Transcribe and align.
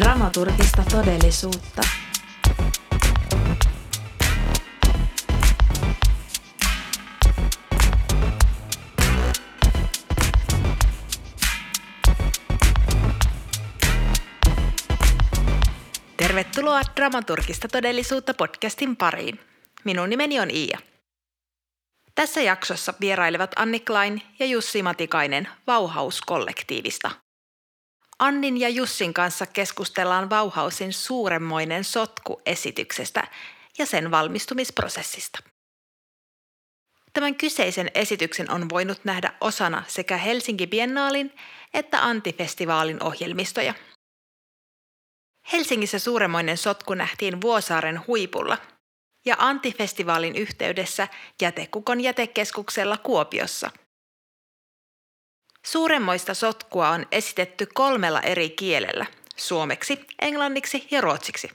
Dramaturgista 0.00 0.82
todellisuutta. 0.90 1.82
Tervetuloa 16.16 16.80
Dramaturgista 16.96 17.68
todellisuutta 17.68 18.34
podcastin 18.34 18.96
pariin. 18.96 19.40
Minun 19.84 20.10
nimeni 20.10 20.40
on 20.40 20.50
Iia. 20.50 20.78
Tässä 22.14 22.40
jaksossa 22.40 22.94
vierailevat 23.00 23.50
Anni 23.56 23.80
Klein 23.80 24.22
ja 24.38 24.46
Jussi 24.46 24.82
Matikainen 24.82 25.48
Vauhaus-kollektiivista. 25.66 27.29
Annin 28.20 28.60
ja 28.60 28.68
Jussin 28.68 29.14
kanssa 29.14 29.46
keskustellaan 29.46 30.30
Vauhausin 30.30 30.92
suuremmoinen 30.92 31.84
sotku 31.84 32.40
esityksestä 32.46 33.28
ja 33.78 33.86
sen 33.86 34.10
valmistumisprosessista. 34.10 35.38
Tämän 37.12 37.34
kyseisen 37.34 37.90
esityksen 37.94 38.50
on 38.50 38.68
voinut 38.68 39.04
nähdä 39.04 39.32
osana 39.40 39.84
sekä 39.88 40.16
Helsinki 40.16 40.66
Biennaalin 40.66 41.32
että 41.74 42.04
Antifestivaalin 42.04 43.02
ohjelmistoja. 43.02 43.74
Helsingissä 45.52 45.98
suuremmoinen 45.98 46.56
sotku 46.56 46.94
nähtiin 46.94 47.40
Vuosaaren 47.40 48.00
huipulla– 48.06 48.58
ja 49.26 49.36
Antifestivaalin 49.38 50.36
yhteydessä 50.36 51.08
Jätekukon 51.42 52.00
jätekeskuksella 52.00 52.96
Kuopiossa. 52.96 53.70
Suuremmoista 55.70 56.34
sotkua 56.34 56.88
on 56.88 57.06
esitetty 57.12 57.66
kolmella 57.74 58.20
eri 58.20 58.50
kielellä, 58.50 59.06
suomeksi, 59.36 60.06
englanniksi 60.20 60.88
ja 60.90 61.00
ruotsiksi. 61.00 61.50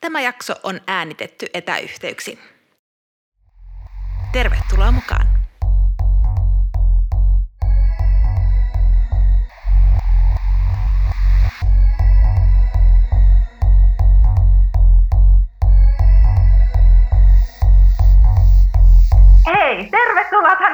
Tämä 0.00 0.20
jakso 0.20 0.54
on 0.62 0.80
äänitetty 0.86 1.46
etäyhteyksin. 1.54 2.38
Tervetuloa 4.32 4.92
mukaan! 4.92 5.47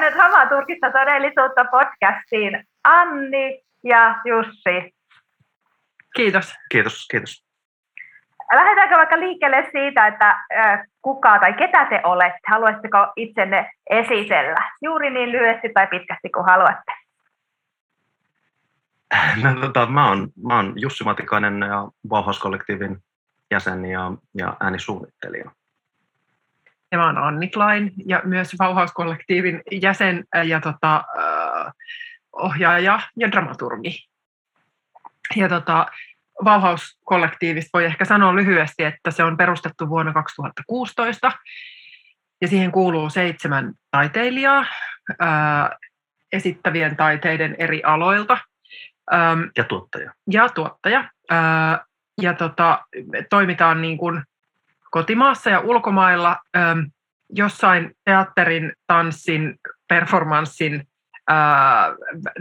Tervetuloa 0.05 0.29
tänne 0.29 0.49
Dramaturgista 0.49 0.91
todellisuutta 0.91 1.65
podcastiin 1.65 2.67
Anni 2.83 3.61
ja 3.83 4.15
Jussi. 4.25 4.95
Kiitos. 6.15 6.55
Kiitos, 6.71 7.07
kiitos. 7.11 7.45
Lähdetäänkö 8.53 8.95
vaikka 8.97 9.19
liikkeelle 9.19 9.69
siitä, 9.71 10.07
että 10.07 10.45
kuka 11.01 11.39
tai 11.39 11.53
ketä 11.53 11.85
te 11.85 12.01
olette? 12.03 12.39
Haluaisitteko 12.47 12.97
itsenne 13.15 13.71
esitellä? 13.89 14.71
Juuri 14.81 15.09
niin 15.09 15.31
lyhyesti 15.31 15.69
tai 15.73 15.87
pitkästi 15.87 16.29
kuin 16.29 16.45
haluatte. 16.45 16.91
No, 19.43 19.61
tota, 19.61 19.85
mä, 19.85 20.07
oon, 20.09 20.27
mä 20.43 20.55
oon 20.55 20.73
Jussi 20.75 21.03
Matikainen 21.03 21.59
ja 21.61 21.87
Vauhauskollektiivin 22.09 22.97
jäsen 23.51 23.85
ja, 23.85 24.11
ja 24.33 24.57
äänisuunnittelija 24.59 25.51
ja 26.91 26.97
mä 26.97 27.05
oon 27.05 27.17
Anni 27.17 27.47
Klein 27.47 27.93
ja 28.05 28.21
myös 28.23 28.55
Vauhauskollektiivin 28.59 29.61
jäsen 29.71 30.25
ja 30.45 30.61
tota, 30.61 31.03
ohjaaja 32.33 32.99
ja 33.17 33.31
dramaturgi. 33.31 34.07
Ja 35.35 35.49
tota, 35.49 35.85
Vauhauskollektiivista 36.45 37.69
voi 37.73 37.85
ehkä 37.85 38.05
sanoa 38.05 38.35
lyhyesti, 38.35 38.83
että 38.83 39.11
se 39.11 39.23
on 39.23 39.37
perustettu 39.37 39.89
vuonna 39.89 40.13
2016 40.13 41.31
ja 42.41 42.47
siihen 42.47 42.71
kuuluu 42.71 43.09
seitsemän 43.09 43.73
taiteilijaa 43.91 44.65
ää, 45.19 45.77
esittävien 46.31 46.95
taiteiden 46.95 47.55
eri 47.59 47.83
aloilta. 47.83 48.37
Äm, 49.13 49.51
ja 49.57 49.63
tuottaja. 49.63 50.13
Ja 50.31 50.49
tuottaja. 50.49 51.09
Ää, 51.29 51.85
ja 52.21 52.33
tota, 52.33 52.85
toimitaan 53.29 53.81
niin 53.81 53.97
kuin 53.97 54.23
kotimaassa 54.95 55.49
ja 55.49 55.59
ulkomailla 55.59 56.37
ähm, 56.57 56.79
jossain 57.29 57.91
teatterin, 58.05 58.73
tanssin, 58.87 59.55
performanssin 59.87 60.87
äh, 61.31 61.35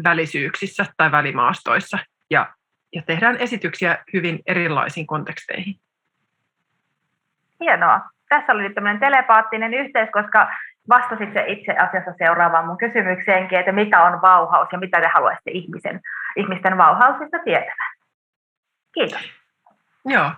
välisyyksissä 0.05 0.87
tai 0.97 1.13
välimaastoissa 1.13 1.99
ja, 2.31 2.47
ja 2.93 3.03
tehdään 3.03 3.37
esityksiä 3.37 3.99
hyvin 4.13 4.39
erilaisiin 4.47 5.07
konteksteihin. 5.07 5.75
Hienoa. 7.61 8.01
Tässä 8.29 8.53
oli 8.53 8.63
nyt 8.63 8.75
tämmöinen 8.75 9.01
telepaattinen 9.01 9.75
yhteys, 9.75 10.09
koska 10.13 10.49
vastasit 10.89 11.33
se 11.33 11.45
itse 11.47 11.73
asiassa 11.73 12.15
seuraavaan 12.19 12.67
mun 12.67 12.79
kysymykseenkin, 12.79 13.59
että 13.59 13.73
mikä 13.73 14.03
on 14.03 14.23
vauhaus 14.23 14.69
ja 14.73 14.79
mitä 14.79 15.01
te 15.01 15.09
haluaisitte 15.15 15.51
ihmisen, 15.51 16.01
ihmisten 16.37 16.79
vauhausista 16.79 17.39
tietävän. 17.45 17.95
Kiitos. 18.93 19.33
Joo, 20.05 20.31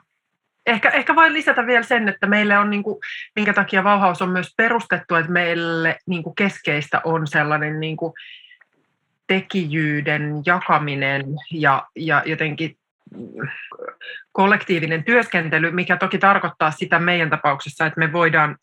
Ehkä, 0.66 0.88
ehkä 0.88 1.14
vain 1.14 1.32
lisätä 1.32 1.66
vielä 1.66 1.82
sen, 1.82 2.08
että 2.08 2.26
meille 2.26 2.58
on, 2.58 2.70
niin 2.70 2.82
kuin, 2.82 2.98
minkä 3.36 3.52
takia 3.52 3.84
Vauhaus 3.84 4.22
on 4.22 4.30
myös 4.30 4.54
perustettu, 4.56 5.14
että 5.14 5.32
meille 5.32 5.98
niin 6.06 6.22
kuin 6.22 6.34
keskeistä 6.34 7.00
on 7.04 7.26
sellainen 7.26 7.80
niin 7.80 7.96
kuin 7.96 8.12
tekijyyden 9.26 10.42
jakaminen 10.46 11.24
ja, 11.52 11.86
ja 11.96 12.22
jotenkin 12.26 12.76
kollektiivinen 14.32 15.04
työskentely, 15.04 15.70
mikä 15.70 15.96
toki 15.96 16.18
tarkoittaa 16.18 16.70
sitä 16.70 16.98
meidän 16.98 17.30
tapauksessa, 17.30 17.86
että 17.86 17.98
me 18.00 18.12
voidaan 18.12 18.56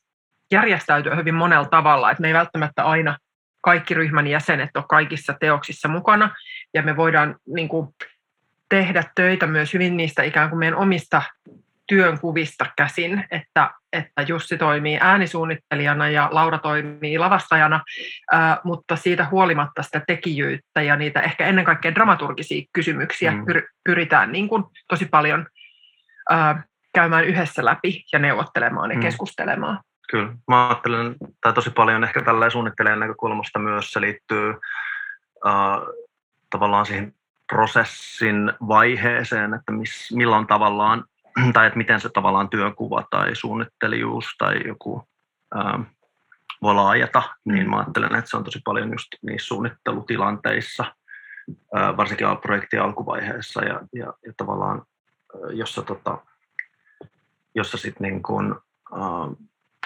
järjestäytyä 0.51 1.15
hyvin 1.15 1.35
monella 1.35 1.67
tavalla, 1.67 2.11
että 2.11 2.21
me 2.21 2.27
ei 2.27 2.33
välttämättä 2.33 2.83
aina 2.83 3.17
kaikki 3.61 3.93
ryhmän 3.93 4.27
jäsenet 4.27 4.69
ole 4.75 4.85
kaikissa 4.89 5.33
teoksissa 5.39 5.87
mukana, 5.87 6.35
ja 6.73 6.81
me 6.81 6.97
voidaan 6.97 7.35
niin 7.47 7.69
kuin, 7.69 7.87
tehdä 8.69 9.03
töitä 9.15 9.47
myös 9.47 9.73
hyvin 9.73 9.97
niistä 9.97 10.23
ikään 10.23 10.49
kuin 10.49 10.59
meidän 10.59 10.79
omista 10.79 11.21
työnkuvista 11.87 12.65
käsin, 12.77 13.25
että, 13.31 13.71
että 13.93 14.21
Jussi 14.27 14.57
toimii 14.57 14.97
äänisuunnittelijana 15.01 16.09
ja 16.09 16.29
Laura 16.31 16.57
toimii 16.57 17.17
lavastajana, 17.17 17.81
ää, 18.31 18.61
mutta 18.63 18.95
siitä 18.95 19.27
huolimatta 19.31 19.83
sitä 19.83 20.01
tekijyyttä 20.07 20.81
ja 20.81 20.95
niitä 20.95 21.21
ehkä 21.21 21.45
ennen 21.45 21.65
kaikkea 21.65 21.95
dramaturgisia 21.95 22.65
kysymyksiä 22.73 23.31
mm. 23.31 23.45
pyr, 23.45 23.61
pyritään 23.83 24.31
niin 24.31 24.49
kuin 24.49 24.63
tosi 24.87 25.05
paljon 25.05 25.47
ää, 26.29 26.63
käymään 26.93 27.25
yhdessä 27.25 27.65
läpi 27.65 28.03
ja 28.13 28.19
neuvottelemaan 28.19 28.91
ja 28.91 28.97
mm. 28.97 29.01
keskustelemaan. 29.01 29.79
Kyllä. 30.09 30.33
Mä 30.47 30.67
ajattelen, 30.67 31.15
tai 31.41 31.53
tosi 31.53 31.69
paljon 31.69 32.03
ehkä 32.03 32.21
tällä 32.21 32.49
suunnittelijan 32.49 32.99
näkökulmasta 32.99 33.59
myös 33.59 33.91
se 33.91 34.01
liittyy 34.01 34.49
äh, 35.47 35.53
tavallaan 36.49 36.85
siihen 36.85 37.13
prosessin 37.51 38.53
vaiheeseen, 38.67 39.53
että 39.53 39.71
miss, 39.71 40.11
milloin 40.11 40.47
tavallaan 40.47 41.03
tai 41.53 41.67
että 41.67 41.77
miten 41.77 42.01
se 42.01 42.09
tavallaan 42.09 42.49
työkuva 42.49 43.03
tai 43.09 43.35
suunnittelijuus 43.35 44.25
tai 44.37 44.67
joku 44.67 45.07
ää, 45.55 45.79
voi 46.61 46.75
laajata, 46.75 47.23
niin 47.45 47.69
mä 47.69 47.77
ajattelen, 47.77 48.15
että 48.15 48.29
se 48.29 48.37
on 48.37 48.43
tosi 48.43 48.59
paljon 48.63 48.91
just 48.91 49.07
niissä 49.21 49.47
suunnittelutilanteissa, 49.47 50.95
ää, 51.75 51.97
varsinkin 51.97 52.27
projektin 52.41 52.81
alkuvaiheessa 52.81 53.63
ja, 53.65 53.81
ja, 53.93 54.13
ja 54.25 54.33
tavallaan 54.37 54.81
jossa, 55.49 55.81
tota, 55.81 56.17
jossa 57.55 57.77
sitten 57.77 58.07
niin 58.07 58.23
kun, 58.23 58.61
ää, 58.93 59.01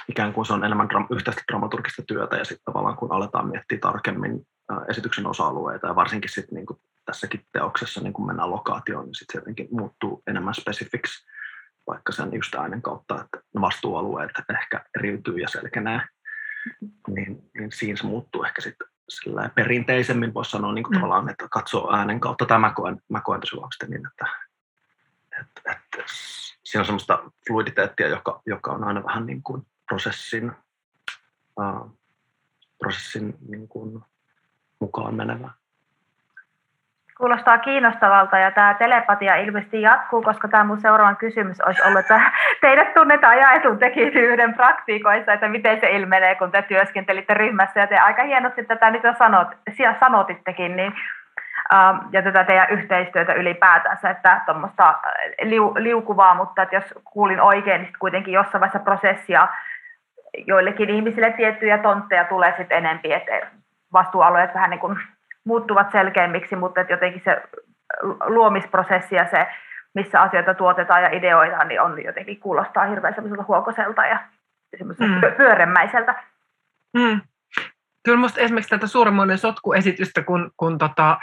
ikään 0.09 0.34
kuin 0.34 0.46
se 0.46 0.53
on 0.53 0.64
enemmän 0.64 0.88
dram- 0.94 1.16
yhteistä 1.16 1.44
dramaturgista 1.52 2.03
työtä 2.08 2.35
ja 2.35 2.46
sitten 2.46 2.66
tavallaan 2.66 2.97
kun 2.97 3.12
aletaan 3.12 3.47
miettiä 3.47 3.78
tarkemmin 3.78 4.47
ää, 4.69 4.81
esityksen 4.90 5.28
osa-alueita 5.28 5.88
ja 5.88 5.96
varsinkin 5.96 6.29
sitten 6.29 6.55
niin 6.55 6.79
tässäkin 7.05 7.46
teoksessa 7.52 8.02
niin 8.02 8.14
kun 8.14 8.28
mennään 8.28 8.52
lokaatioon, 8.52 9.05
niin 9.05 9.16
sitten 9.16 9.34
se 9.34 9.40
jotenkin 9.40 9.67
muuttuu 9.72 10.23
enemmän 10.28 10.53
spesifiksi 10.53 11.28
vaikka 11.87 12.11
sen 12.11 12.34
just 12.34 12.55
äänen 12.55 12.81
kautta, 12.81 13.22
että 13.22 13.39
vastuualueet 13.61 14.31
ehkä 14.61 14.85
eriytyy 14.97 15.37
ja 15.37 15.47
selkenee, 15.47 16.01
niin, 17.07 17.49
niin 17.57 17.72
siinä 17.72 17.97
se 17.97 18.03
muuttuu 18.03 18.43
ehkä 18.43 18.61
sitten 18.61 18.87
perinteisemmin, 19.55 20.34
voisi 20.34 20.51
sanoa 20.51 20.73
niin 20.73 20.84
kuin 20.84 20.95
mm. 20.95 21.01
tavallaan, 21.01 21.29
että 21.29 21.47
katsoo 21.51 21.95
äänen 21.95 22.19
kautta, 22.19 22.45
tai 22.45 22.59
mä 22.59 22.73
koen, 22.73 23.01
mä 23.09 23.22
koen 23.22 23.41
tosi 23.41 23.55
niin, 23.87 24.07
että, 24.07 24.25
että, 25.41 25.72
että 25.72 26.03
siinä 26.63 26.81
on 26.81 26.85
semmoista 26.85 27.31
fluiditeettia, 27.47 28.07
joka, 28.07 28.41
joka 28.45 28.72
on 28.72 28.84
aina 28.84 29.03
vähän 29.03 29.25
niin 29.25 29.43
kuin 29.43 29.67
prosessin, 29.87 30.51
uh, 31.59 31.99
prosessin 32.78 33.37
niin 33.49 33.67
kuin 33.67 34.03
mukaan 34.79 35.16
menevä. 35.16 35.51
Kuulostaa 37.17 37.58
kiinnostavalta 37.58 38.37
ja 38.37 38.52
tämä 38.52 38.73
telepatia 38.73 39.35
ilmeisesti 39.35 39.81
jatkuu, 39.81 40.22
koska 40.22 40.47
tämä 40.47 40.64
mun 40.64 40.81
seuraavan 40.81 41.17
kysymys 41.17 41.61
olisi 41.61 41.84
ollut, 41.84 41.99
että 41.99 42.22
teidät 42.61 42.93
tunnetaan 42.93 43.37
jaetun 43.37 43.79
tekijyyden 43.79 44.53
praktiikoissa, 44.53 45.34
että 45.34 45.47
miten 45.47 45.79
se 45.79 45.90
ilmenee, 45.90 46.35
kun 46.35 46.52
te 46.52 46.61
työskentelitte 46.61 47.34
ryhmässä. 47.34 47.79
Ja 47.79 47.87
te 47.87 47.97
aika 47.97 48.23
hienosti 48.23 48.64
tätä 48.64 48.91
nyt 48.91 49.03
jo 49.03 49.14
sanot, 49.14 49.47
sanotittekin, 49.99 50.75
niin 50.75 50.93
ja 52.11 52.22
tätä 52.22 52.43
teidän 52.43 52.69
yhteistyötä 52.69 53.34
ylipäätänsä, 53.34 54.09
että 54.09 54.41
tuommoista 54.46 54.99
liu, 55.41 55.73
liukuvaa, 55.78 56.34
mutta 56.34 56.61
että 56.61 56.75
jos 56.75 56.93
kuulin 57.03 57.41
oikein, 57.41 57.81
niin 57.81 57.93
kuitenkin 57.99 58.34
jossain 58.34 58.59
vaiheessa 58.59 58.79
prosessia 58.79 59.47
joillekin 60.46 60.90
ihmisille 60.90 61.31
tiettyjä 61.31 61.78
tontteja 61.78 62.25
tulee 62.25 62.53
sitten 62.58 62.78
enempi, 62.78 63.13
että 63.13 63.31
vastuualueet 63.93 64.53
vähän 64.53 64.70
niin 64.70 64.79
kuin 64.79 64.99
muuttuvat 65.47 65.91
selkeämmiksi, 65.91 66.55
mutta 66.55 66.82
että 66.82 66.94
jotenkin 66.94 67.22
se 67.26 67.41
luomisprosessi 68.26 69.16
ja 69.16 69.28
se, 69.32 69.47
missä 69.96 70.22
asioita 70.22 70.53
tuotetaan 70.53 71.03
ja 71.03 71.09
ideoidaan, 71.09 71.67
niin 71.67 71.82
on 71.82 72.03
jotenkin 72.03 72.40
kuulostaa 72.40 72.85
hirveän 72.85 73.16
semmoiselta 73.16 73.46
huokoselta 73.47 74.05
ja 74.05 74.20
semmoiselta 74.78 75.14
mm. 75.14 75.22
Mm. 76.97 77.22
Kyllä 78.03 78.17
minusta 78.17 78.41
esimerkiksi 78.41 78.70
tätä 78.70 78.88
suuremmoinen 78.88 79.38
sotkuesitystä, 79.38 80.23
kun, 80.23 80.52
kun 80.58 80.78
tota, 80.78 81.17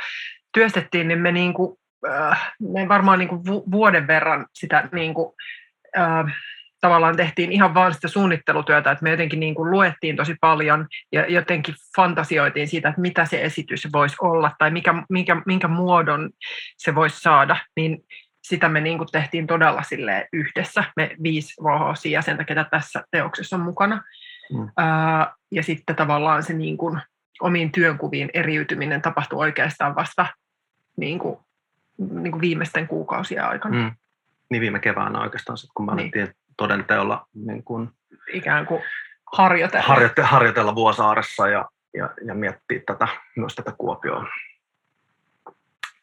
työstettiin, 0.53 1.09
niin 1.09 1.21
me, 1.21 1.33
niinku, 1.33 1.79
äh, 2.09 2.55
me 2.75 2.89
varmaan 2.89 3.19
niinku 3.19 3.43
vuoden 3.47 4.07
verran 4.07 4.47
sitä 4.53 4.89
niinku, 4.93 5.35
äh, 5.99 6.25
tavallaan 6.85 7.17
tehtiin 7.17 7.53
ihan 7.53 7.75
vaan 7.75 7.95
sitä 7.95 8.09
suunnittelutyötä, 8.09 8.91
että 8.91 9.03
me 9.03 9.11
jotenkin 9.11 9.41
niin 9.41 9.55
kuin 9.55 9.71
luettiin 9.71 10.17
tosi 10.17 10.35
paljon 10.41 10.87
ja 11.13 11.27
jotenkin 11.27 11.75
fantasioitiin 11.97 12.69
siitä, 12.69 12.89
että 12.89 13.01
mitä 13.01 13.25
se 13.25 13.43
esitys 13.43 13.89
voisi 13.93 14.17
olla 14.21 14.51
tai 14.59 14.71
mikä, 14.71 14.95
minkä, 15.09 15.43
minkä 15.47 15.69
muodon 15.69 16.31
se 16.77 16.95
voisi 16.95 17.21
saada, 17.21 17.57
niin 17.77 18.05
sitä 18.43 18.69
me 18.69 18.81
niin 18.81 18.99
kuin 18.99 19.09
tehtiin 19.13 19.47
todella 19.47 19.83
sille 19.83 20.29
yhdessä, 20.33 20.85
me 20.97 21.17
viisi 21.23 21.55
VHC-jäsentä, 21.63 22.45
ketä 22.45 22.65
tässä 22.65 23.05
teoksessa 23.11 23.57
on 23.57 23.63
mukana. 23.63 24.03
Mm. 24.53 24.69
Ää, 24.77 25.35
ja 25.51 25.63
sitten 25.63 25.97
tavallaan 25.97 26.43
se 26.43 26.53
niin 26.53 26.77
kuin 26.77 27.01
omiin 27.41 27.73
työnkuviin 27.73 28.31
eriytyminen 28.35 29.03
tapahtui 29.03 29.39
oikeastaan 29.39 29.95
vasta 29.95 30.27
niin 30.97 31.19
kuin, 31.19 31.39
niin 31.99 32.33
kuin 32.33 32.41
viimeisten 32.41 32.89
kuukausien 32.89 33.45
aikana. 33.45 33.77
Mm. 33.77 33.97
Niin 34.51 34.61
viime 34.61 34.79
keväänä 34.79 35.21
oikeastaan, 35.21 35.59
kun 35.75 35.87
mä 35.87 35.95
niin. 35.95 36.03
alettiin 36.03 36.44
todenteolla 36.57 37.27
niin 37.35 37.65
kuin 37.65 37.91
ikään 38.33 38.67
kuin 38.67 38.83
harjoitella, 39.33 39.87
harjoite, 39.87 40.23
harjoitella 40.23 40.75
Vuosaaressa 40.75 41.49
ja, 41.49 41.69
ja, 41.95 42.11
ja 42.27 42.35
miettiä 42.35 42.81
tätä, 42.87 43.09
myös 43.37 43.55
tätä 43.55 43.73
Kuopioon, 43.79 44.29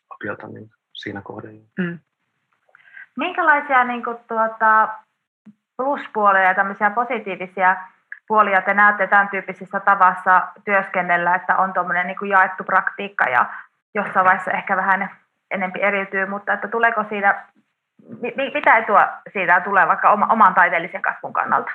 Kuopiota 0.08 0.48
niin 0.48 0.70
siinä 0.94 1.22
kohdassa. 1.22 1.58
Mm. 1.80 2.00
Minkälaisia 3.18 3.84
niin 3.84 4.04
kuin, 4.04 4.18
tuota, 4.28 4.90
pluspuolia 5.78 6.42
ja 6.42 6.54
tämmöisiä 6.54 6.90
positiivisia 6.90 7.78
puolia 8.28 8.62
te 8.62 8.74
näette 8.74 9.08
tämän 9.08 9.30
tyyppisessä 9.30 9.80
tavassa 9.80 10.48
työskennellä, 10.66 11.36
että 11.36 11.58
on 11.58 11.74
tuommoinen 11.74 12.08
niin 12.08 12.30
jaettu 12.30 12.64
praktiikka 12.64 13.24
ja 13.30 13.46
jossain 13.96 14.26
vaiheessa 14.26 14.52
ehkä 14.52 14.78
vähän 14.78 15.10
enempi 15.52 15.82
eriytyy, 15.82 16.26
mutta 16.26 16.54
että 16.54 16.68
tuleeko 16.68 17.04
siitä 17.10 17.46
mitä 18.54 18.78
etua 18.78 19.08
siitä 19.34 19.62
tulee 19.62 19.88
vaikka 19.88 20.12
oman 20.12 20.54
taiteellisen 20.54 21.02
kasvun 21.02 21.34
kannalta? 21.34 21.72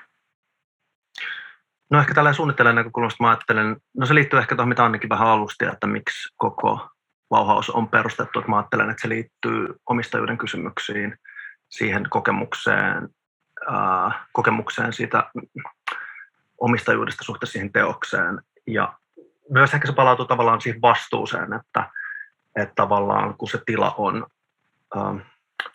No 1.91 1.99
ehkä 1.99 2.15
tällä 2.15 2.33
suunnittelen 2.33 2.75
näkökulmasta 2.75 3.25
mä 3.25 3.31
ajattelen, 3.31 3.77
no 3.97 4.07
se 4.07 4.15
liittyy 4.15 4.39
ehkä 4.39 4.55
tuohon 4.55 4.69
mitä 4.69 4.85
Annikin 4.85 5.09
vähän 5.09 5.29
alusti, 5.29 5.65
että 5.65 5.87
miksi 5.87 6.35
koko 6.37 6.91
Vauhaus 7.31 7.71
on 7.71 7.89
perustettu, 7.89 8.39
että 8.39 8.51
mä 8.51 8.57
ajattelen, 8.57 8.91
että 8.91 9.03
se 9.03 9.09
liittyy 9.09 9.75
omistajuuden 9.87 10.39
kysymyksiin, 10.39 11.19
siihen 11.69 12.07
kokemukseen, 12.11 13.09
ää, 13.71 14.27
kokemukseen 14.33 14.93
siitä 14.93 15.31
omistajuudesta 16.61 17.25
suhteessa 17.25 17.53
siihen 17.53 17.73
teokseen 17.73 18.41
ja 18.67 18.93
myös 19.51 19.75
ehkä 19.75 19.87
se 19.87 19.93
palautuu 19.93 20.27
tavallaan 20.27 20.61
siihen 20.61 20.83
vastuuseen, 20.83 21.53
että, 21.53 21.91
että 22.57 22.75
tavallaan 22.75 23.35
kun 23.35 23.49
se 23.49 23.59
tila 23.67 23.95
on 23.99 24.27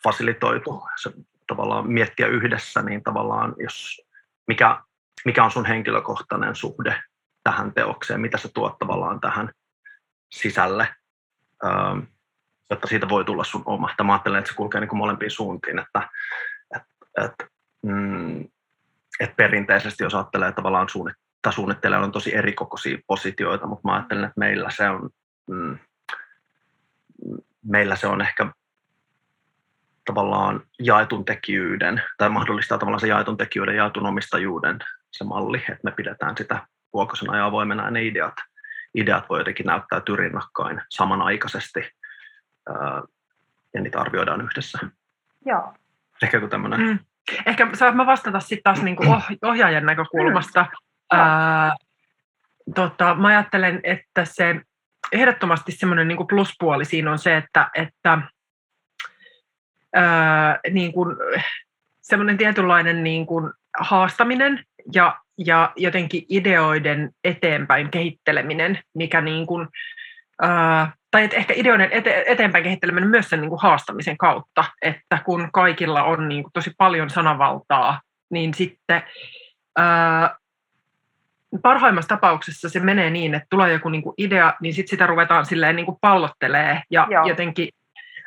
fasilitoitu, 0.04 0.88
se 1.02 1.12
tavallaan 1.48 1.92
miettiä 1.92 2.28
yhdessä, 2.28 2.82
niin 2.82 3.04
tavallaan 3.04 3.56
jos, 3.58 4.02
mikä, 4.48 4.82
mikä 5.26 5.44
on 5.44 5.52
sun 5.52 5.66
henkilökohtainen 5.66 6.56
suhde 6.56 7.04
tähän 7.44 7.74
teokseen, 7.74 8.22
mitä 8.22 8.38
se 8.38 8.50
tuot 8.54 8.80
tavallaan 8.80 9.20
tähän 9.20 9.52
sisälle, 10.32 10.88
ähm, 11.66 12.00
jotta 12.70 12.88
siitä 12.88 13.10
voi 13.10 13.26
tulla 13.26 13.44
sun 13.44 13.64
oma. 13.66 13.90
Mä 14.04 14.14
ajattelen, 14.14 14.40
että 14.40 14.52
se 14.52 14.56
kulkee 14.56 14.82
niin 14.82 14.90
kuin 14.90 14.98
molempiin 14.98 15.32
suuntiin, 15.32 15.80
että 15.80 16.10
et, 16.76 16.84
et, 17.26 17.50
mm, 17.86 18.48
et 19.20 19.36
perinteisesti 19.36 20.04
jos 20.04 20.16
ajattelee 20.16 20.52
tavallaan 20.52 20.88
suunnit- 20.90 21.52
suunnittelijoilla 21.52 22.06
on 22.06 22.12
tosi 22.12 22.36
erikokoisia 22.36 22.98
positioita, 23.08 23.68
mutta 23.68 23.88
mä 23.88 23.96
ajattelen, 23.96 24.24
että 24.24 24.40
meillä 24.40 24.70
se 24.72 24.90
on, 24.90 25.10
mm, 25.50 25.78
meillä 27.66 27.96
se 27.96 28.08
on 28.08 28.22
ehkä 28.22 28.52
tavallaan 30.06 30.62
jaetun 30.80 31.26
tekijyyden, 31.26 32.02
tai 32.18 32.30
mahdollistaa 32.30 32.78
tavallaan 32.78 33.00
se 33.00 33.08
jaetun 33.08 33.38
tekijyyden, 33.38 33.76
jaetun 33.76 34.06
omistajuuden 34.06 34.80
se 35.12 35.24
malli, 35.24 35.58
että 35.58 35.80
me 35.84 35.92
pidetään 35.92 36.38
sitä 36.38 36.68
vuokosena 36.94 37.38
ja 37.38 37.46
avoimena, 37.46 37.86
ja 37.86 37.92
ne 37.92 38.04
ideat, 38.04 38.34
ideat 38.96 39.30
voi 39.30 39.40
jotenkin 39.40 39.66
näyttää 39.66 40.02
rinnakkain 40.16 40.82
samanaikaisesti, 40.90 41.90
ja 43.74 43.82
niitä 43.82 44.00
arvioidaan 44.02 44.42
yhdessä. 44.42 44.80
Joo. 45.46 45.74
Ehkä 46.24 46.38
joku 46.38 46.48
tämmöinen. 46.48 46.80
Mm. 46.80 47.00
Ehkä 47.46 47.70
saat 47.74 47.96
mä 47.96 48.06
vastata 48.06 48.40
sitten 48.40 48.64
taas 48.64 48.82
niinku 48.82 49.04
oh, 49.12 49.24
ohjaajan 49.42 49.86
näkökulmasta. 49.86 50.66
Mm. 51.14 51.20
Ää, 51.20 51.76
tota, 52.76 53.16
mä 53.16 53.28
ajattelen, 53.28 53.80
että 53.84 54.26
se 54.26 54.62
ehdottomasti 55.12 55.72
semmoinen 55.72 56.08
niinku 56.08 56.26
pluspuoli 56.26 56.86
siinä 56.86 57.12
on 57.12 57.20
se, 57.20 57.38
että, 57.38 57.70
että 57.74 58.20
ää, 59.94 60.60
niin 60.72 60.94
kuin, 60.94 61.16
semmoinen 62.02 62.38
tietynlainen 62.38 63.04
niin 63.04 63.26
kuin 63.26 63.52
haastaminen 63.80 64.64
ja, 64.94 65.20
ja 65.38 65.72
jotenkin 65.76 66.26
ideoiden 66.30 67.12
eteenpäin 67.24 67.92
kehitteleminen, 67.92 68.80
mikä 68.94 69.22
niin 69.22 69.48
kuin, 69.48 69.68
ää, 70.42 70.92
tai 71.12 71.24
et 71.24 71.34
ehkä 71.34 71.54
ideoiden 71.58 71.90
ete, 71.92 72.24
eteenpäin 72.28 72.64
kehitteleminen 72.64 73.10
myös 73.10 73.30
sen 73.30 73.42
niin 73.42 73.50
kuin 73.50 73.62
haastamisen 73.62 74.18
kautta, 74.18 74.64
että 74.82 75.20
kun 75.26 75.50
kaikilla 75.54 76.04
on 76.04 76.30
niin 76.30 76.44
kuin 76.44 76.54
tosi 76.54 76.72
paljon 76.78 77.10
sanavaltaa, 77.10 78.02
niin 78.30 78.54
sitten 78.54 79.04
ää, 79.78 80.36
parhaimmassa 81.62 82.10
tapauksessa 82.10 82.70
se 82.70 82.80
menee 82.80 83.10
niin, 83.10 83.36
että 83.36 83.48
tulee 83.50 83.74
joku 83.74 83.90
niin 83.90 84.04
kuin 84.04 84.14
idea, 84.18 84.54
niin 84.62 84.74
sitten 84.74 84.90
sitä 84.90 85.08
ruvetaan 85.08 85.46
silleen 85.46 85.76
niin 85.76 85.86
kuin 85.86 85.98
pallottelee 86.02 86.82
ja 86.90 87.08
Joo. 87.10 87.28
jotenkin 87.28 87.70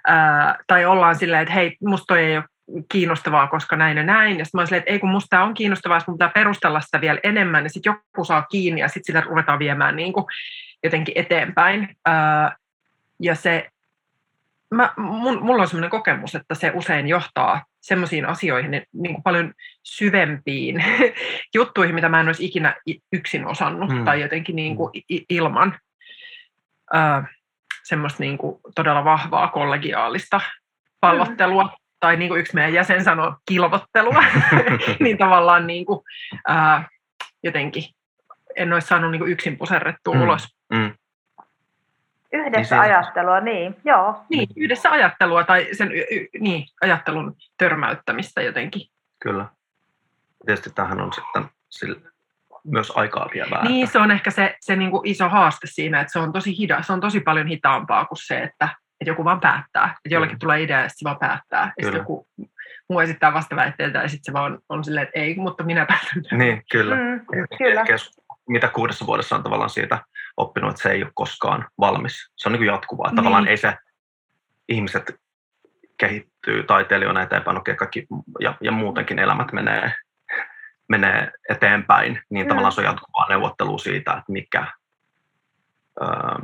ää, 0.07 0.59
tai 0.67 0.85
ollaan 0.85 1.17
silleen, 1.17 1.43
että 1.43 1.55
hei, 1.55 1.77
musta 1.87 2.07
toi 2.07 2.25
ei 2.25 2.37
ole 2.37 2.45
kiinnostavaa, 2.93 3.47
koska 3.47 3.77
näin 3.77 3.97
ja 3.97 4.03
näin. 4.03 4.39
Ja 4.39 4.45
sitten 4.45 4.59
mä 4.59 4.61
olin 4.61 4.67
silleen, 4.67 4.81
että 4.81 4.93
ei 4.93 4.99
kun 4.99 5.11
musta 5.11 5.43
on 5.43 5.55
kiinnostavaa, 5.55 6.01
mun 6.07 6.17
pitää 6.17 6.31
perustella 6.35 6.81
sitä 6.81 7.01
vielä 7.01 7.21
enemmän, 7.23 7.65
ja 7.65 7.71
sitten 7.71 7.91
joku 7.91 8.25
saa 8.25 8.43
kiinni, 8.43 8.81
ja 8.81 8.89
sitten 8.89 9.05
sitä 9.05 9.21
ruvetaan 9.21 9.59
viemään 9.59 9.97
niin 9.97 10.13
kuin 10.13 10.27
jotenkin 10.85 11.13
eteenpäin. 11.19 11.97
Ää, 12.07 12.57
ja 13.21 13.35
se, 13.35 13.71
mä, 14.75 14.93
mun, 14.97 15.43
mulla 15.43 15.63
on 15.63 15.69
sellainen 15.69 15.91
kokemus, 15.91 16.35
että 16.35 16.55
se 16.55 16.73
usein 16.75 17.09
johtaa 17.09 17.65
semmoisiin 17.81 18.27
asioihin, 18.27 18.71
niin 18.71 19.15
kuin 19.15 19.23
paljon 19.23 19.53
syvempiin 19.83 20.85
juttuihin, 21.55 21.95
mitä 21.95 22.09
mä 22.09 22.21
en 22.21 22.27
olisi 22.27 22.45
ikinä 22.45 22.77
yksin 23.13 23.47
osannut, 23.47 23.91
hmm. 23.91 24.05
tai 24.05 24.21
jotenkin 24.21 24.57
niin 24.57 24.77
kuin 24.77 24.91
ilman. 25.31 25.79
Ää, 26.93 27.29
semmoista 27.85 28.23
niin 28.23 28.39
kuin 28.39 28.61
todella 28.75 29.05
vahvaa 29.05 29.49
kollegiaalista 29.49 30.41
pallottelua, 31.01 31.65
mm. 31.65 31.71
tai 32.01 32.17
niin 32.17 32.29
kuin 32.29 32.41
yksi 32.41 32.55
meidän 32.55 32.73
jäsen 32.73 33.05
sanoi, 33.05 33.33
kilvottelua, 33.49 34.25
niin 35.01 35.19
tavallaan 35.19 35.67
niin 35.67 35.87
kuin, 35.87 36.01
ää, 36.49 36.89
jotenkin 37.43 37.85
en 38.57 38.73
olisi 38.73 38.89
saanut 38.89 39.11
niin 39.11 39.21
kuin 39.21 39.33
yksin 39.33 39.59
puserrettua 39.59 40.15
mm. 40.15 40.23
ulos. 40.23 40.49
Mm. 40.73 40.95
Yhdessä 42.33 42.75
niin 42.75 42.83
ajattelua, 42.83 43.41
niin, 43.41 43.77
joo. 43.85 44.25
Niin, 44.29 44.49
yhdessä 44.57 44.91
ajattelua 44.91 45.45
tai 45.45 45.69
sen 45.73 45.93
y- 45.93 46.07
y- 46.11 46.29
niin, 46.41 46.67
ajattelun 46.83 47.37
törmäyttämistä 47.59 48.43
jotenkin. 48.43 48.83
Kyllä. 49.23 49.47
Tietysti 50.47 50.71
tähän 50.71 51.01
on 51.01 51.13
sitten 51.13 51.45
sille, 51.71 52.01
myös 52.65 52.93
aikaa 52.95 53.31
vievää. 53.35 53.65
Niin, 53.65 53.89
se 53.89 53.99
on 53.99 54.11
ehkä 54.11 54.31
se, 54.31 54.57
se 54.61 54.77
niin 54.77 54.91
kuin 54.91 55.09
iso 55.09 55.29
haaste 55.29 55.67
siinä, 55.67 56.01
että 56.01 56.13
se 56.13 56.19
on 56.19 56.33
tosi 56.33 56.59
hidas, 56.59 56.87
se 56.87 56.93
on 56.93 57.01
tosi 57.01 57.21
paljon 57.21 57.47
hitaampaa 57.47 58.05
kuin 58.05 58.19
se, 58.27 58.39
että, 58.39 58.69
että 59.01 59.11
joku 59.11 59.25
vaan 59.25 59.41
päättää. 59.41 59.85
Että 59.85 60.15
jollekin 60.15 60.39
tulee 60.39 60.63
idea 60.63 60.83
ja 60.83 60.89
se 60.89 61.05
vaan 61.05 61.19
päättää. 61.19 61.73
Ja 61.79 61.85
sitten 61.85 61.99
joku 61.99 62.29
muu 62.91 63.01
esittää 63.01 63.35
vastaväitteeltä 63.35 63.99
ja 63.99 64.09
sitten 64.09 64.25
se 64.25 64.33
vaan 64.33 64.59
on 64.69 64.85
silleen, 64.85 65.07
että 65.07 65.21
ei, 65.21 65.35
mutta 65.37 65.65
minä 65.65 65.87
päätän. 65.87 66.39
Niin, 66.39 66.63
kyllä. 66.71 66.97
Mm, 66.97 67.21
kyllä. 67.59 67.85
Kes, 67.85 68.11
mitä 68.49 68.69
kuudessa 68.69 69.07
vuodessa 69.07 69.37
on 69.37 69.43
tavallaan 69.43 69.71
siitä 69.71 69.99
oppinut, 70.37 70.71
että 70.71 70.83
se 70.83 70.91
ei 70.91 71.03
ole 71.03 71.13
koskaan 71.15 71.69
valmis. 71.81 72.31
Se 72.37 72.49
on 72.49 72.53
niin 72.53 72.61
kuin 72.61 72.67
jatkuvaa. 72.67 73.09
Niin. 73.09 73.17
Tavallaan 73.17 73.49
ei 73.49 73.57
se 73.57 73.75
ihmiset 74.69 75.21
kehittyy 75.99 76.63
taiteilijoina 76.63 77.23
eteenpäin, 77.23 77.59
okei, 77.59 77.75
kaikki, 77.75 78.07
ja, 78.41 78.55
ja 78.61 78.73
muutenkin 78.73 79.19
elämät 79.19 79.53
menee 79.53 79.93
menee 80.89 81.33
eteenpäin, 81.49 82.21
niin 82.31 82.47
mm. 82.47 82.49
tavallaan 82.49 82.73
se 82.73 82.81
on 82.81 82.87
jatkuvaa 82.87 83.29
neuvottelua 83.29 83.79
siitä, 83.79 84.13
että 84.13 84.33
mikä, 84.33 84.67
ää, 86.01 86.41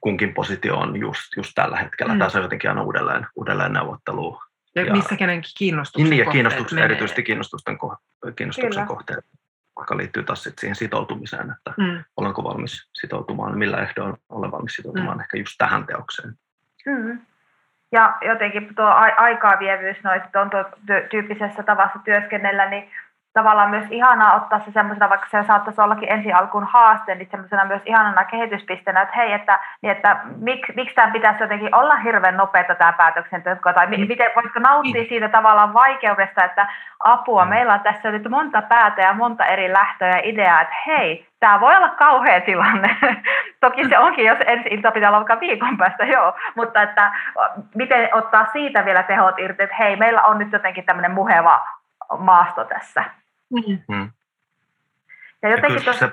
kunkin 0.00 0.34
positio 0.34 0.78
on 0.78 0.96
just, 0.96 1.36
just 1.36 1.52
tällä 1.54 1.76
hetkellä. 1.76 2.12
Mm. 2.12 2.18
Tässä 2.18 2.38
on 2.38 2.44
jotenkin 2.44 2.70
aina 2.70 2.82
uudelleen, 2.82 3.26
uudelleen 3.36 3.72
neuvottelu. 3.72 4.40
Ja, 4.74 4.84
ja 4.84 4.92
missä 4.92 5.16
kenenkin 5.16 5.52
kiinnostuksen 5.58 6.10
Niin, 6.10 6.24
ja 6.24 6.32
kiinnostuksen, 6.32 6.78
erityisesti 6.78 7.22
kiinnostusten, 7.22 7.78
kiinnostuksen 8.36 8.86
kohteet, 8.86 9.24
joka 9.78 9.96
liittyy 9.96 10.22
taas 10.22 10.42
sit 10.42 10.58
siihen 10.58 10.76
sitoutumiseen, 10.76 11.50
että 11.50 11.74
mm. 11.78 12.04
olenko 12.16 12.44
valmis 12.44 12.88
sitoutumaan, 12.92 13.58
millä 13.58 13.78
ehdoin 13.78 14.14
olen 14.28 14.50
valmis 14.50 14.74
sitoutumaan 14.74 15.16
mm. 15.16 15.20
ehkä 15.20 15.38
just 15.38 15.54
tähän 15.58 15.86
teokseen. 15.86 16.34
Mm. 16.86 17.18
Ja 17.94 18.16
jotenkin 18.20 18.74
tuo 18.74 18.86
aikaa 19.16 19.58
vievyys 19.58 19.96
noissa 20.04 20.40
on 20.40 20.50
tuo 20.50 20.64
tyyppisessä 21.10 21.62
tavassa 21.62 21.98
työskennellä, 22.04 22.68
niin 22.70 22.90
tavallaan 23.34 23.70
myös 23.70 23.84
ihanaa 23.90 24.34
ottaa 24.34 24.58
se 24.58 24.72
semmoisena, 24.72 25.08
vaikka 25.08 25.26
se 25.30 25.44
saattaisi 25.46 25.80
ollakin 25.80 26.12
ensi 26.12 26.32
alkuun 26.32 26.64
haaste, 26.64 27.14
niin 27.14 27.28
semmoisena 27.30 27.64
myös 27.64 27.82
ihanana 27.84 28.24
kehityspisteenä, 28.24 29.02
että 29.02 29.16
hei, 29.16 29.32
että, 29.32 29.58
niin 29.82 29.90
että 29.90 30.16
miksi, 30.36 30.72
miksi 30.76 30.94
tämä 30.94 31.12
pitäisi 31.12 31.42
jotenkin 31.42 31.74
olla 31.74 31.96
hirveän 31.96 32.36
nopeata 32.36 32.74
tämä 32.74 32.92
päätöksenteko, 32.92 33.72
tai 33.72 33.86
mm. 33.86 34.06
miten 34.08 34.30
voisiko 34.36 34.58
nauttia 34.58 34.92
niin. 34.92 35.08
siitä 35.08 35.28
tavallaan 35.28 35.74
vaikeudesta, 35.74 36.44
että 36.44 36.66
apua, 37.04 37.44
mm. 37.44 37.48
meillä 37.48 37.74
on 37.74 37.80
tässä 37.80 38.10
nyt 38.10 38.28
monta 38.28 38.62
päätä 38.62 39.02
ja 39.02 39.12
monta 39.12 39.46
eri 39.46 39.72
lähtöä 39.72 40.08
ja 40.08 40.20
ideaa, 40.22 40.60
että 40.60 40.74
hei, 40.86 41.28
tämä 41.40 41.60
voi 41.60 41.76
olla 41.76 41.88
kauhea 41.88 42.40
tilanne. 42.40 42.96
Toki 43.60 43.88
se 43.88 43.98
onkin, 43.98 44.24
jos 44.24 44.38
ensi 44.46 44.68
ilta 44.68 44.90
pitää 44.90 45.10
olla 45.10 45.18
vaikka 45.18 45.40
viikon 45.40 45.78
päästä, 45.78 46.04
joo, 46.04 46.34
mutta 46.54 46.82
että 46.82 47.12
miten 47.74 48.08
ottaa 48.12 48.46
siitä 48.52 48.84
vielä 48.84 49.02
tehot 49.02 49.38
irti, 49.38 49.62
että 49.62 49.76
hei, 49.78 49.96
meillä 49.96 50.22
on 50.22 50.38
nyt 50.38 50.52
jotenkin 50.52 50.84
tämmöinen 50.84 51.10
muheva 51.10 51.60
maasto 52.18 52.64
tässä. 52.64 53.04
Mm. 53.50 53.96
mm. 53.96 54.10
Ja 55.42 55.50
jotenkin 55.50 55.78
ja 55.78 55.84
tos... 55.84 55.98
se... 55.98 56.10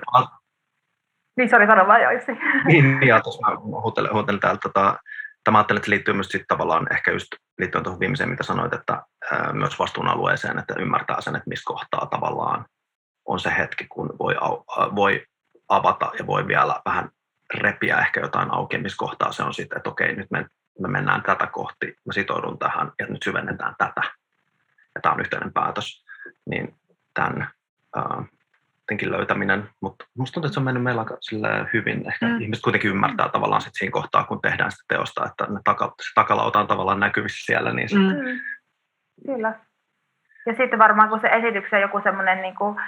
Niin, 1.38 1.50
sori, 1.50 1.68
sano 1.68 1.88
vaan 1.88 2.02
Joissi. 2.02 2.32
niin, 2.68 3.00
niin, 3.00 3.08
ja 3.08 3.22
tuossa 3.22 3.56
huutelin, 3.58 4.14
huutelin 4.14 4.40
täältä, 4.40 4.60
tota, 4.64 5.00
tämä 5.44 5.58
ajattelin, 5.58 5.78
että 5.78 5.86
se 5.86 5.90
liittyy 5.90 6.14
myös 6.14 6.28
sitten 6.28 6.48
tavallaan 6.48 6.94
ehkä 6.94 7.12
just 7.12 7.28
liittyen 7.58 7.84
tuohon 7.84 8.00
viimeiseen, 8.00 8.30
mitä 8.30 8.44
sanoit, 8.44 8.74
että 8.74 9.02
ää, 9.32 9.54
myös 9.54 9.80
vastuunalueeseen, 9.80 10.60
että 10.60 10.76
ymmärtää 10.80 11.22
sen, 11.22 11.36
että 11.36 11.50
missä 11.50 11.64
kohtaa 11.66 12.06
tavallaan 12.06 12.66
on 13.26 13.40
se 13.40 13.54
hetki, 13.58 13.88
kun 13.88 14.10
voi, 14.20 14.36
voi 14.96 15.26
avata 15.70 16.12
ja 16.20 16.28
voi 16.28 16.48
vielä 16.48 16.82
vähän 16.86 17.10
repiä 17.54 17.98
ehkä 17.98 18.20
jotain 18.20 18.52
auki, 18.52 18.78
missä 18.78 18.98
kohtaa 18.98 19.32
se 19.32 19.44
on 19.44 19.54
sitten, 19.54 19.78
että 19.78 19.90
okei, 19.90 20.16
nyt 20.16 20.32
me, 20.32 20.46
me 20.80 20.88
mennään 20.88 21.24
tätä 21.24 21.48
kohti, 21.48 21.96
mä 22.06 22.14
sitoudun 22.14 22.60
tähän 22.60 22.92
ja 23.00 23.06
nyt 23.06 23.24
syvennetään 23.24 23.76
tätä. 23.78 24.02
Ja 24.96 25.02
tämä 25.02 25.14
on 25.14 25.20
yhteinen 25.20 25.54
päätös. 25.54 26.06
Niin 26.46 26.76
tämän 27.14 27.48
uh, 27.98 28.26
löytäminen, 29.02 29.70
mutta 29.82 30.06
minusta 30.18 30.34
tuntuu, 30.34 30.48
että 30.48 30.54
se 30.54 30.60
on 30.60 30.64
mennyt 30.64 30.84
meillä 30.84 31.02
aika 31.02 31.18
hyvin. 31.74 32.08
Ehkä 32.08 32.26
mm. 32.26 32.42
ihmiset 32.42 32.64
kuitenkin 32.64 32.92
ymmärtää 32.92 33.26
mm. 33.26 33.32
tavallaan 33.32 33.62
sit 33.62 33.74
siinä 33.76 33.92
kohtaa, 33.92 34.24
kun 34.24 34.42
tehdään 34.42 34.72
sitä 34.72 34.84
teosta, 34.88 35.26
että 35.26 35.54
ne 35.54 35.60
taka, 35.64 35.94
se 36.02 36.12
takalauta 36.16 36.60
on 36.60 36.68
tavallaan 36.68 37.00
näkyvissä 37.00 37.46
siellä. 37.46 37.74
Niin 37.74 37.90
sit... 37.90 38.00
mm. 38.00 38.40
Kyllä. 39.26 39.54
Ja 40.46 40.54
sitten 40.58 40.80
varmaan 40.80 41.10
kun 41.10 41.20
se 41.20 41.28
esityksen 41.28 41.82
joku 41.82 42.02
semmoinen 42.04 42.42
niin 42.42 42.56
kuin, 42.56 42.80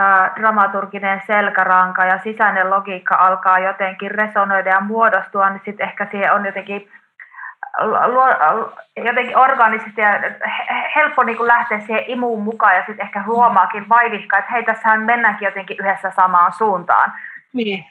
äh, 0.00 0.34
dramaturginen 0.34 1.22
selkäranka 1.26 2.04
ja 2.04 2.18
sisäinen 2.22 2.70
logiikka 2.70 3.14
alkaa 3.14 3.58
jotenkin 3.58 4.10
resonoida 4.10 4.70
ja 4.70 4.80
muodostua, 4.80 5.50
niin 5.50 5.62
sitten 5.64 5.88
ehkä 5.88 6.08
siihen 6.10 6.32
on 6.32 6.46
jotenkin 6.46 6.88
jotenkin 8.96 9.36
organisesti 9.36 10.00
ja 10.00 10.10
helppo 10.96 11.22
niin 11.22 11.36
kuin 11.36 11.46
lähteä 11.46 11.80
siihen 11.80 12.04
imuun 12.06 12.42
mukaan 12.42 12.76
ja 12.76 12.84
sitten 12.86 13.06
ehkä 13.06 13.22
huomaakin 13.22 13.88
vaivihkaa, 13.88 14.38
että 14.38 14.52
hei, 14.52 14.64
tässähän 14.64 15.02
mennäänkin 15.02 15.46
jotenkin 15.46 15.76
yhdessä 15.80 16.12
samaan 16.16 16.52
suuntaan. 16.52 17.12
Niin. 17.52 17.84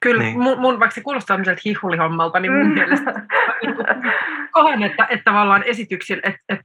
Kyllä, 0.00 0.22
niin. 0.22 0.40
mun, 0.40 0.60
mun, 0.60 0.80
vaikka 0.80 0.94
se 0.94 1.00
kuulostaa 1.00 1.34
tämmöiseltä 1.34 1.60
hihulihommalta, 1.64 2.40
niin 2.40 2.52
mun 2.52 2.66
mm. 2.66 2.74
mielestä 2.74 3.12
kohan, 4.50 4.82
että, 4.82 5.06
että 5.10 5.24
tavallaan 5.24 5.62
esityksillä, 5.62 6.22
että, 6.24 6.40
että, 6.48 6.64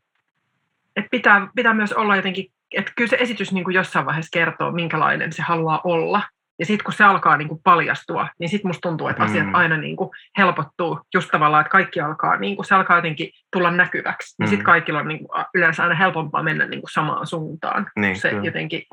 että 0.95 1.09
pitää, 1.11 1.47
pitää 1.55 1.73
myös 1.73 1.93
olla 1.93 2.15
jotenkin, 2.15 2.45
että 2.71 2.91
kyllä 2.95 3.09
se 3.09 3.17
esitys 3.19 3.51
niin 3.51 3.63
kuin 3.63 3.75
jossain 3.75 4.05
vaiheessa 4.05 4.39
kertoo, 4.39 4.71
minkälainen 4.71 5.33
se 5.33 5.41
haluaa 5.41 5.81
olla. 5.83 6.21
Ja 6.59 6.65
sitten 6.65 6.83
kun 6.83 6.93
se 6.93 7.03
alkaa 7.03 7.37
niin 7.37 7.47
kuin 7.47 7.61
paljastua, 7.63 8.27
niin 8.39 8.49
sitten 8.49 8.69
musta 8.69 8.89
tuntuu, 8.89 9.07
että 9.07 9.23
asiat 9.23 9.45
mm. 9.45 9.55
aina 9.55 9.77
niin 9.77 9.95
kuin 9.95 10.09
helpottuu 10.37 10.99
just 11.13 11.29
tavallaan, 11.31 11.61
että 11.61 11.71
kaikki 11.71 12.01
alkaa, 12.01 12.37
niin 12.37 12.55
kuin, 12.55 12.65
se 12.65 12.75
alkaa 12.75 12.97
jotenkin 12.97 13.31
tulla 13.51 13.71
näkyväksi. 13.71 14.35
Mm. 14.35 14.43
Niin 14.43 14.49
sitten 14.49 14.65
kaikilla 14.65 14.99
on 14.99 15.07
niin 15.07 15.19
kuin, 15.19 15.45
yleensä 15.53 15.83
aina 15.83 15.95
helpompaa 15.95 16.43
mennä 16.43 16.65
niin 16.65 16.81
kuin 16.81 16.91
samaan 16.91 17.27
suuntaan, 17.27 17.91
niin, 17.95 18.15
se 18.15 18.29
kyllä. 18.29 18.43
jotenkin 18.43 18.83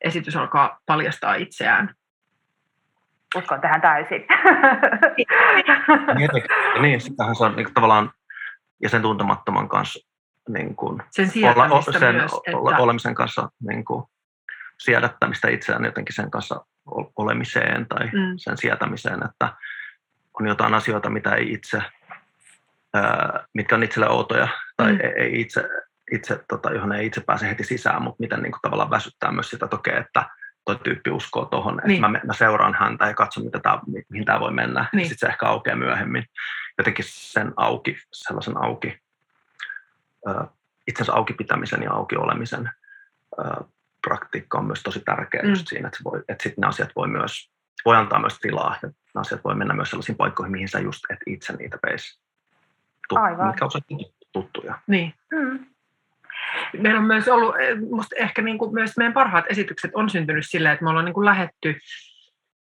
esitys 0.00 0.36
alkaa 0.36 0.78
paljastaa 0.86 1.34
itseään. 1.34 1.94
Uskon 3.36 3.60
tähän 3.60 3.80
täysin. 3.80 4.26
niin, 6.18 6.30
niin 6.80 7.00
sitähän 7.00 7.36
se 7.36 7.44
on 7.44 7.56
niin 7.56 7.74
tavallaan, 7.74 8.10
ja 8.82 8.88
sen 8.88 9.02
tuntemattoman 9.02 9.68
kanssa 9.68 10.08
niin 10.48 10.76
kuin, 10.76 11.02
sen, 11.10 11.30
olla, 11.44 11.82
sen 11.82 12.14
myös, 12.14 12.32
että... 12.46 12.78
olemisen 12.78 13.14
kanssa 13.14 13.48
niin 13.68 13.84
kuin, 13.84 14.04
siedättämistä 14.78 15.48
itseään 15.48 15.84
jotenkin 15.84 16.14
sen 16.14 16.30
kanssa 16.30 16.64
olemiseen 17.16 17.86
tai 17.88 18.06
mm. 18.06 18.34
sen 18.36 18.56
sietämiseen, 18.58 19.20
että 19.24 19.52
on 20.40 20.48
jotain 20.48 20.74
asioita, 20.74 21.10
mitä 21.10 21.34
ei 21.34 21.52
itse, 21.52 21.82
ää, 22.94 23.44
mitkä 23.54 23.74
on 23.74 23.82
itselle 23.82 24.08
outoja 24.08 24.48
tai 24.76 24.92
mm. 24.92 24.98
ei 25.16 25.40
itse, 25.40 25.68
itse 26.12 26.44
tota, 26.48 26.72
johon 26.72 26.92
ei 26.92 27.06
itse 27.06 27.20
pääse 27.20 27.48
heti 27.48 27.64
sisään, 27.64 28.02
mutta 28.02 28.20
miten 28.20 28.42
niin 28.42 28.52
kuin, 28.52 28.60
tavallaan 28.62 28.90
väsyttää 28.90 29.32
myös 29.32 29.50
sitä, 29.50 29.66
että 29.66 29.76
okei, 29.76 29.96
että 29.96 30.24
toi 30.64 30.76
tyyppi 30.76 31.10
uskoo 31.10 31.44
tuohon, 31.44 31.80
niin. 31.84 32.04
että 32.04 32.08
mä, 32.08 32.20
mä 32.24 32.32
seuraan 32.32 32.74
häntä 32.74 33.06
ja 33.06 33.14
katson, 33.14 33.44
mitä 33.44 33.60
tää, 33.60 33.78
mihin 34.08 34.24
tämä 34.24 34.40
voi 34.40 34.52
mennä. 34.52 34.88
Niin. 34.92 35.08
Sitten 35.08 35.28
se 35.28 35.32
ehkä 35.32 35.46
aukeaa 35.46 35.76
myöhemmin. 35.76 36.24
Jotenkin 36.78 37.04
sen 37.08 37.52
auki, 37.56 37.98
sellaisen 38.12 38.56
auki, 38.56 39.00
itsensä 40.86 41.14
auki 41.14 41.32
pitämisen 41.32 41.82
ja 41.82 41.92
auki 41.92 42.16
olemisen 42.16 42.70
praktiikka 44.08 44.58
on 44.58 44.66
myös 44.66 44.82
tosi 44.82 45.00
tärkeä 45.00 45.42
mm. 45.42 45.48
just 45.48 45.68
siinä, 45.68 45.88
että, 45.88 45.98
voi, 46.04 46.22
että 46.28 46.42
sitten 46.42 46.62
ne 46.62 46.68
asiat 46.68 46.90
voi 46.96 47.08
myös, 47.08 47.50
voi 47.84 47.96
antaa 47.96 48.20
myös 48.20 48.38
tilaa, 48.38 48.74
että 48.74 48.86
ne 48.86 49.20
asiat 49.20 49.44
voi 49.44 49.54
mennä 49.54 49.74
myös 49.74 49.90
sellaisiin 49.90 50.16
paikkoihin, 50.16 50.52
mihin 50.52 50.68
sä 50.68 50.80
just 50.80 51.04
et 51.10 51.18
itse 51.26 51.52
niitä 51.52 51.78
veisi, 51.86 52.20
tut, 53.08 53.18
Aivan. 53.18 53.46
mitkä 53.46 53.64
on 53.64 53.70
tuttuja. 54.32 54.78
Niin. 54.86 55.14
Mm. 55.32 55.66
Meillä 56.78 57.00
on 57.00 57.06
myös 57.06 57.28
ollut, 57.28 57.54
eh, 57.60 57.78
musta 57.90 58.16
ehkä 58.18 58.42
niin 58.42 58.58
kuin 58.58 58.74
myös 58.74 58.96
meidän 58.96 59.12
parhaat 59.12 59.44
esitykset 59.48 59.90
on 59.94 60.10
syntynyt 60.10 60.44
sillä, 60.48 60.72
että 60.72 60.84
me 60.84 60.90
ollaan 60.90 61.04
niin 61.04 61.14
kuin 61.14 61.24
lähetty 61.24 61.78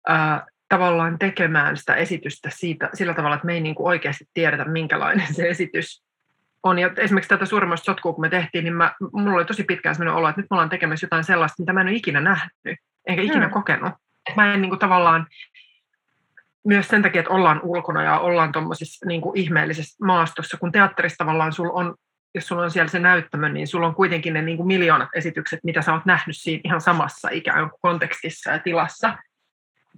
ää, 0.08 0.46
tavallaan 0.68 1.18
tekemään 1.18 1.76
sitä 1.76 1.94
esitystä 1.94 2.50
siitä, 2.52 2.90
sillä 2.94 3.14
tavalla, 3.14 3.34
että 3.34 3.46
me 3.46 3.54
ei 3.54 3.60
niin 3.60 3.74
kuin 3.74 3.86
oikeasti 3.86 4.24
tiedetä, 4.34 4.64
minkälainen 4.64 5.34
se 5.34 5.48
esitys 5.48 6.02
on. 6.62 6.78
Ja 6.78 6.90
esimerkiksi 6.96 7.28
tätä 7.28 7.46
suuremmasta 7.46 7.84
sotkua, 7.84 8.12
kun 8.12 8.24
me 8.24 8.28
tehtiin, 8.28 8.64
niin 8.64 8.74
mä, 8.74 8.94
mulla 9.12 9.36
oli 9.36 9.44
tosi 9.44 9.64
pitkään 9.64 9.94
sellainen 9.94 10.18
olo, 10.18 10.28
että 10.28 10.40
nyt 10.40 10.50
me 10.50 10.54
ollaan 10.54 10.68
tekemässä 10.68 11.04
jotain 11.04 11.24
sellaista, 11.24 11.62
mitä 11.62 11.72
mä 11.72 11.80
en 11.80 11.86
ole 11.86 11.96
ikinä 11.96 12.20
nähnyt, 12.20 12.78
enkä 13.06 13.22
ikinä 13.22 13.46
mm. 13.46 13.52
kokenut. 13.52 13.92
Mä 14.36 14.54
en 14.54 14.62
niin 14.62 14.70
kuin, 14.70 14.78
tavallaan, 14.78 15.26
myös 16.64 16.88
sen 16.88 17.02
takia, 17.02 17.20
että 17.20 17.32
ollaan 17.32 17.60
ulkona 17.62 18.02
ja 18.02 18.18
ollaan 18.18 18.52
tuommoisessa 18.52 19.06
niin 19.06 19.22
ihmeellisessä 19.34 20.04
maastossa, 20.04 20.56
kun 20.56 20.72
teatterissa 20.72 21.18
tavallaan 21.18 21.52
sulla 21.52 21.72
on, 21.72 21.94
jos 22.34 22.46
sulla 22.46 22.62
on 22.62 22.70
siellä 22.70 22.88
se 22.88 22.98
näyttämö, 22.98 23.48
niin 23.48 23.66
sulla 23.66 23.86
on 23.86 23.94
kuitenkin 23.94 24.34
ne 24.34 24.42
niin 24.42 24.56
kuin 24.56 24.66
miljoonat 24.66 25.08
esitykset, 25.14 25.60
mitä 25.64 25.82
sä 25.82 25.92
oot 25.92 26.04
nähnyt 26.04 26.36
siinä 26.36 26.60
ihan 26.64 26.80
samassa 26.80 27.28
ikään 27.32 27.70
kuin 27.70 27.80
kontekstissa 27.82 28.50
ja 28.50 28.58
tilassa, 28.58 29.18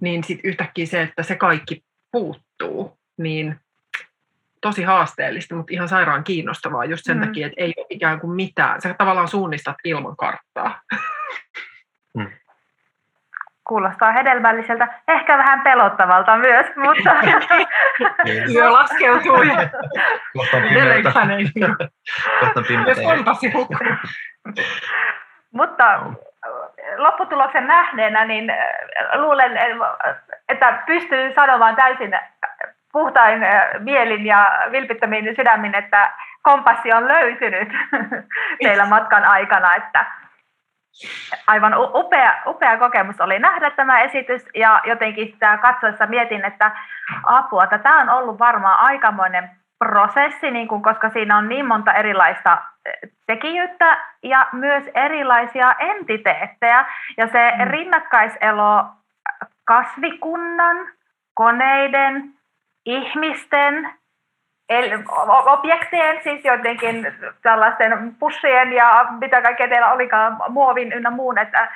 niin 0.01 0.23
sitten 0.23 0.49
yhtäkkiä 0.49 0.85
se, 0.85 1.01
että 1.01 1.23
se 1.23 1.35
kaikki 1.35 1.83
puuttuu, 2.11 2.97
niin 3.17 3.59
tosi 4.65 4.83
haasteellista, 4.83 5.55
mutta 5.55 5.73
ihan 5.73 5.87
sairaan 5.87 6.23
kiinnostavaa 6.23 6.85
just 6.85 7.03
sen 7.05 7.17
mm. 7.17 7.25
takia, 7.25 7.47
että 7.47 7.61
ei 7.61 7.73
ole 7.77 7.85
ikään 7.89 8.19
kuin 8.19 8.35
mitään. 8.35 8.81
Sä 8.81 8.93
tavallaan 8.93 9.27
suunnistat 9.27 9.75
ilman 9.83 10.17
karttaa. 10.17 10.81
Mm. 12.17 12.31
Kuulostaa 13.67 14.11
hedelmälliseltä, 14.11 14.87
ehkä 15.07 15.37
vähän 15.37 15.61
pelottavalta 15.61 16.37
myös, 16.37 16.65
mutta... 16.75 17.11
Yö 18.55 18.71
laskeutuu 18.71 19.41
ja 19.41 19.69
Kohta 20.33 20.57
pimeätä. 20.57 21.11
Kohta 22.39 22.61
pimeätä. 22.67 23.01
Mutta 25.53 25.99
lopputuloksen 26.97 27.67
nähneenä, 27.67 28.25
niin 28.25 28.51
luulen, 29.15 29.51
että 30.49 30.83
pystyy 30.85 31.33
sanomaan 31.35 31.75
täysin 31.75 32.11
puhtain 32.95 33.41
mielin 33.79 34.25
ja 34.25 34.51
vilpittömin 34.71 35.35
sydämin, 35.35 35.75
että 35.75 36.11
kompassi 36.41 36.93
on 36.93 37.07
löytynyt 37.07 37.69
teillä 38.63 38.85
matkan 38.85 39.25
aikana, 39.25 39.75
että 39.75 40.05
aivan 41.47 41.73
upea, 41.77 42.33
upea 42.47 42.77
kokemus 42.77 43.21
oli 43.21 43.39
nähdä 43.39 43.69
tämä 43.71 44.01
esitys 44.01 44.45
ja 44.55 44.81
jotenkin 44.85 45.27
sitä 45.27 45.57
katsoessa 45.57 46.05
mietin, 46.05 46.45
että 46.45 46.71
apua, 47.23 47.63
että 47.63 47.77
tämä 47.77 48.01
on 48.01 48.09
ollut 48.09 48.39
varmaan 48.39 48.79
aikamoinen 48.79 49.49
prosessi, 49.79 50.51
niin 50.51 50.67
kuin, 50.67 50.81
koska 50.81 51.09
siinä 51.09 51.37
on 51.37 51.49
niin 51.49 51.65
monta 51.65 51.93
erilaista 51.93 52.57
tekijyyttä 53.27 53.97
ja 54.23 54.47
myös 54.51 54.83
erilaisia 54.93 55.75
entiteettejä 55.79 56.85
ja 57.17 57.27
se 57.27 57.51
mm. 57.57 57.71
rinnakkaiselo 57.71 58.85
kasvikunnan, 59.65 60.77
koneiden, 61.33 62.34
ihmisten, 62.85 63.89
objektien, 65.45 66.23
siis 66.23 66.45
jotenkin 66.45 67.07
tällaisten 67.41 68.15
pussien 68.19 68.73
ja 68.73 69.05
mitä 69.19 69.41
kaikkea 69.41 69.67
teillä 69.67 69.91
olikaan, 69.91 70.37
muovin 70.49 70.93
ynnä 70.93 71.09
muun, 71.09 71.37
että 71.37 71.71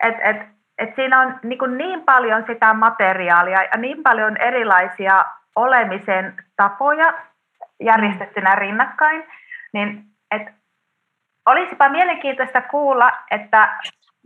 et, 0.00 0.14
et, 0.22 0.36
et 0.78 0.94
siinä 0.94 1.20
on 1.20 1.38
niin, 1.42 1.78
niin 1.78 2.02
paljon 2.02 2.44
sitä 2.46 2.74
materiaalia 2.74 3.62
ja 3.62 3.78
niin 3.78 4.02
paljon 4.02 4.36
erilaisia 4.36 5.24
olemisen 5.56 6.34
tapoja 6.56 7.14
järjestettynä 7.80 8.54
rinnakkain, 8.54 9.24
niin 9.72 10.04
että 10.30 10.52
olisipa 11.46 11.88
mielenkiintoista 11.88 12.60
kuulla, 12.62 13.12
että 13.30 13.78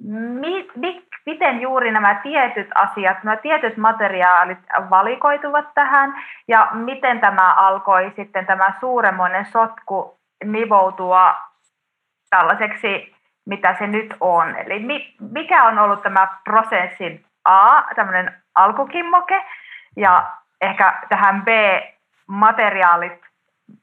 mi, 0.04 0.70
mi, 0.76 1.02
miten 1.26 1.60
juuri 1.60 1.92
nämä 1.92 2.14
tietyt 2.14 2.68
asiat, 2.74 3.24
nämä 3.24 3.36
tietyt 3.36 3.76
materiaalit 3.76 4.58
valikoituvat 4.90 5.74
tähän 5.74 6.14
ja 6.48 6.68
miten 6.72 7.20
tämä 7.20 7.54
alkoi 7.54 8.12
sitten 8.16 8.46
tämä 8.46 8.72
suuremmoinen 8.80 9.46
sotku 9.46 10.18
nivoutua 10.44 11.34
tällaiseksi, 12.30 13.14
mitä 13.46 13.74
se 13.78 13.86
nyt 13.86 14.14
on. 14.20 14.56
Eli 14.56 14.78
mi, 14.78 15.14
mikä 15.20 15.64
on 15.64 15.78
ollut 15.78 16.02
tämä 16.02 16.28
prosessin 16.44 17.24
A, 17.44 17.82
tämmöinen 17.94 18.34
alkukimmoke, 18.54 19.44
ja 19.96 20.30
ehkä 20.60 20.98
tähän 21.08 21.42
B, 21.42 21.48
materiaalit, 22.26 23.20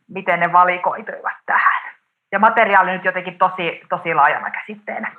miten 0.07 0.39
ne 0.39 0.53
valikoituivat 0.53 1.37
tähän. 1.45 1.93
Ja 2.31 2.39
materiaali 2.39 2.91
nyt 2.91 3.05
jotenkin 3.05 3.37
tosi, 3.37 3.81
tosi 3.89 4.13
laajana 4.13 4.51
käsitteenä. 4.51 5.11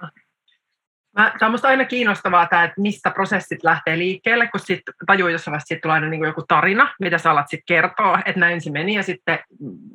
Mä, 1.16 1.32
tämä 1.38 1.46
on 1.46 1.50
minusta 1.50 1.68
aina 1.68 1.84
kiinnostavaa, 1.84 2.46
tämä, 2.46 2.64
että 2.64 2.80
mistä 2.80 3.10
prosessit 3.10 3.64
lähtee 3.64 3.98
liikkeelle, 3.98 4.46
kun 4.46 4.60
sit 4.60 4.80
tajuu 5.06 5.28
jossain 5.28 5.52
vaiheessa, 5.52 5.74
että 5.74 5.82
tulee 5.82 5.94
aina 5.94 6.08
niin 6.08 6.20
kuin 6.20 6.28
joku 6.28 6.44
tarina, 6.48 6.94
mitä 7.00 7.18
sä 7.18 7.30
alat 7.30 7.48
sitten 7.48 7.66
kertoa, 7.66 8.18
että 8.24 8.40
näin 8.40 8.60
se 8.60 8.70
meni, 8.70 8.94
ja 8.94 9.02
sitten 9.02 9.38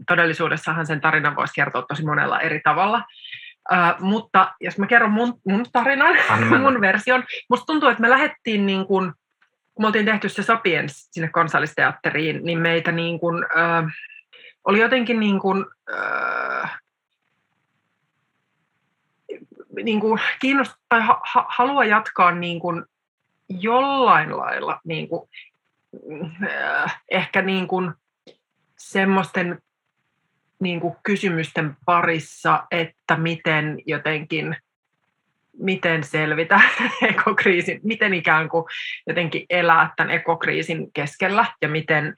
todellisuudessahan 0.08 0.86
sen 0.86 1.02
tarinan 1.02 1.36
voisi 1.36 1.54
kertoa 1.54 1.86
tosi 1.88 2.06
monella 2.06 2.40
eri 2.40 2.62
tavalla. 2.64 3.04
Uh, 3.72 4.00
mutta 4.00 4.54
jos 4.62 4.78
mä 4.78 4.88
kerron 4.88 5.12
mun, 5.12 5.40
mun 5.48 5.66
tarinan, 5.74 6.16
mun 6.62 6.82
version, 6.82 7.24
musta 7.50 7.66
tuntuu, 7.66 7.90
että 7.90 8.02
me 8.02 8.10
lähdettiin 8.10 8.66
niin 8.66 8.86
kuin, 8.86 9.14
kun 9.74 9.84
me 9.84 9.88
oltiin 9.88 10.06
tehty 10.06 10.30
se 10.30 10.44
Sapiens 10.44 11.08
sinne 11.12 11.28
kansallisteatteriin, 11.28 12.40
niin 12.44 12.60
meitä 12.60 12.92
niin 12.92 13.20
kuin, 13.20 13.36
uh, 13.36 13.90
oli 14.64 14.80
jotenkin 14.80 15.20
niin 15.20 15.40
kuin, 15.40 15.66
uh, 15.92 16.70
niin 19.84 20.00
kuin 20.00 20.20
kiinnostaa 20.40 20.78
tai 20.90 21.02
ha, 21.04 21.86
jatkaa 21.86 22.32
niin 22.32 22.60
kuin 22.60 22.84
jollain 23.50 24.38
lailla 24.38 24.82
niin 24.84 25.08
kuin, 25.08 25.30
äh, 26.44 27.02
ehkä 27.12 27.42
niin 27.42 27.68
kuin 27.68 27.92
semmoisten 28.78 29.62
niin 30.60 30.80
kuin 30.80 30.96
kysymysten 31.04 31.78
parissa, 31.86 32.64
että 32.72 33.18
miten 33.18 33.78
jotenkin 33.86 34.56
miten 35.58 36.04
selvitä 36.04 36.62
ekokriisin, 37.10 37.80
miten 37.84 38.14
ikään 38.14 38.50
kuin 38.50 38.66
jotenkin 39.08 39.46
elää 39.50 39.94
tämän 39.96 40.12
ekokriisin 40.12 40.92
keskellä 40.94 41.46
ja 41.62 41.70
miten 41.70 42.14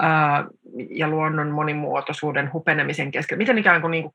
ää, 0.00 0.44
ja 0.90 1.08
luonnon 1.08 1.50
monimuotoisuuden 1.50 2.52
hupenemisen 2.52 3.10
keskellä, 3.10 3.38
miten 3.38 3.58
ikään 3.58 3.80
kuin, 3.80 3.90
niin 3.90 4.02
kuin 4.02 4.14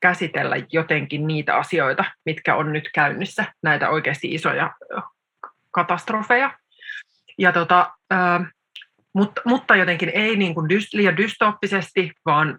käsitellä 0.00 0.56
jotenkin 0.72 1.26
niitä 1.26 1.56
asioita, 1.56 2.04
mitkä 2.24 2.54
on 2.54 2.72
nyt 2.72 2.90
käynnissä, 2.94 3.44
näitä 3.62 3.90
oikeasti 3.90 4.34
isoja 4.34 4.70
katastrofeja. 5.70 6.58
Ja 7.38 7.52
tota, 7.52 7.92
ää, 8.10 8.50
mutta, 9.12 9.42
mutta 9.44 9.76
jotenkin 9.76 10.08
ei 10.14 10.36
niin 10.36 10.54
kuin 10.54 10.68
dys, 10.68 10.94
liian 10.94 11.16
dystooppisesti, 11.16 12.12
vaan, 12.26 12.58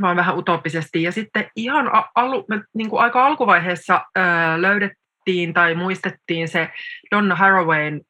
vaan 0.00 0.16
vähän 0.16 0.38
utooppisesti. 0.38 1.02
Ja 1.02 1.12
sitten 1.12 1.50
ihan 1.56 1.90
alu, 2.14 2.46
niin 2.74 2.90
kuin 2.90 3.02
aika 3.02 3.26
alkuvaiheessa 3.26 4.04
ää, 4.16 4.62
löydettiin 4.62 5.54
tai 5.54 5.74
muistettiin 5.74 6.48
se 6.48 6.70
Donna 7.10 7.34
Harawayn 7.34 8.00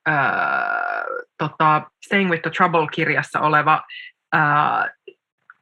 tota, 1.38 1.90
Staying 2.07 2.31
with 2.31 2.42
the 2.42 2.50
Trouble-kirjassa 2.50 3.40
oleva 3.40 3.83
ää, 4.33 4.90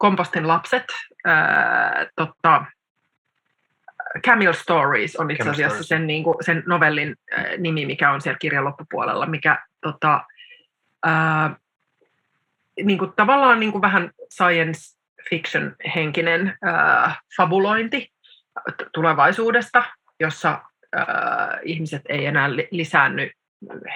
Kompostin 0.02 0.48
lapset, 0.48 0.84
ää, 1.24 2.06
tota, 2.16 2.64
Camille 4.26 4.54
Stories 4.54 5.16
on 5.16 5.30
itse 5.30 5.50
asiassa 5.50 5.82
sen, 5.82 6.06
niin 6.06 6.24
kuin, 6.24 6.36
sen 6.40 6.62
novellin 6.66 7.16
ää, 7.30 7.44
nimi, 7.58 7.86
mikä 7.86 8.10
on 8.12 8.20
siellä 8.20 8.38
kirjan 8.38 8.64
loppupuolella, 8.64 9.26
mikä 9.26 9.58
tota, 9.80 10.24
ää, 11.04 11.56
niin 12.84 12.98
kuin, 12.98 13.12
tavallaan 13.16 13.60
niin 13.60 13.72
kuin 13.72 13.82
vähän 13.82 14.10
science 14.34 14.80
fiction 15.30 15.76
henkinen 15.94 16.58
fabulointi 17.36 18.12
tulevaisuudesta, 18.94 19.84
jossa 20.20 20.62
ää, 20.96 21.58
ihmiset 21.64 22.02
ei 22.08 22.26
enää 22.26 22.50
lisäänny 22.70 23.30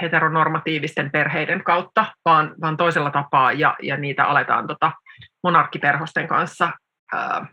heteronormatiivisten 0.03 1.11
perheiden 1.11 1.65
kautta, 1.65 2.07
vaan, 2.25 2.55
vaan 2.61 2.77
toisella 2.77 3.11
tapaa, 3.11 3.53
ja, 3.53 3.77
ja 3.83 3.97
niitä 3.97 4.25
aletaan 4.25 4.67
tota, 4.67 4.93
monarkkiperhosten 5.43 6.29
kanssa 6.29 6.73
ää, 7.13 7.47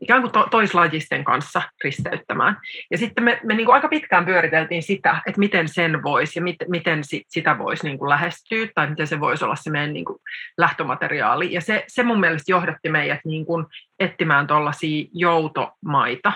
ikään 0.00 0.20
kuin 0.20 0.32
to, 0.32 0.46
toislajisten 0.50 1.24
kanssa 1.24 1.62
risteyttämään. 1.84 2.56
Ja 2.90 2.98
sitten 2.98 3.24
me, 3.24 3.40
me 3.42 3.54
niin 3.54 3.66
kuin 3.66 3.74
aika 3.74 3.88
pitkään 3.88 4.24
pyöriteltiin 4.24 4.82
sitä, 4.82 5.22
että 5.26 5.38
miten 5.38 5.68
sen 5.68 6.02
voisi 6.02 6.38
ja 6.38 6.42
mit, 6.42 6.56
miten 6.68 7.04
sit, 7.04 7.22
sitä 7.28 7.58
voisi 7.58 7.86
niin 7.86 7.98
kuin 7.98 8.08
lähestyä 8.08 8.66
tai 8.74 8.90
miten 8.90 9.06
se 9.06 9.20
voisi 9.20 9.44
olla 9.44 9.56
se 9.56 9.70
meidän 9.70 9.92
niin 9.92 10.04
kuin 10.04 10.18
lähtömateriaali. 10.58 11.52
Ja 11.52 11.60
se, 11.60 11.84
se 11.88 12.02
mun 12.02 12.20
mielestä 12.20 12.52
johdatti 12.52 12.90
meidät 12.90 13.20
niin 13.24 13.46
kuin 13.46 13.66
etsimään 13.98 14.46
tuollaisia 14.46 15.06
joutomaita. 15.12 16.32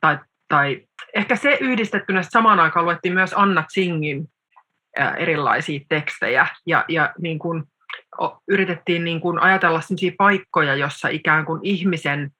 Tai, 0.00 0.18
tai 0.48 0.80
ehkä 1.14 1.36
se 1.36 1.58
yhdistettynä 1.60 2.22
samaan 2.22 2.60
aikaan 2.60 2.84
luettiin 2.84 3.14
myös 3.14 3.34
Anna 3.36 3.62
Tsingin 3.62 4.28
erilaisia 5.18 5.80
tekstejä 5.88 6.46
ja, 6.66 6.84
ja 6.88 7.12
niin 7.18 7.38
kuin 7.38 7.64
yritettiin 8.48 9.04
niin 9.04 9.20
kuin 9.20 9.38
ajatella 9.38 9.80
sellaisia 9.80 10.12
paikkoja, 10.18 10.74
jossa 10.74 11.08
ikään 11.08 11.44
kuin 11.44 11.60
ihmisen 11.62 12.30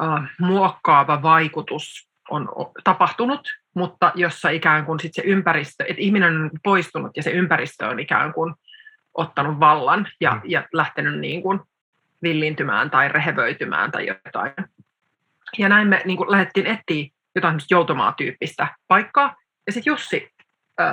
uh, 0.00 0.20
muokkaava 0.40 1.22
vaikutus 1.22 2.08
on 2.30 2.48
tapahtunut, 2.84 3.48
mutta 3.74 4.12
jossa 4.14 4.48
ikään 4.48 4.86
kuin 4.86 5.00
sit 5.00 5.14
se 5.14 5.22
ympäristö, 5.22 5.84
että 5.88 6.02
ihminen 6.02 6.36
on 6.36 6.50
poistunut 6.64 7.16
ja 7.16 7.22
se 7.22 7.30
ympäristö 7.30 7.88
on 7.88 8.00
ikään 8.00 8.32
kuin 8.32 8.54
ottanut 9.14 9.60
vallan 9.60 10.08
ja, 10.20 10.30
mm. 10.30 10.40
ja 10.44 10.68
lähtenyt 10.72 11.18
niin 11.18 11.42
kuin 11.42 11.60
villintymään 12.22 12.90
tai 12.90 13.08
rehevöitymään 13.08 13.90
tai 13.90 14.06
jotain. 14.06 14.52
Ja 15.58 15.68
näin 15.68 15.88
me 15.88 16.02
niin 16.04 16.16
kuin 16.16 16.30
lähdettiin 16.30 16.66
etsiä 16.66 17.10
jotain 17.34 17.58
joutomaa-tyyppistä 17.70 18.68
paikkaa. 18.88 19.36
Ja 19.66 19.72
sitten 19.72 19.90
Jussi 19.90 20.32
öö, 20.80 20.88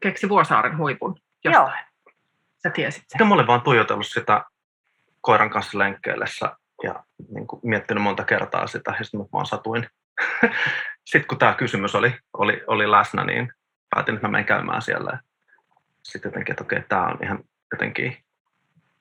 keksi 0.00 0.28
Vuosaaren 0.28 0.78
huipun 0.78 1.16
jostain. 1.44 1.66
Joo 1.66 1.95
sä 2.66 2.70
tiesit 2.70 3.04
sen? 3.08 3.18
No, 3.18 3.26
mä 3.26 3.34
olin 3.34 3.46
vaan 3.46 3.62
tuijotellut 3.62 4.06
sitä 4.06 4.44
koiran 5.20 5.50
kanssa 5.50 5.78
lenkkeillessä 5.78 6.56
ja 6.82 7.04
niin 7.28 7.46
kuin 7.46 7.60
miettinyt 7.64 8.02
monta 8.02 8.24
kertaa 8.24 8.66
sitä, 8.66 8.94
ja 8.98 9.04
sitten 9.04 9.20
mä 9.20 9.26
vaan 9.32 9.46
satuin. 9.46 9.88
sitten 11.10 11.28
kun 11.28 11.38
tämä 11.38 11.54
kysymys 11.54 11.94
oli, 11.94 12.14
oli, 12.32 12.62
oli 12.66 12.90
läsnä, 12.90 13.24
niin 13.24 13.52
päätin, 13.94 14.14
että 14.14 14.26
mä 14.26 14.30
menen 14.30 14.44
käymään 14.44 14.82
siellä. 14.82 15.20
Sitten 16.02 16.28
jotenkin, 16.28 16.52
että 16.52 16.64
okei, 16.64 16.82
tämä 16.88 17.06
on 17.06 17.18
ihan 17.22 17.38
jotenkin 17.72 18.16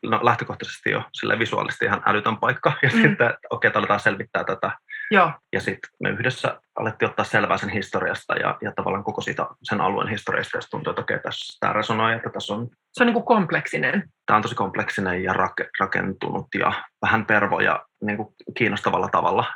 no, 0.04 0.19
lähtökohtaisesti 0.23 0.89
jo 0.89 1.04
sille 1.13 1.39
visuaalisesti 1.39 1.86
ihan 1.86 2.01
älytön 2.06 2.38
paikka. 2.38 2.73
Ja 2.82 2.89
mm. 2.93 3.01
sitten, 3.01 3.34
okei, 3.49 3.67
okay, 3.69 3.80
aletaan 3.80 3.99
selvittää 3.99 4.43
tätä. 4.43 4.71
Joo. 5.12 5.32
Ja 5.54 5.62
sitten 5.62 5.89
me 6.04 6.10
yhdessä 6.10 6.62
alettiin 6.75 7.10
ottaa 7.10 7.25
selvää 7.25 7.58
sen 7.58 7.69
historiasta 7.69 8.36
ja, 8.36 8.58
ja 8.62 8.71
tavallaan 8.75 9.04
koko 9.04 9.21
siitä, 9.21 9.47
sen 9.63 9.82
alueen 9.82 10.10
historiasta. 10.10 10.58
Ja 10.58 10.62
tuntui, 10.71 10.91
että 10.91 11.01
okei, 11.01 11.15
okay, 11.15 11.23
tässä 11.23 11.58
tämä 11.60 11.73
resonoi, 11.73 12.13
että 12.13 12.30
tässä 12.30 12.54
on... 12.54 12.69
Se 12.95 13.03
on 13.03 13.08
niin 13.08 13.13
kuin 13.13 13.25
kompleksinen. 13.25 14.10
Tämä 14.25 14.38
on 14.38 14.41
tosi 14.41 14.55
kompleksinen 14.55 15.23
ja 15.23 15.34
rak, 15.34 15.53
rakentunut 15.79 16.47
ja 16.60 16.73
vähän 17.01 17.25
pervo 17.25 17.60
ja 17.60 17.86
niin 18.01 18.17
kuin 18.17 18.29
kiinnostavalla 18.58 19.08
tavalla. 19.08 19.53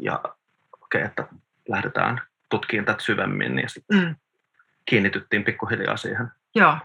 Ja 0.00 0.20
okei, 0.82 1.02
okay, 1.02 1.02
että 1.02 1.26
lähdetään 1.68 2.20
tutkimaan 2.50 2.84
tätä 2.86 3.02
syvemmin. 3.02 3.58
Ja 3.58 3.68
sitten 3.68 3.98
mm. 3.98 4.14
kiinnityttiin 4.84 5.44
pikkuhiljaa 5.44 5.96
siihen. 5.96 6.28
Joo 6.54 6.76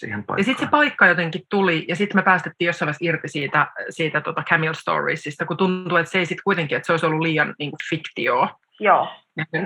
siihen 0.00 0.24
paikkaan. 0.24 0.38
Ja 0.38 0.44
sitten 0.44 0.66
se 0.66 0.70
paikka 0.70 1.06
jotenkin 1.06 1.42
tuli, 1.48 1.84
ja 1.88 1.96
sitten 1.96 2.16
me 2.16 2.22
päästettiin 2.22 2.66
jossain 2.66 2.86
vaiheessa 2.86 3.04
irti 3.04 3.28
siitä, 3.28 3.66
siitä 3.90 4.20
tota 4.20 4.42
Camille 4.42 4.74
Storiesista, 4.74 5.46
kun 5.46 5.56
tuntuu, 5.56 5.96
että 5.96 6.12
se 6.12 6.18
ei 6.18 6.26
sitten 6.26 6.44
kuitenkin, 6.44 6.76
että 6.76 6.86
se 6.86 6.92
olisi 6.92 7.06
ollut 7.06 7.20
liian 7.20 7.54
niin 7.58 7.70
kuin 7.70 7.78
fiktioa 7.90 8.60
Joo. 8.80 9.08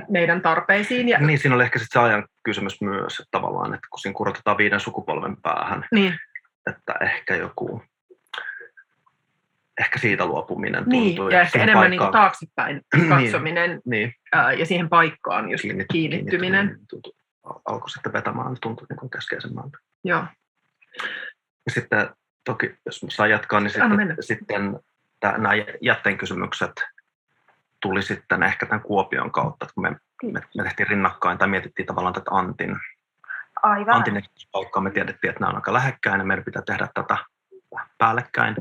meidän 0.09 0.42
tarpeisiin. 0.42 1.09
Ja... 1.09 1.18
Niin, 1.18 1.38
siinä 1.38 1.55
oli 1.55 1.62
ehkä 1.62 1.79
sitten 1.79 2.00
se 2.00 2.07
ajan 2.07 2.29
kysymys 2.42 2.81
myös, 2.81 3.12
että 3.12 3.29
tavallaan, 3.31 3.74
että 3.74 3.88
kun 3.90 3.98
siinä 3.98 4.14
kurotetaan 4.14 4.59
viiden 4.59 4.81
sukupolven 4.81 5.37
päähän, 5.37 5.85
niin. 5.92 6.18
että 6.66 6.94
ehkä 7.00 7.37
joku 7.37 7.83
ehkä 9.81 9.98
siitä 9.98 10.27
luopuminen 10.27 10.85
niin, 10.87 11.16
tuntuu. 11.16 11.29
Ja 11.29 11.40
ehkä 11.40 11.62
enemmän 11.62 11.90
paikkaan... 11.90 12.07
niin 12.07 12.12
taaksepäin 12.12 12.83
niin, 12.96 13.09
katsominen 13.09 13.70
niin, 13.70 13.81
niin. 13.85 14.14
Ää, 14.33 14.53
ja 14.53 14.66
siihen 14.66 14.88
paikkaan 14.88 15.50
just 15.50 15.62
Kiinnit, 15.62 15.87
kiinnittyminen. 15.92 16.66
kiinnittyminen 16.66 17.14
alkoi 17.64 17.90
sitten 17.90 18.12
vetämään, 18.12 18.57
tuntui 18.61 18.87
niin 18.90 19.11
keskeisemmältä. 19.11 19.79
Joo. 20.05 20.24
Sitten 21.70 22.09
toki, 22.44 22.74
jos 22.87 23.07
saa 23.09 23.27
jatkaa, 23.27 23.61
niin 23.61 23.70
sitten, 23.70 24.16
sitten 24.20 24.81
nämä 25.22 25.53
jätteen 25.81 26.18
kysymykset 26.18 26.72
tuli 27.85 28.03
sitten 28.03 28.42
ehkä 28.42 28.66
tämän 28.66 28.83
Kuopion 28.83 29.33
kautta, 29.33 29.64
että 29.64 29.75
kun 29.75 29.83
me, 29.83 29.97
me, 30.33 30.40
me 30.57 30.62
tehtiin 30.62 30.88
rinnakkain 30.88 31.38
tai 31.38 31.49
mietittiin 31.49 31.87
tavallaan 31.87 32.14
tätä 32.14 32.31
Antin, 32.31 32.77
Aivan. 33.62 33.94
Antin 33.94 34.23
paikkaa, 34.53 34.83
me 34.83 34.90
tiedettiin, 34.90 35.29
että 35.29 35.40
nämä 35.40 35.51
on 35.51 35.57
aika 35.57 35.73
lähekkäin 35.73 36.18
ja 36.18 36.25
meidän 36.25 36.44
pitää 36.44 36.62
tehdä 36.66 36.88
tätä 36.94 37.16
päällekkäin 37.99 38.57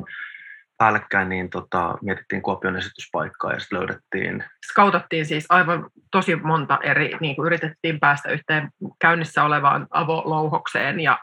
päällekkäin, 0.78 1.30
niin 1.30 1.50
tota, 1.50 1.98
mietittiin 2.02 2.42
Kuopion 2.42 2.78
esityspaikkaa 2.78 3.54
ja 3.54 3.60
sitten 3.60 3.80
löydettiin... 3.80 4.44
Skautattiin 4.72 5.26
siis 5.26 5.46
aivan 5.50 5.90
tosi 6.12 6.36
monta 6.36 6.80
eri, 6.84 7.12
niin 7.20 7.36
kuin 7.36 7.46
yritettiin 7.46 8.00
päästä 8.00 8.30
yhteen 8.30 8.70
käynnissä 9.00 9.44
olevaan 9.44 9.88
avolouhokseen 9.90 11.00
ja 11.00 11.20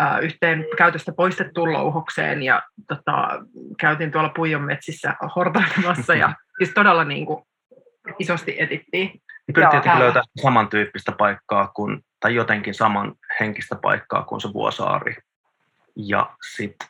äh, 0.00 0.18
yhteen 0.22 0.64
käytöstä 0.78 1.12
poistettuun 1.12 1.72
louhokseen 1.72 2.42
ja 2.42 2.62
tota, 2.88 3.28
käytiin 3.80 4.12
tuolla 4.12 4.32
Puijon 4.36 4.62
metsissä 4.62 5.14
hortailemassa 5.36 6.14
ja 6.14 6.34
siis 6.58 6.74
todella 6.74 7.04
niin 7.04 7.26
kuin, 7.26 7.46
isosti 8.18 8.56
etittiin. 8.58 9.22
Pyrittiin 9.54 9.78
jotenkin 9.78 10.00
löytää 10.00 10.22
samantyyppistä 10.42 11.12
paikkaa 11.12 11.66
kuin, 11.74 12.04
tai 12.20 12.34
jotenkin 12.34 12.74
saman 12.74 13.14
henkistä 13.40 13.76
paikkaa 13.82 14.22
kuin 14.22 14.40
se 14.40 14.52
Vuosaari. 14.52 15.16
Ja 15.96 16.30
sitten 16.54 16.88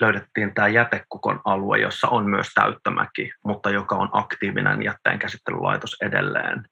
löydettiin 0.00 0.54
tämä 0.54 0.68
jätekukon 0.68 1.40
alue, 1.44 1.78
jossa 1.78 2.08
on 2.08 2.30
myös 2.30 2.46
täyttämäki, 2.54 3.32
mutta 3.44 3.70
joka 3.70 3.96
on 3.96 4.08
aktiivinen 4.12 4.82
jätteenkäsittelylaitos 4.82 5.96
edelleen. 6.02 6.68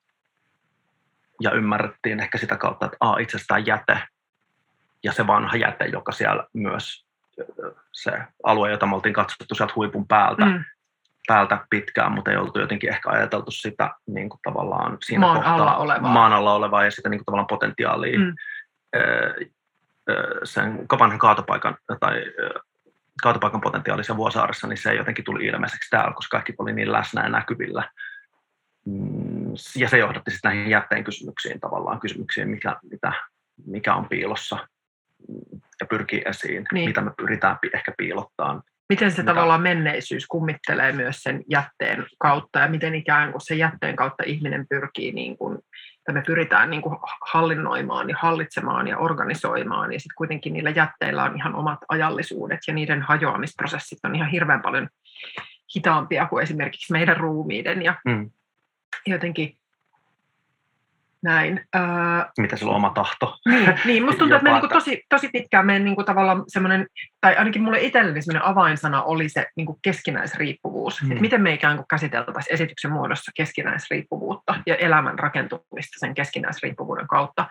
Ja 1.40 1.50
ymmärrettiin 1.50 2.20
ehkä 2.20 2.38
sitä 2.38 2.56
kautta, 2.56 2.86
että 2.86 2.96
a, 3.00 3.18
itse 3.18 3.36
asiassa 3.36 3.54
tämä 3.54 3.58
jäte 3.58 3.98
ja 5.02 5.12
se 5.12 5.26
vanha 5.26 5.56
jäte, 5.56 5.84
joka 5.84 6.12
siellä 6.12 6.44
myös 6.52 7.06
se 7.92 8.12
alue, 8.44 8.70
jota 8.70 8.86
me 8.86 8.94
oltiin 8.94 9.14
katsottu 9.14 9.54
sieltä 9.54 9.72
huipun 9.76 10.08
päältä, 10.08 10.44
mm. 10.44 10.64
Päältä 11.28 11.66
pitkään, 11.70 12.12
mutta 12.12 12.30
ei 12.30 12.36
oltu 12.36 12.60
jotenkin 12.60 12.90
ehkä 12.90 13.10
ajateltu 13.10 13.50
sitä 13.50 13.90
niin 14.06 14.28
kuin 14.28 14.40
tavallaan 14.42 14.98
siinä 15.04 15.20
maan 15.20 15.36
kohtaa, 15.36 15.54
alla 15.54 15.76
olevaa. 15.76 16.12
maan 16.12 16.32
alla 16.32 16.54
olevaa 16.54 16.84
ja 16.84 16.90
sitä 16.90 17.08
niin 17.08 17.18
kuin 17.18 17.24
tavallaan 17.24 17.46
potentiaalia 17.46 18.18
mm. 18.18 18.34
sen 20.44 20.86
vanhan 20.98 21.18
kaatopaikan 21.18 21.76
tai 22.00 22.24
kaatopaikan 23.22 23.60
potentiaalissa 23.60 24.16
Vuosaaressa, 24.16 24.66
niin 24.66 24.76
se 24.76 24.94
jotenkin 24.94 25.24
tuli 25.24 25.46
ilmeiseksi 25.46 25.90
täällä, 25.90 26.14
koska 26.14 26.36
kaikki 26.36 26.54
oli 26.58 26.72
niin 26.72 26.92
läsnä 26.92 27.22
ja 27.22 27.28
näkyvillä. 27.28 27.90
Mm, 28.86 29.52
ja 29.76 29.88
se 29.88 29.98
johdatti 29.98 30.30
sitten 30.30 30.48
näihin 30.48 30.70
jätteen 30.70 31.04
kysymyksiin 31.04 31.60
tavallaan, 31.60 32.00
kysymyksiin, 32.00 32.48
mikä, 32.48 32.76
mitä, 32.90 33.12
mikä 33.66 33.94
on 33.94 34.08
piilossa 34.08 34.68
ja 35.80 35.86
pyrkii 35.86 36.22
esiin, 36.26 36.66
niin. 36.72 36.88
mitä 36.88 37.00
me 37.00 37.10
pyritään 37.16 37.58
ehkä 37.74 37.92
piilottaa. 37.98 38.62
Miten 38.88 39.10
se 39.10 39.22
mitä... 39.22 39.32
tavallaan 39.32 39.62
menneisyys 39.62 40.26
kummittelee 40.26 40.92
myös 40.92 41.16
sen 41.16 41.44
jätteen 41.50 42.06
kautta 42.18 42.58
ja 42.58 42.68
miten 42.68 42.94
ikään 42.94 43.32
kuin 43.32 43.40
se 43.40 43.54
jätteen 43.54 43.96
kautta 43.96 44.22
ihminen 44.26 44.66
pyrkii 44.68 45.12
niin 45.12 45.36
kuin 45.36 45.58
että 46.08 46.20
me 46.20 46.22
pyritään 46.26 46.70
niin 46.70 46.82
kuin 46.82 46.98
hallinnoimaan 47.32 48.08
ja 48.08 48.16
hallitsemaan 48.18 48.88
ja 48.88 48.98
organisoimaan, 48.98 49.92
ja 49.92 50.00
sitten 50.00 50.14
kuitenkin 50.16 50.52
niillä 50.52 50.70
jätteillä 50.70 51.24
on 51.24 51.36
ihan 51.36 51.54
omat 51.54 51.78
ajallisuudet, 51.88 52.60
ja 52.66 52.74
niiden 52.74 53.02
hajoamisprosessit 53.02 53.98
on 54.04 54.14
ihan 54.14 54.30
hirveän 54.30 54.62
paljon 54.62 54.88
hitaampia 55.76 56.26
kuin 56.26 56.42
esimerkiksi 56.42 56.92
meidän 56.92 57.16
ruumiiden, 57.16 57.82
ja 57.82 57.94
mm. 58.04 58.30
jotenkin 59.06 59.58
näin. 61.22 61.60
Öö, 61.76 61.82
Mitä 62.38 62.56
sulla 62.56 62.72
on 62.72 62.76
oma 62.76 62.90
tahto? 62.90 63.36
Niin, 63.48 63.74
niin 63.84 64.04
musta 64.04 64.18
tuntuu, 64.18 64.36
että 64.36 64.50
me 64.50 64.60
niin 64.60 64.68
tosi, 64.68 65.02
tosi 65.08 65.28
pitkään 65.32 65.66
meidän 65.66 65.84
niin 65.84 65.94
kuin 65.94 66.04
tavallaan 66.04 66.44
semmoinen, 66.48 66.86
tai 67.20 67.36
ainakin 67.36 67.62
mulle 67.62 67.80
itselleni 67.80 68.22
semmoinen 68.22 68.48
avainsana 68.48 69.02
oli 69.02 69.28
se 69.28 69.46
niin 69.56 69.66
kuin 69.66 69.78
keskinäisriippuvuus. 69.82 71.00
Hmm. 71.00 71.12
Että 71.12 71.20
miten 71.20 71.42
me 71.42 71.52
ikään 71.52 71.76
kuin 71.76 71.86
käsiteltäisiin 71.90 72.54
esityksen 72.54 72.92
muodossa 72.92 73.32
keskinäisriippuvuutta 73.34 74.54
ja 74.66 74.76
elämän 74.76 75.18
rakentumista 75.18 75.98
sen 75.98 76.14
keskinäisriippuvuuden 76.14 77.08
kautta. 77.08 77.46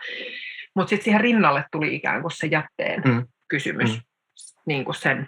Mutta 0.75 0.89
sitten 0.89 1.03
siihen 1.03 1.21
rinnalle 1.21 1.65
tuli 1.71 1.95
ikään 1.95 2.21
kuin 2.21 2.31
se 2.31 2.47
jätteen 2.47 3.03
hmm. 3.03 3.27
kysymys, 3.47 3.91
hmm. 3.91 4.01
niin 4.65 4.85
kuin 4.85 4.95
sen 4.95 5.27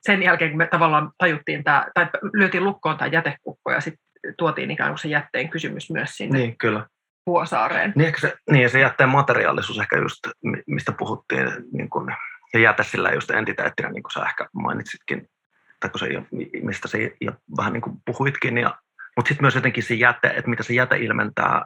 sen 0.00 0.22
jälkeen, 0.22 0.50
kun 0.50 0.58
me 0.58 0.66
tavallaan 0.66 1.10
tajuttiin 1.18 1.64
tämä, 1.64 1.86
tai 1.94 2.06
lyötiin 2.32 2.64
lukkoon 2.64 2.96
tämä 2.98 3.08
jätekukko 3.08 3.72
ja 3.72 3.80
sitten 3.80 4.04
tuotiin 4.38 4.70
ikään 4.70 4.90
kuin 4.90 4.98
se 4.98 5.08
jätteen 5.08 5.48
kysymys 5.48 5.90
myös 5.90 6.10
sinne. 6.10 6.38
Niin, 6.38 6.58
kyllä. 6.58 6.86
Vuosaareen. 7.26 7.92
Niin, 7.96 8.14
se, 8.18 8.36
niin, 8.50 8.70
se 8.70 8.80
jätteen 8.80 9.08
materiaalisuus 9.08 9.78
ehkä 9.78 9.98
just, 9.98 10.18
mistä 10.66 10.92
puhuttiin, 10.92 11.48
niin 11.72 11.90
kun, 11.90 12.12
ja 12.54 12.60
jäte 12.60 12.84
sillä 12.84 13.10
just 13.10 13.30
entiteettinä, 13.30 13.90
niin 13.90 14.02
kuin 14.02 14.12
sä 14.12 14.24
ehkä 14.26 14.48
mainitsitkin, 14.52 15.30
tai 15.80 15.90
se, 15.98 16.06
mistä 16.62 16.88
se 16.88 17.12
ja 17.20 17.32
vähän 17.56 17.72
niin 17.72 17.80
kuin 17.80 17.96
puhuitkin, 18.04 18.58
ja, 18.58 18.74
mutta 19.16 19.28
sitten 19.28 19.44
myös 19.44 19.54
jotenkin 19.54 19.82
se 19.82 19.94
jäte, 19.94 20.28
että 20.28 20.50
mitä 20.50 20.62
se 20.62 20.74
jäte 20.74 20.96
ilmentää, 20.96 21.64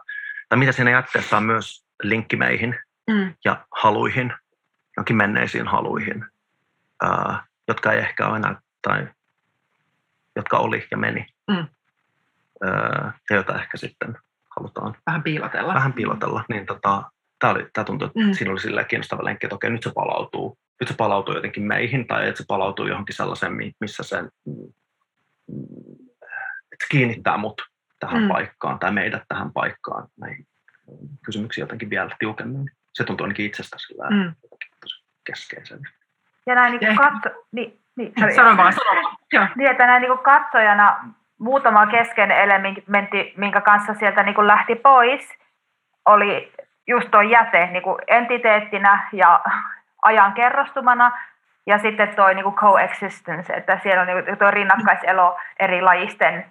tai 0.49 0.59
mitä 0.59 0.73
siinä 0.73 0.91
jätteessä 0.91 1.37
on 1.37 1.43
myös 1.43 1.85
linkki 2.03 2.37
meihin 2.37 2.79
mm. 3.11 3.35
ja 3.45 3.67
haluihin, 3.83 4.33
jonkin 4.97 5.17
menneisiin 5.17 5.69
haluihin, 5.69 6.25
ää, 7.03 7.47
jotka 7.69 7.93
ei 7.93 7.99
ehkä 7.99 8.37
enää, 8.37 8.61
tai 8.83 9.09
jotka 10.37 10.59
oli 10.59 10.87
ja 10.91 10.97
meni. 10.97 11.27
Mm. 11.49 11.67
Ää, 12.63 13.13
ja 13.31 13.37
joita 13.37 13.61
ehkä 13.61 13.77
sitten 13.77 14.19
halutaan 14.57 14.97
vähän 15.07 15.23
piilotella. 15.23 15.75
Vähän 15.75 15.93
piilotella. 15.93 16.45
Niin 16.49 16.67
tota, 16.67 17.03
tämä, 17.39 17.53
oli, 17.53 17.67
tämä 17.73 17.85
tuntui, 17.85 18.07
että 18.07 18.21
mm. 18.21 18.33
siinä 18.33 18.53
oli 18.53 18.61
sillä 18.61 18.85
kiinnostava 18.85 19.25
lenkki, 19.25 19.47
että 19.47 19.55
okei, 19.55 19.71
nyt 19.71 19.83
se 19.83 19.93
palautuu. 19.95 20.59
Nyt 20.81 20.89
se 20.89 20.95
palautuu 20.95 21.35
jotenkin 21.35 21.63
meihin, 21.63 22.07
tai 22.07 22.29
että 22.29 22.39
se 22.39 22.45
palautuu 22.49 22.87
johonkin 22.87 23.17
sellaiseen, 23.17 23.53
missä 23.81 24.03
se, 24.03 24.19
että 24.19 24.31
se 26.83 26.87
kiinnittää 26.91 27.37
mut 27.37 27.63
tähän 28.01 28.23
mm. 28.23 28.29
paikkaan, 28.29 28.79
tai 28.79 28.93
meidät 28.93 29.23
tähän 29.29 29.53
paikkaan. 29.53 30.09
Näihin 30.21 30.47
kysymyksiin 31.25 31.63
jotenkin 31.63 31.91
vielä 31.91 32.17
tiukemmin. 32.19 32.71
Se 32.93 33.05
tuntuu 33.05 33.25
ainakin 33.25 33.47
itsestä 33.47 33.77
sillä 33.79 34.11
mm. 34.11 34.35
keskeisen. 35.25 35.81
Ja 36.47 36.55
näin 36.55 36.81
niin 36.81 36.97
katso, 36.97 37.45
niin, 37.53 37.81
niin, 37.97 38.13
sano 38.35 38.57
vaan, 38.57 38.73
sano 38.73 39.03
vaan. 39.03 39.51
Niin, 39.57 39.71
että 39.71 39.87
näin 39.87 40.03
niin 40.03 40.19
katsojana 40.19 41.15
muutama 41.45 41.87
keskeinen 41.87 42.39
elementti, 42.39 43.35
minkä 43.37 43.61
kanssa 43.61 43.95
sieltä 43.95 44.23
niin 44.23 44.35
kuin 44.35 44.47
lähti 44.47 44.75
pois, 44.75 45.39
oli 46.07 46.53
just 46.87 47.11
tuo 47.11 47.21
jäte 47.21 47.67
niin 47.67 47.83
kuin 47.83 47.99
entiteettinä 48.07 49.09
ja 49.13 49.41
ajan 50.03 50.33
kerrostumana, 50.33 51.13
ja 51.67 51.79
sitten 51.79 52.17
tuo 52.17 52.29
niin 52.29 52.45
kuin 52.45 52.55
coexistence, 52.55 53.53
että 53.53 53.79
siellä 53.83 54.01
on 54.01 54.07
niin 54.07 54.39
tuo 54.39 54.51
rinnakkaiselo 54.51 55.37
eri 55.61 55.83
lajisten 55.83 56.45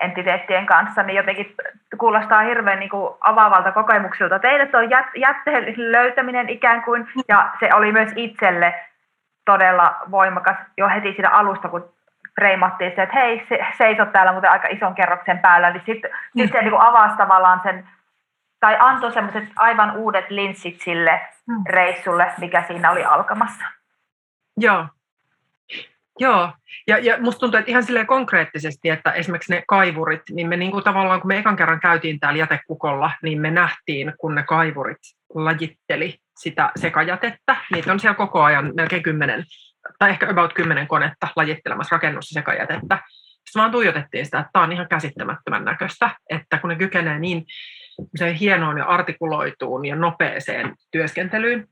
entiteettien 0.00 0.66
kanssa, 0.66 1.02
niin 1.02 1.16
jotenkin 1.16 1.54
kuulostaa 1.98 2.40
hirveän 2.40 2.78
niin 2.78 2.90
kuin 2.90 3.14
avaavalta 3.20 3.72
kokemuksilta. 3.72 4.38
Teille 4.38 4.66
tuo 4.66 4.80
jätteen 5.16 5.74
löytäminen 5.76 6.48
ikään 6.48 6.82
kuin, 6.82 7.08
ja 7.28 7.50
se 7.60 7.68
oli 7.74 7.92
myös 7.92 8.12
itselle 8.16 8.74
todella 9.44 9.96
voimakas 10.10 10.56
jo 10.76 10.88
heti 10.88 11.12
siitä 11.12 11.30
alusta, 11.30 11.68
kun 11.68 11.95
freimattiin 12.40 12.92
se, 12.96 13.02
että 13.02 13.14
hei, 13.14 13.46
se, 13.48 13.58
seisot 13.78 14.12
täällä 14.12 14.32
muuten 14.32 14.50
aika 14.50 14.68
ison 14.68 14.94
kerroksen 14.94 15.38
päällä, 15.38 15.70
niin 15.70 15.82
sitten 15.86 16.10
sit 16.36 16.52
se 16.52 16.62
niin 16.62 16.80
avasi 16.80 17.16
tavallaan 17.16 17.60
sen, 17.62 17.88
tai 18.60 18.76
antoi 18.78 19.12
semmoiset 19.12 19.44
aivan 19.56 19.96
uudet 19.96 20.30
linssit 20.30 20.80
sille 20.80 21.20
mm. 21.46 21.64
reissulle, 21.68 22.32
mikä 22.38 22.64
siinä 22.66 22.90
oli 22.90 23.04
alkamassa. 23.04 23.64
Joo. 24.56 24.86
Joo, 26.18 26.52
ja, 26.86 26.98
ja 26.98 27.18
musta 27.20 27.40
tuntuu, 27.40 27.58
että 27.58 27.70
ihan 27.70 27.82
silleen 27.82 28.06
konkreettisesti, 28.06 28.90
että 28.90 29.10
esimerkiksi 29.12 29.52
ne 29.52 29.62
kaivurit, 29.68 30.22
niin 30.30 30.48
me 30.48 30.56
niin 30.56 30.70
kuin 30.70 30.84
tavallaan, 30.84 31.20
kun 31.20 31.28
me 31.28 31.38
ekan 31.38 31.56
kerran 31.56 31.80
käytiin 31.80 32.20
täällä 32.20 32.38
jätekukolla, 32.38 33.10
niin 33.22 33.40
me 33.40 33.50
nähtiin, 33.50 34.12
kun 34.18 34.34
ne 34.34 34.42
kaivurit 34.42 34.98
lajitteli 35.34 36.18
sitä 36.36 36.70
sekajätettä. 36.76 37.56
Niitä 37.72 37.92
on 37.92 38.00
siellä 38.00 38.14
koko 38.14 38.42
ajan 38.42 38.72
melkein 38.74 39.02
kymmenen 39.02 39.44
tai 39.98 40.10
ehkä 40.10 40.30
about 40.30 40.52
kymmenen 40.52 40.86
konetta 40.86 41.28
lajittelemassa 41.36 41.96
rakennus- 41.96 42.30
ja 42.30 42.40
sekajätettä. 42.40 42.98
Sitten 43.06 43.60
vaan 43.60 43.70
tuijotettiin 43.70 44.24
sitä, 44.24 44.38
että 44.38 44.50
tämä 44.52 44.64
on 44.64 44.72
ihan 44.72 44.88
käsittämättömän 44.88 45.64
näköistä, 45.64 46.10
että 46.30 46.58
kun 46.58 46.70
ne 46.70 46.76
kykenee 46.76 47.18
niin 47.18 47.44
hienoon 48.40 48.78
ja 48.78 48.84
artikuloituun 48.84 49.86
ja 49.86 49.96
nopeeseen 49.96 50.74
työskentelyyn, 50.90 51.68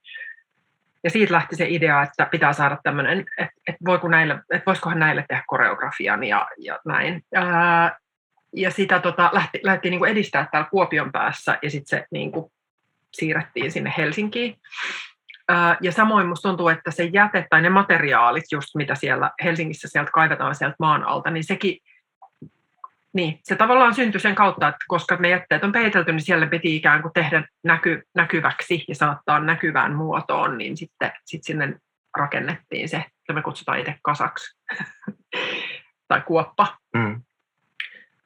ja 1.05 1.11
siitä 1.11 1.33
lähti 1.33 1.57
se 1.57 1.67
idea, 1.69 2.03
että 2.03 2.27
pitää 2.31 2.53
saada 2.53 2.79
tämmöinen, 2.83 3.21
että, 3.39 3.55
että, 3.69 4.09
näille, 4.09 4.35
että 4.35 4.67
voisikohan 4.67 4.99
näille 4.99 5.25
tehdä 5.29 5.43
koreografian 5.47 6.25
ja, 6.25 6.49
ja 6.59 6.79
näin. 6.87 7.23
Ää, 7.35 7.99
ja 8.53 8.71
sitä 8.71 9.01
tota, 9.01 9.31
lähti, 9.33 9.61
lähti 9.63 9.91
niin 9.91 9.99
kuin 9.99 10.11
edistää 10.11 10.49
täällä 10.53 10.69
Kuopion 10.71 11.13
päässä 11.13 11.59
ja 11.63 11.71
sitten 11.71 11.99
se 11.99 12.07
niin 12.11 12.33
kuin, 12.33 12.53
siirrettiin 13.13 13.73
sinne 13.73 13.95
Helsinkiin. 13.97 14.57
Ja 15.81 15.93
samoin 15.93 16.27
musta 16.27 16.49
tuntuu, 16.49 16.69
että 16.69 16.91
se 16.91 17.05
jäte 17.05 17.47
tai 17.51 17.63
ne 17.63 17.69
materiaalit, 17.69 18.45
just 18.53 18.75
mitä 18.75 18.95
siellä 18.95 19.31
Helsingissä 19.45 19.89
sieltä 19.89 20.11
kaivetaan 20.11 20.55
sieltä 20.55 20.77
maan 20.79 21.05
alta, 21.05 21.31
niin 21.31 21.45
sekin 21.45 21.79
niin, 23.15 23.41
se 23.43 23.57
tavallaan 23.57 23.95
syntyi 23.95 24.21
sen 24.21 24.35
kautta, 24.35 24.69
että 24.69 24.85
koska 24.89 25.17
ne 25.17 25.29
jätteet 25.29 25.65
on 25.65 25.73
peitelty, 25.73 26.13
niin 26.13 26.21
siellä 26.21 26.47
piti 26.47 26.77
ikään 26.77 27.03
kuin 27.03 27.13
tehdä 27.13 27.49
näky, 27.65 28.03
näkyväksi 28.15 28.85
ja 28.89 28.95
saattaa 28.95 29.41
näkyvään 29.41 29.95
muotoon, 29.95 30.59
niin 30.59 30.77
sitten 30.77 31.13
sit 31.25 31.45
sinne 31.45 31.75
rakennettiin 32.19 32.89
se, 32.89 32.97
mitä 32.97 33.33
me 33.33 33.43
kutsutaan 33.43 33.79
itse 33.79 33.95
kasaksi, 34.03 34.59
tai 36.09 36.21
kuoppa. 36.27 36.79
Mm. 36.97 37.23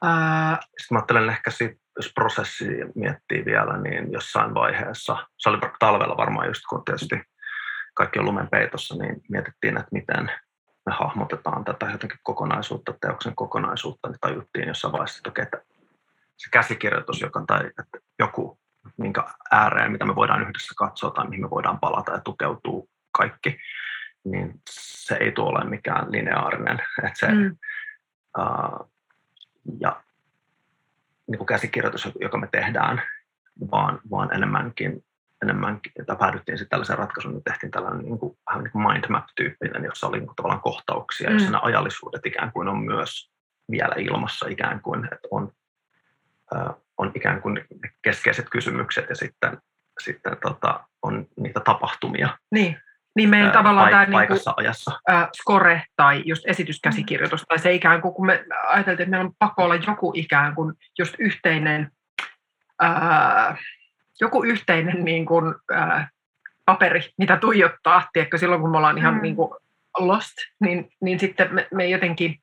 Ää... 0.02 0.58
Sitten 0.62 0.94
mä 0.94 0.98
ajattelen 0.98 1.30
ehkä 1.30 1.50
sit, 1.50 1.78
jos 1.98 2.12
prosessi 2.14 2.64
miettii 2.94 3.44
vielä, 3.44 3.76
niin 3.76 4.12
jossain 4.12 4.54
vaiheessa, 4.54 5.26
se 5.36 5.48
oli 5.48 5.58
talvella 5.78 6.16
varmaan 6.16 6.46
just 6.46 6.62
kun 6.70 6.84
tietysti 6.84 7.22
kaikki 7.94 8.18
on 8.18 8.24
lumen 8.24 8.48
peitossa, 8.48 8.94
niin 8.96 9.22
mietittiin, 9.28 9.76
että 9.76 9.88
miten 9.92 10.30
me 10.86 10.92
hahmotetaan 10.92 11.64
tätä 11.64 11.86
jotenkin 11.86 12.18
kokonaisuutta, 12.22 12.94
teoksen 13.00 13.34
kokonaisuutta, 13.34 14.08
niin 14.08 14.18
tajuttiin 14.20 14.68
jossain 14.68 14.92
vaiheessa, 14.92 15.22
että, 15.26 15.42
että 15.42 15.62
se 16.36 16.50
käsikirjoitus, 16.50 17.20
joka, 17.20 17.44
tai 17.46 17.66
että 17.66 17.98
joku, 18.18 18.58
minkä 18.96 19.24
ääreen, 19.50 19.92
mitä 19.92 20.04
me 20.04 20.14
voidaan 20.14 20.42
yhdessä 20.42 20.74
katsoa 20.76 21.10
tai 21.10 21.28
mihin 21.28 21.44
me 21.44 21.50
voidaan 21.50 21.80
palata 21.80 22.12
ja 22.12 22.20
tukeutuu 22.20 22.88
kaikki, 23.12 23.58
niin 24.24 24.60
se 24.70 25.14
ei 25.14 25.32
tule 25.32 25.48
ole 25.48 25.64
mikään 25.64 26.12
lineaarinen. 26.12 26.78
Että 27.04 27.18
se, 27.18 27.28
mm. 27.32 27.56
uh, 28.38 28.90
ja 29.80 30.02
niin 31.28 31.38
kuin 31.38 31.46
käsikirjoitus, 31.46 32.08
joka 32.20 32.38
me 32.38 32.48
tehdään, 32.52 33.02
vaan, 33.70 34.00
vaan 34.10 34.34
enemmänkin 34.34 35.04
enemmänkin, 35.42 35.92
että 36.00 36.16
päädyttiin 36.16 36.58
sitten 36.58 36.70
tällaiseen 36.70 36.98
ratkaisuun, 36.98 37.36
että 37.36 37.50
tehtiin 37.50 37.70
tällainen 37.70 38.04
niin 38.04 38.18
kuin, 38.18 38.38
vähän 38.50 38.64
niin 38.64 38.72
kuin 38.72 38.82
mindmap-tyyppinen, 38.82 39.84
jossa 39.84 40.06
oli 40.06 40.18
niin 40.18 40.26
kuin, 40.26 40.36
tavallaan 40.36 40.60
kohtauksia, 40.60 41.28
mm. 41.30 41.34
jossa 41.34 41.50
nämä 41.50 41.62
ajallisuudet 41.64 42.26
ikään 42.26 42.52
kuin 42.52 42.68
on 42.68 42.78
myös 42.78 43.30
vielä 43.70 43.94
ilmassa 43.98 44.48
ikään 44.48 44.80
kuin, 44.80 45.04
että 45.04 45.28
on, 45.30 45.52
äh, 46.56 46.74
on 46.98 47.12
ikään 47.14 47.42
kuin 47.42 47.64
keskeiset 48.02 48.46
kysymykset 48.50 49.08
ja 49.08 49.14
sitten, 49.14 49.58
sitten 50.00 50.36
tota, 50.42 50.88
on 51.02 51.26
niitä 51.36 51.60
tapahtumia. 51.60 52.38
Niin. 52.52 52.80
Niin 53.18 53.30
meidän 53.30 53.52
tavallaan 53.52 53.88
paik- 53.88 53.90
tämä 53.90 54.20
niin 54.20 54.28
kuin, 54.28 54.54
ajassa. 54.56 55.00
Äh, 55.10 55.28
score 55.36 55.82
tai 55.96 56.22
just 56.24 56.42
esityskäsikirjoitus, 56.46 57.44
tai 57.48 57.58
se 57.58 57.72
ikään 57.72 58.02
kuin, 58.02 58.14
kun 58.14 58.26
me 58.26 58.44
ajateltiin, 58.68 59.04
että 59.04 59.10
meillä 59.10 59.26
on 59.26 59.34
pakko 59.38 59.64
olla 59.64 59.74
joku 59.74 60.12
ikään 60.14 60.54
kuin 60.54 60.74
just 60.98 61.14
yhteinen 61.18 61.90
äh, 62.82 63.58
joku 64.20 64.44
yhteinen 64.44 65.04
niin 65.04 65.26
kuin, 65.26 65.54
ää, 65.72 66.08
paperi, 66.64 67.00
mitä 67.18 67.36
tuijottaa, 67.36 68.08
tiedätkö, 68.12 68.38
silloin 68.38 68.60
kun 68.60 68.70
me 68.70 68.76
ollaan 68.76 68.98
ihan 68.98 69.14
mm. 69.14 69.22
niin 69.22 69.36
kuin 69.36 69.50
lost, 69.98 70.32
niin, 70.60 70.90
niin 71.00 71.18
sitten 71.18 71.54
me, 71.54 71.68
me 71.74 71.86
jotenkin 71.86 72.38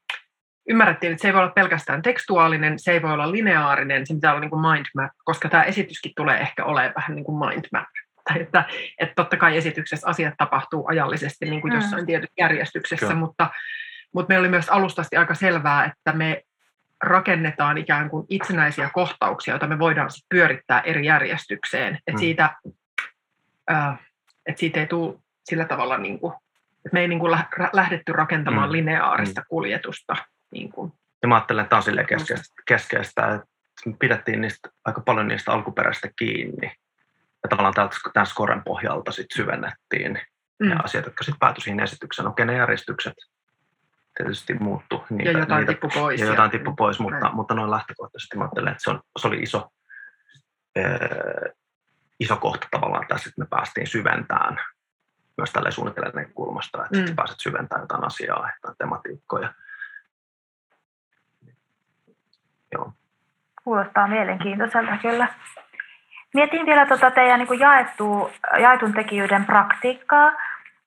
ymmärrettiin, 0.69 1.11
että 1.11 1.21
se 1.21 1.27
ei 1.27 1.33
voi 1.33 1.41
olla 1.41 1.51
pelkästään 1.51 2.01
tekstuaalinen, 2.01 2.79
se 2.79 2.91
ei 2.91 3.01
voi 3.01 3.13
olla 3.13 3.31
lineaarinen, 3.31 4.07
se 4.07 4.13
pitää 4.13 4.31
olla 4.31 4.41
niin 4.41 4.49
kuin 4.49 4.61
mind 4.61 4.85
map, 4.95 5.11
koska 5.23 5.49
tämä 5.49 5.63
esityskin 5.63 6.11
tulee 6.15 6.39
ehkä 6.39 6.65
olemaan 6.65 6.93
vähän 6.95 7.15
niin 7.15 7.25
kuin 7.25 7.37
mind 7.37 7.65
map. 7.71 7.87
Tai 8.29 8.41
että, 8.41 8.65
että 8.99 9.13
totta 9.15 9.37
kai 9.37 9.57
esityksessä 9.57 10.09
asiat 10.09 10.33
tapahtuu 10.37 10.85
ajallisesti 10.87 11.45
niin 11.45 11.61
kuin 11.61 11.73
mm. 11.73 11.79
jossain 11.79 12.05
tietyssä 12.05 12.33
järjestyksessä, 12.37 13.05
Kyllä. 13.05 13.19
mutta, 13.19 13.49
mutta 14.13 14.27
meillä 14.29 14.41
oli 14.43 14.49
myös 14.49 14.69
alustasti 14.69 15.15
aika 15.15 15.35
selvää, 15.35 15.85
että 15.85 16.13
me 16.13 16.43
rakennetaan 17.03 17.77
ikään 17.77 18.09
kuin 18.09 18.25
itsenäisiä 18.29 18.89
kohtauksia, 18.93 19.51
joita 19.51 19.67
me 19.67 19.79
voidaan 19.79 20.11
sit 20.11 20.25
pyörittää 20.29 20.81
eri 20.81 21.05
järjestykseen. 21.05 21.95
Että 21.95 22.11
mm. 22.11 22.17
siitä, 22.17 22.55
äh, 23.71 23.99
et 24.45 24.57
siitä 24.57 24.79
ei 24.79 24.87
tule 24.87 25.15
sillä 25.43 25.65
tavalla, 25.65 25.97
niin 25.97 26.19
kuin, 26.19 26.33
että 26.85 26.93
me 26.93 27.01
ei 27.01 27.07
niin 27.07 27.19
kuin 27.19 27.31
lähdetty 27.73 28.11
rakentamaan 28.11 28.69
mm. 28.69 28.71
lineaarista 28.71 29.41
mm. 29.41 29.45
kuljetusta. 29.49 30.15
Niin 30.51 30.71
kuin. 30.71 30.91
Ja 31.21 31.27
mä 31.27 31.35
ajattelen, 31.35 31.63
että 31.63 31.69
tämä 31.69 31.99
on 31.99 32.41
keskeistä, 32.67 33.25
että 33.25 33.47
me 33.85 33.95
pidettiin 33.99 34.41
niistä, 34.41 34.69
aika 34.85 35.01
paljon 35.01 35.27
niistä 35.27 35.51
alkuperäistä 35.51 36.09
kiinni. 36.19 36.71
Ja 37.45 37.49
tavallaan 37.49 37.89
tämän 38.13 38.25
skoren 38.25 38.63
pohjalta 38.63 39.11
sit 39.11 39.25
syvennettiin 39.35 40.19
mm. 40.59 40.69
ne 40.69 40.75
asiat, 40.83 41.05
jotka 41.05 41.23
sitten 41.23 41.39
päätyi 41.39 41.61
siihen 41.61 41.79
esitykseen. 41.79 42.27
Okei, 42.27 42.45
ne 42.45 42.57
järjestykset 42.57 43.13
tietysti 44.17 44.53
muuttu. 44.53 45.03
Niitä, 45.09 45.31
ja 45.31 45.39
jotain 45.39 45.67
tippu 45.67 45.87
pois. 45.93 46.21
Ja 46.21 46.27
jotain 46.27 46.51
tippu 46.51 46.75
pois, 46.75 46.99
mutta, 46.99 47.31
mutta 47.31 47.53
noin 47.53 47.71
lähtökohtaisesti 47.71 48.37
mä 48.37 48.43
ajattelen, 48.43 48.71
että 48.71 48.83
se, 48.83 48.89
on, 48.89 49.01
se 49.19 49.27
oli 49.27 49.39
iso, 49.39 49.69
äh, 50.77 51.53
iso 52.19 52.37
kohta 52.37 52.67
tavallaan 52.71 53.07
tässä, 53.07 53.29
että 53.29 53.41
me 53.41 53.47
päästiin 53.49 53.87
syventämään 53.87 54.59
myös 55.37 55.51
tälle 55.51 55.71
suunnittelijan 55.71 56.33
kulmasta, 56.33 56.85
että 56.85 57.09
mm. 57.09 57.15
pääset 57.15 57.39
syventämään 57.39 57.83
jotain 57.83 58.03
asiaa, 58.03 58.51
jotain 58.55 58.77
tematiikkoja. 58.77 59.53
Joo. 62.73 62.93
Kuulostaa 63.63 64.07
mielenkiintoiselta 64.07 64.97
kyllä. 64.97 65.27
Mietin 66.35 66.65
vielä 66.65 66.85
tuota 66.85 67.11
teidän 67.11 67.39
niin 67.39 67.59
jaettu, 67.59 68.31
jaetun 68.59 68.93
tekijyyden 68.93 69.45
praktiikkaa 69.45 70.31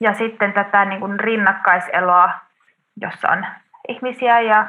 ja 0.00 0.14
sitten 0.14 0.52
tätä 0.52 0.84
niin 0.84 1.00
kuin 1.00 1.20
rinnakkaiseloa 1.20 2.30
jossa 3.00 3.28
on 3.28 3.46
ihmisiä 3.88 4.40
ja 4.40 4.66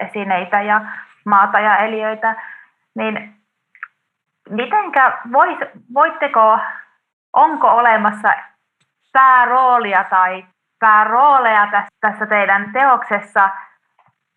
esineitä 0.00 0.62
ja 0.62 0.80
maata 1.24 1.60
ja 1.60 1.76
eliöitä, 1.76 2.34
niin 2.94 3.34
mitenkä, 4.50 5.18
vois, 5.32 5.58
voitteko, 5.94 6.58
onko 7.32 7.68
olemassa 7.68 8.32
pääroolia 9.12 10.04
tai 10.04 10.44
päärooleja 10.78 11.84
tässä 12.00 12.26
teidän 12.26 12.72
teoksessa, 12.72 13.50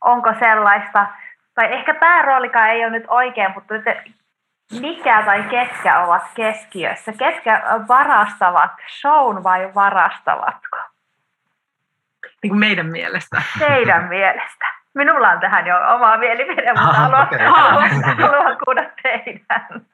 onko 0.02 0.34
sellaista, 0.40 1.08
tai 1.56 1.74
ehkä 1.74 1.94
pääroolikaan 1.94 2.70
ei 2.70 2.86
ole 2.86 2.92
nyt 2.92 3.06
oikein, 3.08 3.52
mutta 3.54 3.74
mikä 4.72 5.24
tai 5.26 5.44
ketkä 5.44 6.00
ovat 6.00 6.24
keskiössä, 6.36 7.14
ketkä 7.14 7.64
varastavat 7.88 8.72
shown 9.02 9.44
vai 9.44 9.72
varastavatko? 9.76 10.78
niin 12.44 12.50
kuin 12.50 12.60
meidän 12.60 12.86
mielestä. 12.86 13.42
Teidän 13.60 14.10
mielestä. 14.16 14.66
Minulla 14.94 15.30
on 15.30 15.40
tähän 15.40 15.68
jo 15.68 15.76
oma 15.96 16.18
mielipide, 16.18 16.74
mutta 16.74 16.94
haluan, 16.94 17.28
okay. 17.28 17.40
haluan, 17.40 17.90
haluan 18.22 18.58
kuulla 18.66 18.82
teidän. 19.04 19.86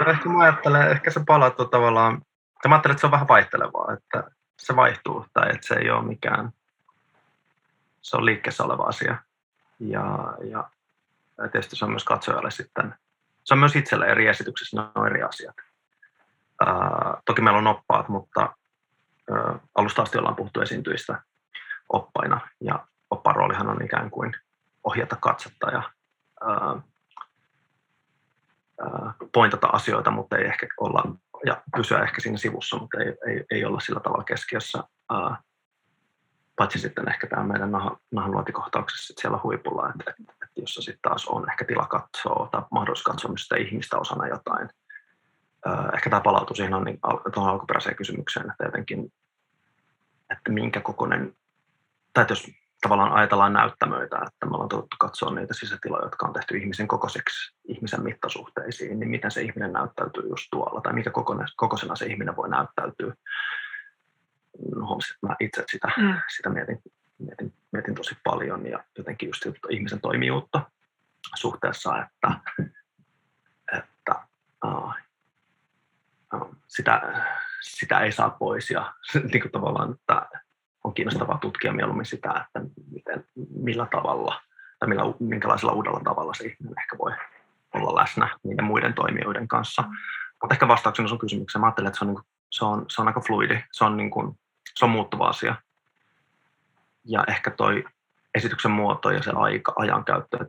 No 0.00 0.10
ehkä 0.10 0.28
mä 0.28 0.42
ajattelen, 0.42 0.90
ehkä 0.90 1.10
se 1.10 1.20
palautuu 1.26 1.66
tavallaan, 1.66 2.22
mä 2.68 2.74
ajattelen, 2.74 2.92
että 2.92 3.00
se 3.00 3.06
on 3.06 3.10
vähän 3.10 3.28
vaihtelevaa, 3.28 3.92
että 3.92 4.30
se 4.56 4.76
vaihtuu 4.76 5.26
tai 5.32 5.50
että 5.50 5.66
se 5.66 5.74
ei 5.74 5.90
ole 5.90 6.04
mikään, 6.04 6.50
se 8.02 8.16
on 8.16 8.24
liikkeessä 8.24 8.64
oleva 8.64 8.82
asia. 8.82 9.16
Ja, 9.80 10.34
ja, 10.50 10.64
ja 11.38 11.48
tietysti 11.48 11.76
se 11.76 11.84
on 11.84 11.90
myös 11.90 12.04
katsojalle 12.04 12.50
sitten, 12.50 12.94
se 13.48 13.54
on 13.54 13.58
myös 13.58 13.76
itselle 13.76 14.06
eri 14.06 14.26
esityksissä, 14.26 14.82
ne 14.82 14.88
on 14.94 15.06
eri 15.06 15.22
asiat. 15.22 15.54
Uh, 16.62 17.22
toki 17.24 17.42
meillä 17.42 17.58
on 17.58 17.66
oppaat, 17.66 18.08
mutta 18.08 18.54
uh, 19.30 19.60
alusta 19.74 20.02
asti 20.02 20.18
ollaan 20.18 20.36
puhuttu 20.36 20.60
esiintyistä 20.60 21.22
oppaina. 21.92 22.40
Ja 22.60 22.86
oppaan 23.10 23.36
roolihan 23.36 23.68
on 23.68 23.84
ikään 23.84 24.10
kuin 24.10 24.34
ohjata 24.84 25.16
katsetta 25.16 25.70
ja 25.70 25.82
ää, 26.40 26.82
ää, 28.80 29.14
pointata 29.32 29.66
asioita, 29.66 30.10
mutta 30.10 30.36
ei 30.36 30.44
ehkä 30.44 30.66
olla, 30.80 31.02
ja 31.46 31.62
pysyä 31.76 32.02
ehkä 32.02 32.20
siinä 32.20 32.38
sivussa, 32.38 32.78
mutta 32.78 32.98
ei, 32.98 33.14
ei, 33.26 33.44
ei 33.50 33.64
olla 33.64 33.80
sillä 33.80 34.00
tavalla 34.00 34.24
keskiössä. 34.24 34.84
Ää, 35.10 35.36
paitsi 36.58 36.78
sitten 36.78 37.08
ehkä 37.08 37.26
tämä 37.26 37.44
meidän 37.44 37.72
nahan, 37.72 38.32
luotikohtauksessa 38.32 39.14
siellä 39.16 39.40
huipulla, 39.42 39.88
että, 39.88 40.10
että, 40.10 40.32
että 40.32 40.60
jossa 40.60 40.82
sitten 40.82 41.02
taas 41.02 41.26
on 41.26 41.50
ehkä 41.50 41.64
tila 41.64 41.86
katsoa 41.86 42.48
tai 42.52 42.62
mahdollisuus 42.70 43.04
katsoa 43.04 43.32
sitä 43.36 43.56
ihmistä 43.56 43.98
osana 43.98 44.28
jotain. 44.28 44.68
Ehkä 45.94 46.10
tämä 46.10 46.20
palautuu 46.20 46.56
siihen 46.56 46.74
on 46.74 46.84
niin, 46.84 46.98
tuohon 47.34 47.52
alkuperäiseen 47.52 47.96
kysymykseen, 47.96 48.50
että 48.50 48.64
jotenkin, 48.64 49.12
että 50.30 50.52
minkä 50.52 50.80
kokoinen 50.80 51.36
tai 52.14 52.26
jos 52.28 52.46
tavallaan 52.82 53.12
ajatellaan 53.12 53.52
näyttämöitä, 53.52 54.16
että 54.16 54.46
me 54.46 54.54
ollaan 54.54 54.68
totuttu 54.68 54.96
katsoa 55.00 55.34
niitä 55.34 55.54
sisätiloja, 55.54 56.04
jotka 56.04 56.26
on 56.26 56.32
tehty 56.32 56.58
ihmisen 56.58 56.88
kokoiseksi, 56.88 57.54
ihmisen 57.68 58.02
mittasuhteisiin, 58.02 59.00
niin 59.00 59.10
miten 59.10 59.30
se 59.30 59.42
ihminen 59.42 59.72
näyttäytyy 59.72 60.28
just 60.28 60.46
tuolla, 60.50 60.80
tai 60.80 60.92
mikä 60.92 61.10
kokoisena 61.56 61.96
se 61.96 62.06
ihminen 62.06 62.36
voi 62.36 62.48
näyttäytyä. 62.48 63.14
No, 64.76 64.98
että 65.12 65.26
mä 65.26 65.36
itse 65.40 65.64
sitä, 65.70 65.88
mm. 65.96 66.14
sitä 66.36 66.50
mietin, 66.50 66.82
mietin, 67.18 67.54
mietin, 67.72 67.94
tosi 67.94 68.16
paljon, 68.24 68.66
ja 68.66 68.84
jotenkin 68.98 69.28
just 69.28 69.46
ihmisen 69.70 70.00
toimijuutta 70.00 70.70
suhteessa, 71.34 72.02
että, 72.02 72.40
että 73.78 74.14
uh, 74.64 74.92
uh, 76.34 76.56
sitä, 76.66 77.24
sitä 77.62 78.00
ei 78.00 78.12
saa 78.12 78.30
pois, 78.30 78.70
ja 78.70 78.94
niin 79.32 79.42
kuin 79.42 79.52
tavallaan, 79.52 79.92
että 79.92 80.28
on 80.84 80.94
kiinnostavaa 80.94 81.38
tutkia 81.38 81.72
mieluummin 81.72 82.06
sitä, 82.06 82.44
että 82.46 82.68
miten, 82.90 83.24
millä 83.50 83.86
tavalla 83.90 84.40
tai 84.78 84.88
millä, 84.88 85.02
minkälaisella 85.20 85.72
uudella 85.72 86.00
tavalla 86.04 86.34
se 86.34 86.44
ihminen 86.44 86.78
ehkä 86.78 86.98
voi 86.98 87.12
olla 87.74 88.00
läsnä 88.00 88.38
niiden 88.42 88.64
muiden 88.64 88.94
toimijoiden 88.94 89.48
kanssa. 89.48 89.82
Mm. 89.82 89.88
Mutta 90.42 90.54
ehkä 90.54 90.68
vastauksena 90.68 91.08
sun 91.08 91.18
kysymykseen, 91.18 91.60
mä 91.60 91.66
ajattelen, 91.66 91.88
että 91.88 91.98
se 91.98 92.04
on, 92.04 92.08
niin 92.08 92.14
kuin, 92.14 92.26
se 92.50 92.64
on, 92.64 92.84
se 92.88 93.02
on 93.02 93.08
aika 93.08 93.20
fluidi, 93.20 93.62
se 93.72 93.84
on, 93.84 93.96
niin 93.96 94.10
kuin, 94.10 94.38
se 94.78 94.84
on 94.84 94.90
muuttuva 94.90 95.28
asia. 95.28 95.54
Ja 97.04 97.24
ehkä 97.28 97.50
toi 97.50 97.84
esityksen 98.34 98.70
muoto 98.70 99.10
ja 99.10 99.22
se 99.22 99.30
aika, 99.34 99.72
ajankäyttö, 99.76 100.46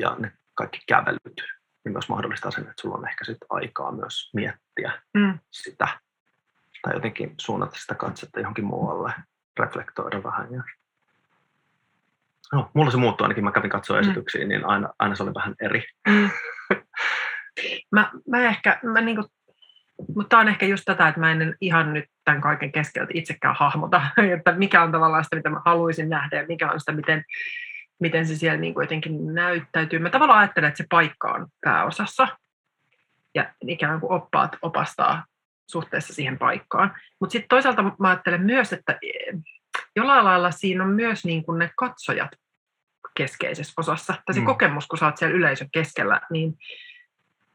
ja 0.00 0.16
ne 0.18 0.32
kaikki 0.54 0.78
kävelyt, 0.88 1.42
niin 1.84 1.92
myös 1.92 2.08
mahdollistaa 2.08 2.50
sen, 2.50 2.62
että 2.62 2.82
sulla 2.82 2.96
on 2.96 3.08
ehkä 3.08 3.24
sit 3.24 3.38
aikaa 3.50 3.92
myös 3.92 4.30
miettiä 4.34 4.92
Mm. 5.14 5.38
sitä 5.50 5.88
tai 6.82 6.94
jotenkin 6.94 7.34
suunnata 7.40 7.76
sitä 7.78 7.94
katsetta 7.94 8.40
johonkin 8.40 8.64
muualle, 8.64 9.12
reflektoida 9.60 10.22
vähän. 10.22 10.52
Ja... 10.52 10.62
No, 12.52 12.70
mulla 12.74 12.90
se 12.90 12.96
muuttui 12.96 13.24
ainakin, 13.24 13.44
mä 13.44 13.52
kävin 13.52 13.70
katsoa 13.70 13.96
Mm. 13.96 14.00
esityksiä, 14.00 14.44
niin 14.46 14.64
aina, 14.66 14.88
aina 14.98 15.14
se 15.14 15.22
oli 15.22 15.34
vähän 15.34 15.54
eri. 15.60 15.84
Mm. 16.08 16.30
Mä, 17.92 18.10
mä 18.28 18.40
ehkä, 18.40 18.80
mä 18.82 19.00
niinku, 19.00 19.24
mutta 20.14 20.28
tämä 20.28 20.40
on 20.40 20.48
ehkä 20.48 20.66
just 20.66 20.84
tätä, 20.84 21.08
että 21.08 21.20
mä 21.20 21.32
en 21.32 21.56
ihan 21.60 21.92
nyt 21.92 22.04
tämän 22.24 22.40
kaiken 22.40 22.72
keskeltä 22.72 23.10
itsekään 23.14 23.56
hahmota, 23.58 24.02
että 24.36 24.52
mikä 24.52 24.82
on 24.82 24.92
tavallaan 24.92 25.24
sitä, 25.24 25.36
mitä 25.36 25.50
mä 25.50 25.62
haluaisin 25.64 26.08
nähdä 26.08 26.36
ja 26.36 26.46
mikä 26.46 26.70
on 26.70 26.80
sitä, 26.80 26.92
miten, 26.92 27.24
miten 28.00 28.26
se 28.26 28.36
siellä 28.36 28.60
niinku 28.60 28.80
jotenkin 28.80 29.34
näyttäytyy. 29.34 29.98
Mä 29.98 30.10
tavallaan 30.10 30.38
ajattelen, 30.38 30.68
että 30.68 30.78
se 30.78 30.86
paikka 30.90 31.32
on 31.32 31.46
pääosassa 31.60 32.28
ja 33.34 33.54
ikään 33.66 34.00
kuin 34.00 34.12
oppaat 34.12 34.56
opastaa 34.62 35.24
suhteessa 35.70 36.14
siihen 36.14 36.38
paikkaan. 36.38 36.94
Mutta 37.20 37.32
sitten 37.32 37.48
toisaalta 37.48 37.82
mä 37.82 38.08
ajattelen 38.08 38.42
myös, 38.42 38.72
että 38.72 38.98
eh, 39.02 39.40
jollain 39.96 40.24
lailla 40.24 40.50
siinä 40.50 40.84
on 40.84 40.90
myös 40.90 41.24
niin 41.24 41.44
kuin 41.44 41.58
ne 41.58 41.70
katsojat 41.76 42.30
keskeisessä 43.16 43.72
osassa. 43.76 44.14
Tai 44.26 44.34
se 44.34 44.40
Mm. 44.40 44.46
kokemus, 44.46 44.86
kun 44.86 44.98
sä 44.98 45.06
oot 45.06 45.16
siellä 45.16 45.36
yleisön 45.36 45.68
keskellä, 45.72 46.20
niin 46.30 46.54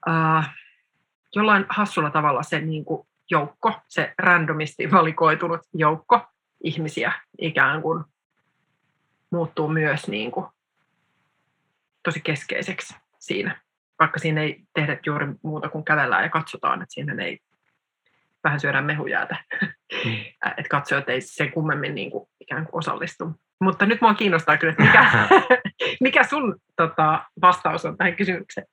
äh, 0.10 0.54
jollain 1.35 1.65
hassulla 1.69 2.09
tavalla 2.09 2.43
se 2.43 2.61
niin 2.61 2.85
kuin 2.85 3.07
joukko, 3.31 3.73
se 3.87 4.13
randomisti 4.17 4.91
valikoitunut 4.91 5.61
joukko 5.73 6.21
ihmisiä 6.63 7.11
ikään 7.37 7.81
kuin 7.81 8.03
muuttuu 9.31 9.67
myös 9.67 10.07
niin 10.07 10.31
kuin 10.31 10.45
tosi 12.03 12.21
keskeiseksi 12.21 12.95
siinä. 13.19 13.61
Vaikka 13.99 14.19
siinä 14.19 14.41
ei 14.41 14.61
tehdä 14.73 14.97
juuri 15.05 15.27
muuta 15.43 15.69
kuin 15.69 15.85
kävellään 15.85 16.23
ja 16.23 16.29
katsotaan, 16.29 16.81
että 16.81 16.93
siinä 16.93 17.23
ei 17.23 17.39
vähän 18.43 18.59
syödään 18.59 18.85
mehujäätä. 18.85 19.37
Mm. 20.05 20.11
että 20.57 20.69
katsojat 20.69 21.09
ei 21.09 21.21
sen 21.21 21.51
kummemmin 21.51 21.95
niin 21.95 22.11
kuin 22.11 22.29
ikään 22.39 22.65
kuin 22.65 22.79
osallistu. 22.79 23.39
Mutta 23.59 23.85
nyt 23.85 24.01
mua 24.01 24.13
kiinnostaa 24.13 24.57
kyllä, 24.57 24.71
että 24.71 24.83
mikä, 24.83 25.27
mikä 26.01 26.23
sun 26.23 26.55
tota, 26.75 27.25
vastaus 27.41 27.85
on 27.85 27.97
tähän 27.97 28.15
kysymykseen? 28.15 28.67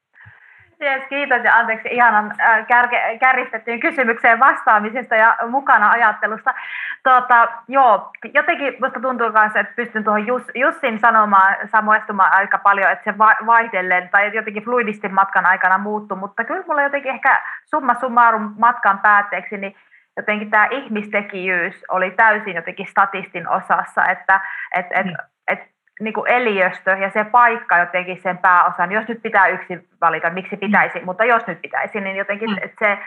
Yes, 0.83 1.03
kiitos 1.09 1.45
ja 1.45 1.57
anteeksi 1.57 1.89
ihanan 1.91 2.33
äh, 2.41 2.67
kärke, 2.67 3.19
kärjistettyyn 3.21 3.81
kysymykseen 3.81 4.39
vastaamisesta 4.41 5.15
ja 5.17 5.37
mukana 5.49 5.91
ajattelusta. 5.91 6.55
Tota, 7.03 7.49
joo, 7.69 8.11
jotenkin 8.35 8.75
musta 8.81 9.01
tuntuu 9.01 9.33
myös, 9.33 9.57
että 9.57 9.73
pystyn 9.77 10.05
tuohon 10.05 10.27
Jus, 10.27 10.43
Jussin 10.55 10.99
sanomaan, 11.01 11.57
samoistumaan 11.71 12.33
aika 12.33 12.59
paljon, 12.59 12.91
että 12.93 13.13
se 13.13 13.19
va- 13.19 13.37
vaihdellen 13.47 14.09
tai 14.09 14.31
jotenkin 14.37 14.65
fluidisti 14.65 15.09
matkan 15.09 15.47
aikana 15.47 15.79
muuttuu, 15.79 16.17
mutta 16.17 16.45
kyllä 16.45 16.65
mulla 16.67 16.83
jotenkin 16.83 17.13
ehkä 17.15 17.43
summa 17.65 17.95
summarum 17.95 18.55
matkan 18.59 18.99
päätteeksi, 18.99 19.57
niin 19.57 19.77
jotenkin 20.17 20.51
tämä 20.51 20.67
ihmistekijyys 20.71 21.85
oli 21.89 22.11
täysin 22.11 22.55
jotenkin 22.57 22.87
statistin 22.87 23.49
osassa, 23.49 24.05
että 24.07 24.41
et, 24.75 24.87
et, 24.91 25.07
Mm. 25.07 25.13
et, 25.49 25.78
niin 26.01 26.15
kuin 26.15 26.31
eliöstö 26.31 26.91
ja 26.91 27.11
se 27.11 27.25
paikka 27.25 27.79
jotenkin 27.79 28.23
sen 28.23 28.39
pääosan, 28.39 28.93
jos 28.93 29.09
nyt 29.09 29.23
pitää 29.23 29.47
yksi 29.47 29.89
valita, 30.01 30.31
miksi 30.31 30.57
pitäisi, 30.57 31.01
mutta 31.05 31.25
jos 31.25 31.47
nyt 31.47 31.61
pitäisi, 31.63 32.01
niin 32.01 32.17
jotenkin 32.17 32.51
Mm. 32.51 32.71
se, 32.79 32.99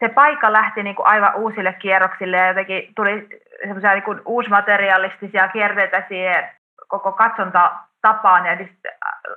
se 0.00 0.08
paikka 0.08 0.52
lähti 0.52 0.82
niin 0.82 0.96
kuin 0.96 1.06
aivan 1.06 1.34
uusille 1.34 1.72
kierroksille 1.72 2.36
ja 2.36 2.48
jotenkin 2.48 2.94
tuli 2.96 3.28
semmoisia 3.62 3.94
niin 3.94 4.20
uusmaterialistisia 4.24 5.48
kierteitä 5.48 6.02
siihen 6.08 6.48
koko 6.88 7.12
katsontatapaan 7.12 8.46
ja 8.46 8.56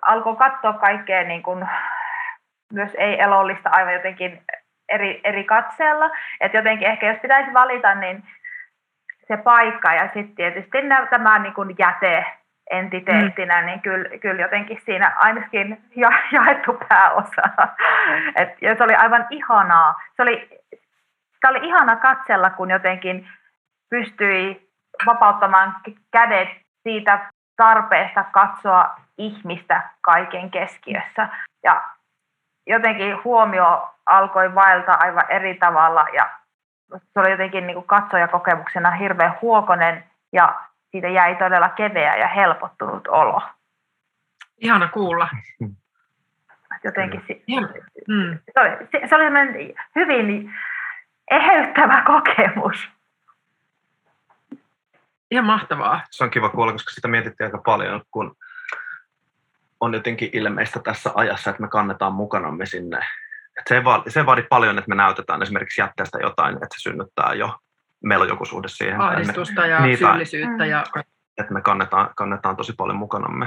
alkoi 0.02 0.36
katsoa 0.36 0.74
kaikkea 0.74 1.24
niin 1.24 1.44
kuin, 1.44 1.68
myös 2.74 2.92
ei-elollista 2.98 3.70
aivan 3.70 3.94
jotenkin 3.94 4.42
eri, 4.90 5.22
eri 5.24 5.44
katseella. 5.44 6.10
Että 6.42 6.58
jotenkin 6.58 6.88
ehkä 6.88 7.08
jos 7.08 7.18
pitäisi 7.22 7.54
valita, 7.54 7.96
niin 7.96 8.24
se 9.28 9.38
paikka 9.38 9.94
ja 9.94 10.04
sitten 10.04 10.36
tietysti 10.36 10.78
tämä 11.10 11.40
niin 11.40 11.54
kuin 11.54 11.76
jäte 11.80 12.26
entiteettinä, 12.72 13.62
niin 13.62 13.82
kyllä, 13.82 14.18
kyllä 14.18 14.42
jotenkin 14.42 14.82
siinä 14.86 15.14
ainakin 15.16 15.84
ja, 15.96 16.10
jaettu 16.32 16.80
pääosa. 16.90 17.42
Et, 18.36 18.62
ja 18.62 18.76
se 18.76 18.84
oli 18.84 18.96
aivan 18.96 19.28
ihanaa. 19.30 20.02
Se 20.16 20.22
oli, 20.22 20.50
se 21.42 21.48
oli 21.48 21.68
ihana 21.68 21.96
katsella, 21.96 22.50
kun 22.50 22.70
jotenkin 22.70 23.30
pystyi 23.90 24.70
vapauttamaan 25.06 25.76
kädet 26.12 26.50
siitä 26.84 27.20
tarpeesta 27.58 28.24
katsoa 28.24 28.96
ihmistä 29.18 29.82
kaiken 30.02 30.52
keskiössä. 30.52 31.30
Ja 31.64 31.84
jotenkin 32.68 33.24
huomio 33.24 33.90
alkoi 34.06 34.56
vaeltaa 34.56 34.98
aivan 35.00 35.26
eri 35.30 35.56
tavalla 35.56 36.06
ja 36.14 36.30
se 37.14 37.20
oli 37.20 37.32
jotenkin 37.32 37.68
niin 37.68 37.76
kuin 37.76 37.88
katsojakokemuksena 37.88 38.92
hirveän 38.92 39.38
huokonen 39.42 40.04
ja 40.34 40.60
siitä 40.92 41.08
jäi 41.08 41.36
todella 41.36 41.70
keveä 41.70 42.16
ja 42.16 42.28
helpottunut 42.28 43.08
olo. 43.08 43.42
Ihana 44.58 44.88
kuulla. 44.88 45.30
Jotenkin 46.84 47.24
si- 47.28 47.44
Ihana. 47.48 47.68
Mm. 48.08 48.40
se 48.54 48.60
oli, 48.60 48.70
se, 48.70 49.08
se 49.10 49.16
oli 49.16 49.76
hyvin 49.96 50.54
eheyttävä 51.32 52.04
kokemus. 52.14 52.90
Ihan 55.32 55.46
mahtavaa. 55.46 56.02
Se 56.12 56.24
on 56.24 56.30
kiva 56.30 56.50
kuulla, 56.50 56.72
koska 56.72 56.92
sitä 56.92 57.08
mietittiin 57.08 57.46
aika 57.48 57.62
paljon, 57.66 58.02
kun 58.12 58.38
on 59.80 59.94
jotenkin 59.94 60.30
ilmeistä 60.34 60.80
tässä 60.80 61.12
ajassa, 61.16 61.50
että 61.50 61.62
me 61.62 61.68
kannetaan 61.68 62.14
mukanamme 62.14 62.66
sinne. 62.66 63.00
Et 63.60 63.64
se, 63.70 63.76
ei 63.76 63.84
vaadi, 63.84 64.12
se 64.12 64.20
ei 64.20 64.26
vaadi 64.26 64.44
paljon, 64.44 64.78
että 64.78 64.90
me 64.90 64.96
näytetään 64.96 65.42
esimerkiksi 65.42 65.82
jätteestä 65.82 66.18
jotain, 66.22 66.56
että 66.56 66.68
se 66.78 66.82
synnyttää 66.82 67.34
jo, 67.34 67.60
meillä 68.04 68.24
on 68.24 68.30
joku 68.30 68.46
suhde 68.46 68.68
siihen. 68.68 68.98
me- 68.98 69.04
Ahdistusta 69.04 69.66
ja 69.66 69.80
Niin, 69.80 70.00
tai- 70.00 70.12
syyllisyyttä. 70.12 70.66
Ja, 70.66 70.84
että 71.38 71.54
me 71.54 71.62
kannetaan, 71.62 72.10
kannetaan 72.16 72.56
tosi 72.56 72.74
paljon 72.78 72.98
mukanamme, 72.98 73.46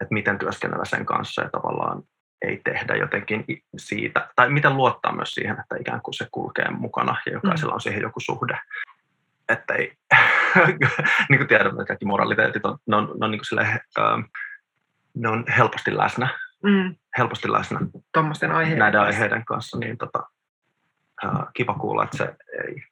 että 0.00 0.14
miten 0.14 0.38
työskennellä 0.38 0.84
sen 0.84 1.06
kanssa 1.06 1.42
ja 1.42 1.50
tavallaan 1.50 2.02
ei 2.42 2.60
tehdä 2.64 2.94
jotenkin 2.96 3.44
siitä, 3.76 4.28
tai 4.36 4.50
miten 4.50 4.76
luottaa 4.76 5.12
myös 5.12 5.34
siihen, 5.34 5.60
että 5.60 5.76
ikään 5.80 6.00
kuin 6.00 6.14
se 6.14 6.26
kulkee 6.32 6.70
mukana 6.70 7.16
ja 7.26 7.32
jokaisella 7.32 7.74
on 7.74 7.80
siihen 7.80 8.02
joku 8.02 8.20
suhde. 8.20 8.58
Että 9.48 9.74
ei, 9.74 9.92
niin 11.28 11.38
kuin 11.38 11.48
tiedämme, 11.48 11.70
että 11.82 11.84
kaikki 11.88 12.04
moraliteetit 12.04 12.64
on, 12.66 12.78
ne 12.86 12.96
on, 12.96 13.04
ne 13.20 13.24
on, 13.24 13.30
niin 13.30 13.38
kuin 13.38 13.46
silleen, 13.46 13.80
ähm, 13.98 14.20
ne 15.14 15.28
on 15.28 15.44
helposti 15.58 15.96
läsnä, 15.96 16.28
mm, 16.62 16.94
helposti 17.18 17.52
läsnä 17.52 17.80
aiheiden 18.54 18.78
näiden 18.78 19.00
kanssa. 19.00 19.00
aiheiden 19.00 19.44
kanssa, 19.44 19.78
niin 19.78 19.98
tota, 19.98 20.22
äh, 21.24 21.32
kiva 21.54 21.74
kuulla, 21.74 22.04
että 22.04 22.16
se 22.16 22.34
ei 22.68 22.82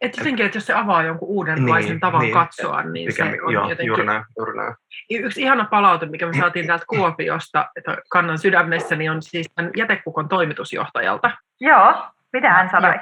Et 0.00 0.16
jotenkin, 0.16 0.46
että 0.46 0.58
jos 0.58 0.66
se 0.66 0.74
avaa 0.74 1.02
jonkun 1.02 1.28
uudenlaisen 1.28 1.90
Niin, 1.90 2.00
tavan 2.00 2.20
niin. 2.20 2.32
katsoa, 2.34 2.82
niin 2.82 3.12
se 3.12 3.24
mikä, 3.24 3.44
on 3.44 3.52
joo, 3.52 3.62
jotenkin... 3.62 3.86
juuri 3.86 4.06
näin, 4.06 4.24
juuri 4.38 4.56
näin. 4.56 4.74
Yksi 5.10 5.42
ihana 5.42 5.64
palaute, 5.70 6.06
mikä 6.06 6.26
me 6.26 6.32
saatiin 6.40 6.66
täältä 6.66 6.84
Kuopiosta, 6.88 7.68
että 7.76 7.98
kannan 8.10 8.38
sydämessäni, 8.38 9.08
on 9.08 9.22
siis 9.22 9.46
tämän 9.54 9.70
jätekukon 9.76 10.28
toimitusjohtajalta. 10.28 11.30
Joo, 11.60 11.94
mitä 12.32 12.50
hän 12.52 12.70
sanoi? 12.70 12.94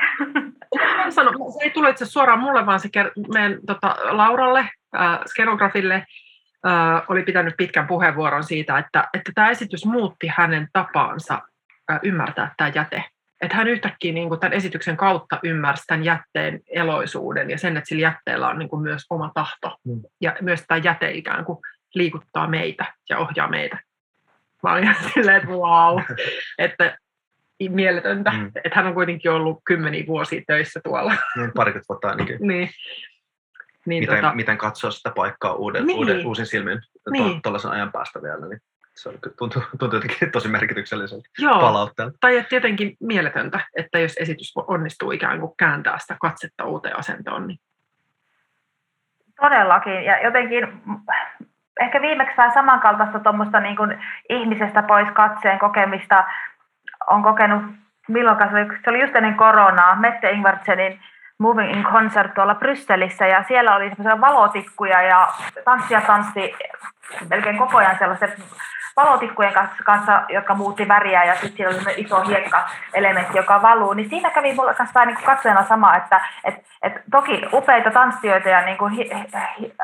Hän 0.96 1.12
sanoi, 1.12 1.32
se 1.32 1.64
ei 1.64 1.70
tule 1.70 1.90
itse 1.90 2.06
suoraan 2.06 2.40
mulle, 2.40 2.66
vaan 2.66 2.80
se 2.80 2.88
ker- 2.88 3.32
meidän 3.34 3.58
tota, 3.66 3.96
Lauralle, 4.10 4.60
äh, 5.00 5.20
skenografille, 5.26 6.06
äh, 6.66 7.02
oli 7.08 7.22
pitänyt 7.22 7.54
pitkän 7.56 7.86
puheenvuoron 7.86 8.44
siitä, 8.44 8.78
että, 8.78 9.08
että 9.14 9.32
tämä 9.34 9.50
esitys 9.50 9.84
muutti 9.84 10.26
hänen 10.36 10.68
tapaansa 10.72 11.42
äh, 11.90 12.00
ymmärtää 12.02 12.54
tämä 12.56 12.72
jäte. 12.74 13.04
Että 13.40 13.56
hän 13.56 13.68
yhtäkkiä 13.68 14.12
niin 14.12 14.28
kuin 14.28 14.40
tämän 14.40 14.52
esityksen 14.52 14.96
kautta 14.96 15.38
ymmärsi 15.42 15.84
tämän 15.86 16.04
jätteen 16.04 16.60
eloisuuden 16.70 17.50
ja 17.50 17.58
sen, 17.58 17.76
että 17.76 17.88
sillä 17.88 18.02
jätteellä 18.02 18.48
on 18.48 18.58
niin 18.58 18.68
kuin 18.68 18.82
myös 18.82 19.02
oma 19.10 19.30
tahto. 19.34 19.76
Mm. 19.84 20.02
Ja 20.20 20.36
myös 20.40 20.64
tämä 20.68 20.80
jäte 20.84 21.10
ikään 21.10 21.44
kuin 21.44 21.58
liikuttaa 21.94 22.48
meitä 22.48 22.84
ja 23.10 23.18
ohjaa 23.18 23.48
meitä. 23.48 23.78
Mä 24.62 24.72
olin 24.72 24.84
ihan 24.84 24.96
silleen, 25.14 25.36
että 25.36 25.48
wow, 25.48 26.00
että 26.58 26.98
mieletöntä. 27.68 28.30
Mm. 28.30 28.38
Mm. 28.38 28.46
Että 28.46 28.70
hän 28.74 28.86
on 28.86 28.94
kuitenkin 28.94 29.30
ollut 29.30 29.60
kymmeniä 29.64 30.06
vuosia 30.06 30.42
töissä 30.46 30.80
tuolla. 30.84 31.16
Niin 31.36 31.52
parikymmentä 31.56 31.88
vuotta 31.88 32.08
ainakin. 32.08 32.38
niin. 32.48 32.70
Niin, 33.86 34.02
miten, 34.02 34.16
tota, 34.16 34.34
miten 34.34 34.58
katsoa 34.58 34.90
sitä 34.90 35.10
paikkaa 35.16 35.52
uuden, 35.52 35.86
Niin. 35.86 35.98
uuden, 35.98 36.26
uusin 36.26 36.46
silmin 36.46 36.80
Niin. 37.10 37.42
tuollaisen 37.42 37.70
ajan 37.70 37.92
päästä 37.92 38.22
vielä. 38.22 38.46
Niin 38.46 38.60
se 38.94 39.08
on, 39.08 39.14
tuntuu, 39.38 39.62
tuntuu 39.78 39.96
jotenkin 39.96 40.32
tosi 40.32 40.48
merkitykselliseltä 40.48 41.28
joo, 41.38 41.60
palautteelta. 41.60 42.16
tai 42.20 42.36
että 42.36 42.54
jotenkin 42.54 42.96
mieletöntä, 43.00 43.60
että 43.76 43.98
jos 43.98 44.16
esitys 44.16 44.52
onnistuu 44.56 45.10
ikään 45.12 45.40
kuin 45.40 45.52
kääntää 45.56 45.98
sitä 45.98 46.16
katsetta 46.20 46.64
uuteen 46.64 46.98
asentoon, 46.98 47.46
niin 47.46 47.58
Todellakin. 49.40 50.04
Ja 50.04 50.22
jotenkin 50.24 50.82
ehkä 51.80 52.00
viimeksi 52.02 52.36
vähän 52.36 52.52
samankaltaista 52.54 53.18
tuommoista 53.20 53.60
niin 53.60 53.76
kuin 53.76 53.98
ihmisestä 54.28 54.82
pois 54.82 55.08
katseen 55.14 55.58
kokemista 55.58 56.24
on 57.10 57.22
kokenut, 57.22 57.62
milloin 58.08 58.36
se 58.38 58.44
oli, 58.56 58.78
se 58.84 58.90
oli 58.90 59.00
just 59.00 59.16
ennen 59.16 59.34
koronaa, 59.34 59.96
Mette 59.96 60.30
Ingvartsenin 60.30 61.00
Moving 61.38 61.76
in 61.76 61.84
Concert 61.84 62.34
tuolla 62.34 62.54
Brysselissä 62.54 63.26
ja 63.26 63.44
siellä 63.48 63.76
oli 63.76 63.88
semmoisia 63.88 64.20
valotikkuja 64.20 65.02
ja 65.02 65.28
tanssia 65.64 66.00
tanssi 66.00 66.52
melkein 67.30 67.58
koko 67.58 67.76
ajan 67.76 67.98
sellaiset 67.98 68.30
valotikkujen 68.96 69.52
kanssa, 69.84 70.24
jotka 70.28 70.54
muutti 70.54 70.88
väriä 70.88 71.24
ja 71.24 71.34
sitten 71.34 71.56
siellä 71.56 71.82
oli 71.86 71.94
iso 71.96 72.20
hiekka-elementti, 72.20 73.36
joka 73.36 73.62
valuu, 73.62 73.92
niin 73.92 74.10
siinä 74.10 74.30
kävi 74.30 74.54
mulle 74.54 74.74
kanssa 74.74 75.04
niin 75.04 75.16
kuin 75.16 75.26
katsojana 75.26 75.64
sama, 75.64 75.96
että 75.96 76.20
et, 76.44 76.54
et 76.82 76.92
toki 77.10 77.42
upeita 77.52 77.90
tanssijoita 77.90 78.48
ja 78.48 78.60
niin 78.64 78.78
kuin 78.78 78.92
hi, 78.92 79.10
hi, 79.60 79.74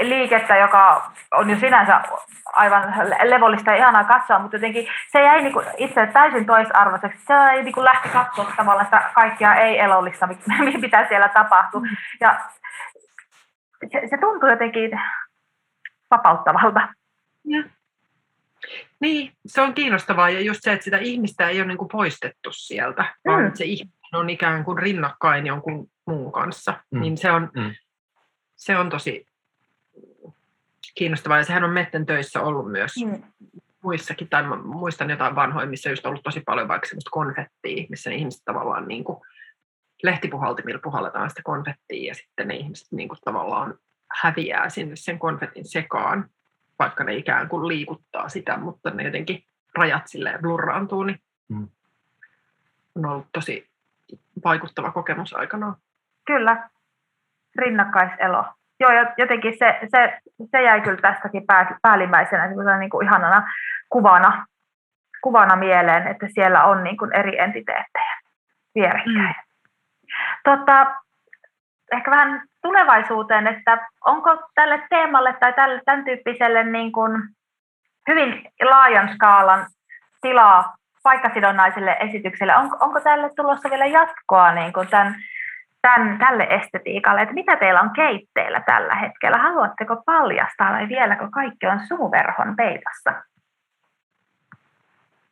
liikettä, 0.00 0.56
joka 0.56 1.10
on 1.30 1.50
jo 1.50 1.56
sinänsä 1.56 2.00
aivan 2.52 2.94
levollista 3.22 3.70
ja 3.70 3.76
ihanaa 3.76 4.04
katsoa, 4.04 4.38
mutta 4.38 4.56
jotenkin 4.56 4.86
se 5.12 5.22
jäi 5.22 5.42
niin 5.42 5.52
kuin 5.52 5.66
itse 5.76 6.06
täysin 6.06 6.46
toisarvoiseksi. 6.46 7.24
Se 7.26 7.34
ei 7.52 7.62
niin 7.62 7.74
kuin 7.74 7.84
lähti 7.84 8.08
katsoa 8.08 8.52
tavallaan 8.56 8.86
sitä 8.86 9.10
kaikkia 9.14 9.54
ei-elollista, 9.54 10.28
mitä 10.82 11.06
siellä 11.08 11.28
tapahtuu. 11.28 11.86
Ja 12.20 12.40
se, 13.92 14.02
se 14.10 14.16
tuntuu 14.20 14.48
jotenkin 14.48 15.00
vapauttavalta. 16.10 16.88
Ja. 17.44 17.64
Niin, 19.00 19.32
se 19.46 19.60
on 19.60 19.74
kiinnostavaa 19.74 20.30
ja 20.30 20.40
just 20.40 20.60
se, 20.62 20.72
että 20.72 20.84
sitä 20.84 20.98
ihmistä 20.98 21.48
ei 21.48 21.60
ole 21.60 21.68
niin 21.68 21.78
kuin 21.78 21.88
poistettu 21.88 22.52
sieltä, 22.52 23.02
mm. 23.02 23.32
vaan 23.32 23.56
se 23.56 23.64
ihminen 23.64 23.94
on 24.12 24.30
ikään 24.30 24.64
kuin 24.64 24.78
rinnakkain 24.78 25.46
jonkun 25.46 25.88
muun 26.06 26.32
kanssa. 26.32 26.80
Mm. 26.90 27.00
Niin 27.00 27.16
se 27.16 27.30
on, 27.30 27.50
mm. 27.54 27.74
se 28.56 28.76
on 28.76 28.90
tosi 28.90 29.26
kiinnostavaa 30.94 31.38
ja 31.38 31.44
sehän 31.44 31.64
on 31.64 31.72
Metten 31.72 32.06
töissä 32.06 32.40
ollut 32.40 32.72
myös 32.72 32.92
mm. 33.04 33.22
muissakin, 33.82 34.28
tai 34.28 34.42
mä 34.42 34.56
muistan 34.56 35.10
jotain 35.10 35.34
vanhoja, 35.34 35.66
missä 35.66 35.90
just 35.90 36.06
ollut 36.06 36.22
tosi 36.22 36.40
paljon 36.40 36.68
vaikka 36.68 36.88
semmoista 36.88 37.10
konfettia, 37.10 37.86
missä 37.88 38.10
ne 38.10 38.16
ihmiset 38.16 38.42
tavallaan 38.44 38.88
niin 38.88 39.04
kuin 39.04 39.18
lehtipuhaltimilla 40.02 40.80
puhalletaan 40.82 41.30
sitä 41.30 41.42
konfettia 41.44 42.08
ja 42.08 42.14
sitten 42.14 42.48
ne 42.48 42.56
ihmiset 42.56 42.88
niin 42.92 43.08
kuin 43.08 43.18
tavallaan 43.24 43.74
häviää 44.22 44.68
sinne 44.68 44.96
sen 44.96 45.18
konfetin 45.18 45.68
sekaan, 45.68 46.28
vaikka 46.78 47.04
ne 47.04 47.14
ikään 47.14 47.48
kuin 47.48 47.68
liikuttaa 47.68 48.28
sitä, 48.28 48.56
mutta 48.56 48.90
ne 48.90 49.02
jotenkin 49.02 49.44
rajat 49.74 50.06
silleen 50.06 50.40
blurraantuu, 50.40 51.02
niin 51.02 51.20
mm. 51.48 51.68
on 52.94 53.06
ollut 53.06 53.26
tosi 53.32 53.68
vaikuttava 54.44 54.90
kokemus 54.90 55.34
aikanaan. 55.34 55.76
Kyllä, 56.26 56.68
rinnakkaiselo. 57.56 58.44
Joo, 58.80 58.90
jotenkin 59.18 59.58
se, 59.58 59.78
se, 59.90 60.20
se 60.50 60.62
jäi 60.62 60.80
kyllä 60.80 61.00
tästäkin 61.00 61.46
pää, 61.46 61.78
päällimmäisenä 61.82 62.78
niin 62.78 62.90
kuin 62.90 63.06
ihanana 63.06 63.52
kuvana, 63.88 64.46
kuvana 65.22 65.56
mieleen, 65.56 66.06
että 66.06 66.26
siellä 66.34 66.64
on 66.64 66.84
niin 66.84 66.96
kuin 66.96 67.12
eri 67.12 67.38
entiteettejä 67.38 68.20
vierekkäin. 68.74 69.34
Mm. 69.36 69.44
Tota, 70.44 70.96
ehkä 71.92 72.10
vähän 72.10 72.42
tulevaisuuteen, 72.62 73.46
että 73.46 73.88
onko 74.04 74.30
tälle 74.54 74.82
teemalle 74.90 75.36
tai 75.40 75.52
tälle, 75.52 75.82
tämän 75.84 76.04
tyyppiselle 76.04 76.64
niin 76.64 76.92
kuin 76.92 77.22
hyvin 78.08 78.52
laajan 78.62 79.14
skaalan 79.14 79.66
tilaa 80.20 80.74
paikkasidonnaiselle 81.02 81.96
esitykselle, 82.00 82.56
onko, 82.56 82.76
onko 82.80 83.00
tälle 83.00 83.30
tulossa 83.36 83.70
vielä 83.70 83.86
jatkoa 83.86 84.52
niin 84.52 84.72
kuin 84.72 84.88
tämän, 84.88 85.14
tämän, 85.82 86.18
tälle 86.18 86.44
estetiikalle, 86.44 87.22
että 87.22 87.34
mitä 87.34 87.56
teillä 87.56 87.80
on 87.80 87.90
keitteillä 87.90 88.60
tällä 88.60 88.94
hetkellä, 88.94 89.38
haluatteko 89.38 90.02
paljastaa 90.06 90.72
vai 90.72 90.88
vieläkö 90.88 91.28
kaikki 91.30 91.66
on 91.66 91.80
sumuverhon 91.88 92.56
peitossa? 92.56 93.12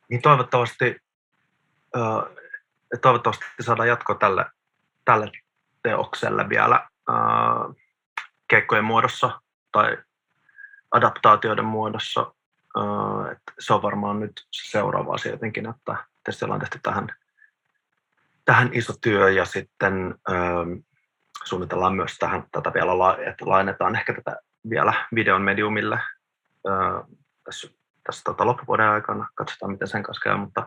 Niin 0.09 0.21
toivottavasti, 0.21 0.97
toivottavasti 3.01 3.45
saadaan 3.59 3.87
jatkoa 3.87 4.15
tälle, 4.15 4.45
tälle 5.05 5.31
teokselle 5.83 6.49
vielä 6.49 6.75
äh, 7.09 7.75
keikkojen 8.47 8.85
muodossa 8.85 9.41
tai 9.71 9.97
adaptaatioiden 10.91 11.65
muodossa. 11.65 12.33
Äh, 12.77 13.31
että 13.31 13.53
se 13.59 13.73
on 13.73 13.81
varmaan 13.81 14.19
nyt 14.19 14.47
seuraava 14.51 15.13
asia 15.13 15.31
jotenkin, 15.31 15.69
että 15.69 16.05
tietysti 16.23 16.45
ollaan 16.45 16.59
tehty 16.59 16.79
tähän, 16.83 17.07
tähän 18.45 18.69
iso 18.73 18.93
työ 19.01 19.29
ja 19.29 19.45
sitten 19.45 20.15
äh, 20.29 20.83
suunnitellaan 21.43 21.95
myös 21.95 22.17
tähän, 22.19 22.43
tätä 22.51 22.73
vielä, 22.73 22.91
että 23.25 23.49
lainetaan 23.49 23.95
ehkä 23.95 24.13
tätä 24.13 24.37
vielä 24.69 24.93
videon 25.15 25.41
mediumille 25.41 25.95
äh, 25.95 27.17
tässä, 27.43 27.67
tässä 28.03 28.23
tota, 28.23 28.45
loppuvuoden 28.45 28.89
aikana. 28.89 29.29
Katsotaan, 29.35 29.71
miten 29.71 29.87
sen 29.87 30.03
kanssa 30.03 30.23
käy, 30.23 30.37
mutta 30.37 30.61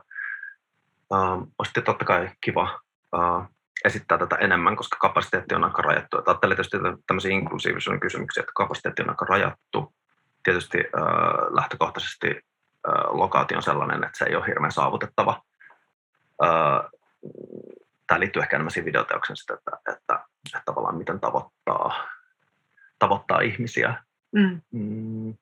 äh, 1.14 1.48
olisi 1.58 1.82
totta 1.84 2.04
kai 2.04 2.30
kiva 2.40 2.80
äh, 3.14 3.48
esittää 3.86 4.18
tätä 4.18 4.36
enemmän, 4.36 4.76
koska 4.76 4.96
kapasiteetti 5.00 5.54
on 5.54 5.64
aika 5.64 5.82
rajattu. 5.82 6.16
Ajattelee 6.26 6.56
tietysti 6.56 6.76
tämmöisiä 7.06 7.30
inklusiivisuuden 7.30 8.00
kysymyksiä, 8.00 8.40
että 8.40 8.52
kapasiteetti 8.54 9.02
on 9.02 9.10
aika 9.10 9.26
rajattu. 9.28 9.94
Tietysti 10.42 10.78
äh, 10.78 11.04
lähtökohtaisesti 11.50 12.28
äh, 12.28 12.94
lokaatio 13.08 13.56
on 13.56 13.62
sellainen, 13.62 14.04
että 14.04 14.18
se 14.18 14.24
ei 14.24 14.36
ole 14.36 14.46
hirveän 14.46 14.72
saavutettava. 14.72 15.42
Äh, 16.44 16.90
tämä 18.06 18.20
liittyy 18.20 18.42
ehkä 18.42 18.56
enemmän 18.56 18.70
siihen 18.70 18.86
videoteoksen 18.86 19.36
sitä, 19.36 19.54
että, 19.54 19.70
että, 19.76 19.92
että, 19.92 20.24
että 20.46 20.62
tavallaan 20.64 20.96
miten 20.96 21.20
tavoittaa, 21.20 22.08
tavoittaa 22.98 23.40
ihmisiä, 23.40 23.94
mm. 24.32 24.60
Mm, 24.72 25.34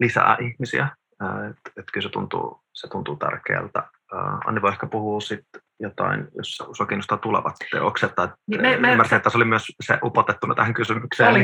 lisää 0.00 0.36
ihmisiä. 0.40 0.82
Äh, 1.22 1.50
että, 1.50 1.70
että 1.76 1.92
kyllä 1.92 2.06
se 2.06 2.12
tuntuu, 2.12 2.60
se 2.72 2.88
tuntuu 2.88 3.16
tärkeältä. 3.16 3.97
Äh, 4.14 4.38
Anni 4.46 4.62
voi 4.62 4.70
ehkä 4.70 4.86
puhua 4.86 5.20
sitten 5.20 5.62
jotain, 5.80 6.28
jos 6.36 6.56
sinua 6.56 6.86
kiinnostaa 6.88 7.18
tulevat 7.18 7.54
teokset. 7.70 8.14
Tai 8.14 8.28
niin 8.46 8.60
me, 8.60 8.76
me, 8.76 8.90
ymmärsin, 8.90 9.16
että 9.16 9.30
se 9.30 9.38
oli 9.38 9.44
myös 9.44 9.64
se 9.80 9.98
upotettuna 10.02 10.54
tähän 10.54 10.74
kysymykseen. 10.74 11.30
Oli, 11.30 11.42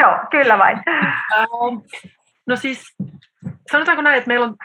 joo, 0.00 0.18
kyllä 0.30 0.58
vain. 0.58 0.82
Ähm, 1.38 1.48
no 2.46 2.56
siis, 2.56 2.96
sanotaanko 3.72 4.02
näin, 4.02 4.18
että 4.18 4.28
meillä 4.28 4.46
on 4.46 4.56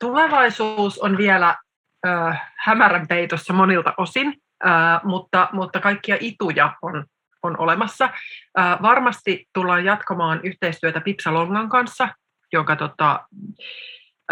tulevaisuus 0.00 0.98
on 0.98 1.16
vielä 1.16 1.56
äh, 2.06 2.50
hämärän 2.58 3.08
peitossa 3.08 3.52
monilta 3.52 3.94
osin, 3.96 4.34
äh, 4.66 5.00
mutta, 5.04 5.48
mutta 5.52 5.80
kaikkia 5.80 6.16
ituja 6.20 6.72
on, 6.82 7.04
on 7.42 7.58
olemassa. 7.58 8.04
Äh, 8.58 8.82
varmasti 8.82 9.46
tullaan 9.54 9.84
jatkamaan 9.84 10.40
yhteistyötä 10.42 11.00
Pipsalongan 11.00 11.68
kanssa, 11.68 12.08
jonka 12.52 12.76
tota, 12.76 13.20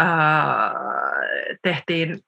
äh, 0.01 0.07
tehtiin 1.61 2.19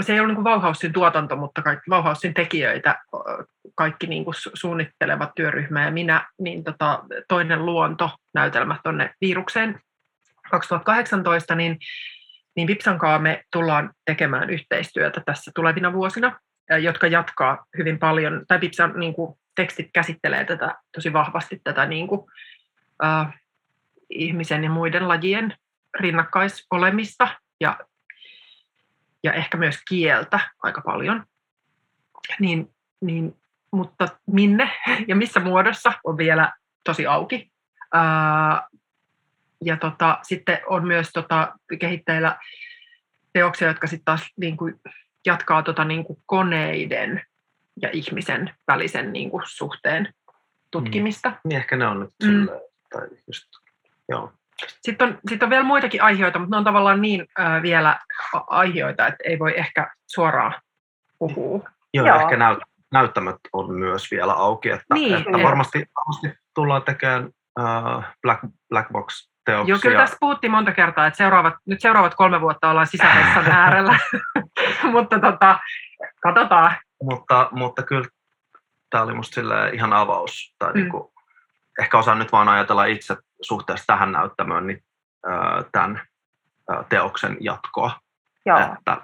se 0.00 0.12
ei 0.12 0.20
ole 0.20 0.32
niin 0.32 0.44
Vauhausin 0.44 0.92
tuotanto, 0.92 1.36
mutta 1.36 1.62
kaikki 1.62 1.90
Vauhausin 1.90 2.34
tekijöitä, 2.34 2.98
kaikki 3.74 4.06
niin 4.06 4.24
kuin 4.24 4.34
suunnittelevat 4.54 5.30
työryhmä 5.34 5.84
ja 5.84 5.90
minä, 5.90 6.28
niin 6.38 6.64
tota, 6.64 7.04
toinen 7.28 7.66
luonto 7.66 8.10
näytelmä 8.34 8.78
tuonne 8.82 9.14
virukseen 9.20 9.80
2018, 10.50 11.54
niin, 11.54 11.78
niin 12.56 12.66
Vipsankaa 12.66 13.18
me 13.18 13.44
tullaan 13.52 13.90
tekemään 14.04 14.50
yhteistyötä 14.50 15.22
tässä 15.26 15.50
tulevina 15.54 15.92
vuosina, 15.92 16.40
jotka 16.80 17.06
jatkaa 17.06 17.66
hyvin 17.78 17.98
paljon, 17.98 18.44
tai 18.48 18.60
Vipsan 18.60 18.92
niin 18.96 19.14
kuin, 19.14 19.38
tekstit 19.54 19.90
käsittelee 19.92 20.44
tätä 20.44 20.74
tosi 20.94 21.12
vahvasti 21.12 21.60
tätä 21.64 21.86
niin 21.86 22.06
kuin, 22.06 22.20
äh, 23.04 23.40
ihmisen 24.10 24.64
ja 24.64 24.70
muiden 24.70 25.08
lajien 25.08 25.56
rinnakkaisolemista 25.98 27.28
ja 27.60 27.78
ja 29.24 29.32
ehkä 29.32 29.56
myös 29.56 29.78
kieltä 29.88 30.40
aika 30.62 30.80
paljon. 30.80 31.24
Niin, 32.40 32.74
niin, 33.00 33.36
mutta 33.72 34.08
minne 34.26 34.70
ja 35.08 35.16
missä 35.16 35.40
muodossa 35.40 35.92
on 36.04 36.16
vielä 36.16 36.52
tosi 36.84 37.06
auki. 37.06 37.50
Ää, 37.92 38.68
ja 39.64 39.76
tota, 39.76 40.18
sitten 40.22 40.58
on 40.66 40.86
myös 40.86 41.10
tota, 41.12 41.54
kehitteillä 41.78 42.38
teoksia, 43.32 43.68
jotka 43.68 43.86
sitten 43.86 44.04
taas 44.04 44.32
niin 44.36 44.56
kuin, 44.56 44.80
jatkaa 45.26 45.62
tota, 45.62 45.84
niin 45.84 46.04
kuin 46.04 46.18
koneiden 46.26 47.22
ja 47.82 47.90
ihmisen 47.92 48.54
välisen 48.66 49.12
niin 49.12 49.30
kuin, 49.30 49.42
suhteen 49.46 50.14
tutkimista. 50.70 51.28
Mm. 51.28 51.36
Niin 51.44 51.56
ehkä 51.56 51.76
ne 51.76 51.86
on 51.86 52.00
nyt 52.00 52.10
mm. 52.22 52.28
sille, 52.28 52.60
tai 52.92 53.08
just, 53.26 53.44
joo. 54.08 54.32
Sitten 54.80 55.08
on, 55.08 55.18
sitten 55.28 55.46
on 55.46 55.50
vielä 55.50 55.64
muitakin 55.64 56.02
aiheita, 56.02 56.38
mutta 56.38 56.56
ne 56.56 56.58
on 56.58 56.64
tavallaan 56.64 57.02
niin 57.02 57.26
äh, 57.40 57.62
vielä 57.62 58.00
aiheita, 58.46 59.06
että 59.06 59.24
ei 59.24 59.38
voi 59.38 59.58
ehkä 59.58 59.90
suoraan 60.06 60.54
puhua. 61.18 61.68
Joo, 61.94 62.06
Joo. 62.06 62.20
ehkä 62.20 62.36
näyt, 62.36 62.58
näyttämöt 62.92 63.36
on 63.52 63.74
myös 63.74 64.10
vielä 64.10 64.32
auki, 64.32 64.70
että, 64.70 64.94
niin, 64.94 65.14
että 65.14 65.42
varmasti, 65.42 65.84
varmasti 65.96 66.40
tullaan 66.54 66.82
tekemään 66.82 67.28
äh, 67.60 68.14
Black, 68.22 68.40
Black 68.68 68.92
Box 68.92 69.30
teoksia. 69.44 69.72
Joo, 69.72 69.78
kyllä 69.82 70.00
tässä 70.00 70.16
puhuttiin 70.20 70.50
monta 70.50 70.72
kertaa, 70.72 71.06
että 71.06 71.16
seuraavat, 71.16 71.54
nyt 71.66 71.80
seuraavat 71.80 72.14
kolme 72.14 72.40
vuotta 72.40 72.70
ollaan 72.70 72.86
sisävessan 72.86 73.50
äärellä, 73.60 73.98
mutta 74.92 75.18
tota, 75.18 75.58
katsotaan. 76.22 76.76
Mutta, 77.02 77.48
mutta 77.52 77.82
kyllä 77.82 78.08
tämä 78.90 79.04
oli 79.04 79.14
musta 79.14 79.40
ihan 79.72 79.92
avaus, 79.92 80.54
tai 80.58 80.72
mm. 80.72 80.80
niinku, 80.80 81.12
ehkä 81.80 81.98
osaan 81.98 82.18
nyt 82.18 82.32
vaan 82.32 82.48
ajatella 82.48 82.84
itse 82.84 83.16
suhteessa 83.42 83.86
tähän 83.86 84.12
näyttämöön 84.12 84.66
niin, 84.66 84.84
äh, 85.28 85.64
tämän 85.72 86.02
äh, 86.72 86.86
teoksen 86.88 87.36
jatkoa. 87.40 88.00
Joo. 88.46 88.58
Että, 88.58 89.00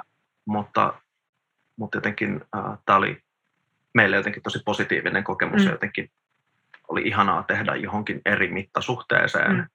mutta, 0.46 0.94
mutta 1.76 1.96
jotenkin 1.96 2.44
äh, 2.56 2.78
tämä 2.86 2.96
oli 2.96 3.22
meille 3.94 4.16
jotenkin 4.16 4.42
tosi 4.42 4.62
positiivinen 4.64 5.24
kokemus 5.24 5.60
mm. 5.60 5.66
ja 5.66 5.72
jotenkin 5.72 6.10
oli 6.88 7.02
ihanaa 7.02 7.42
tehdä 7.42 7.74
johonkin 7.74 8.20
eri 8.24 8.48
mittasuhteeseen 8.48 9.56
mm. 9.56 9.66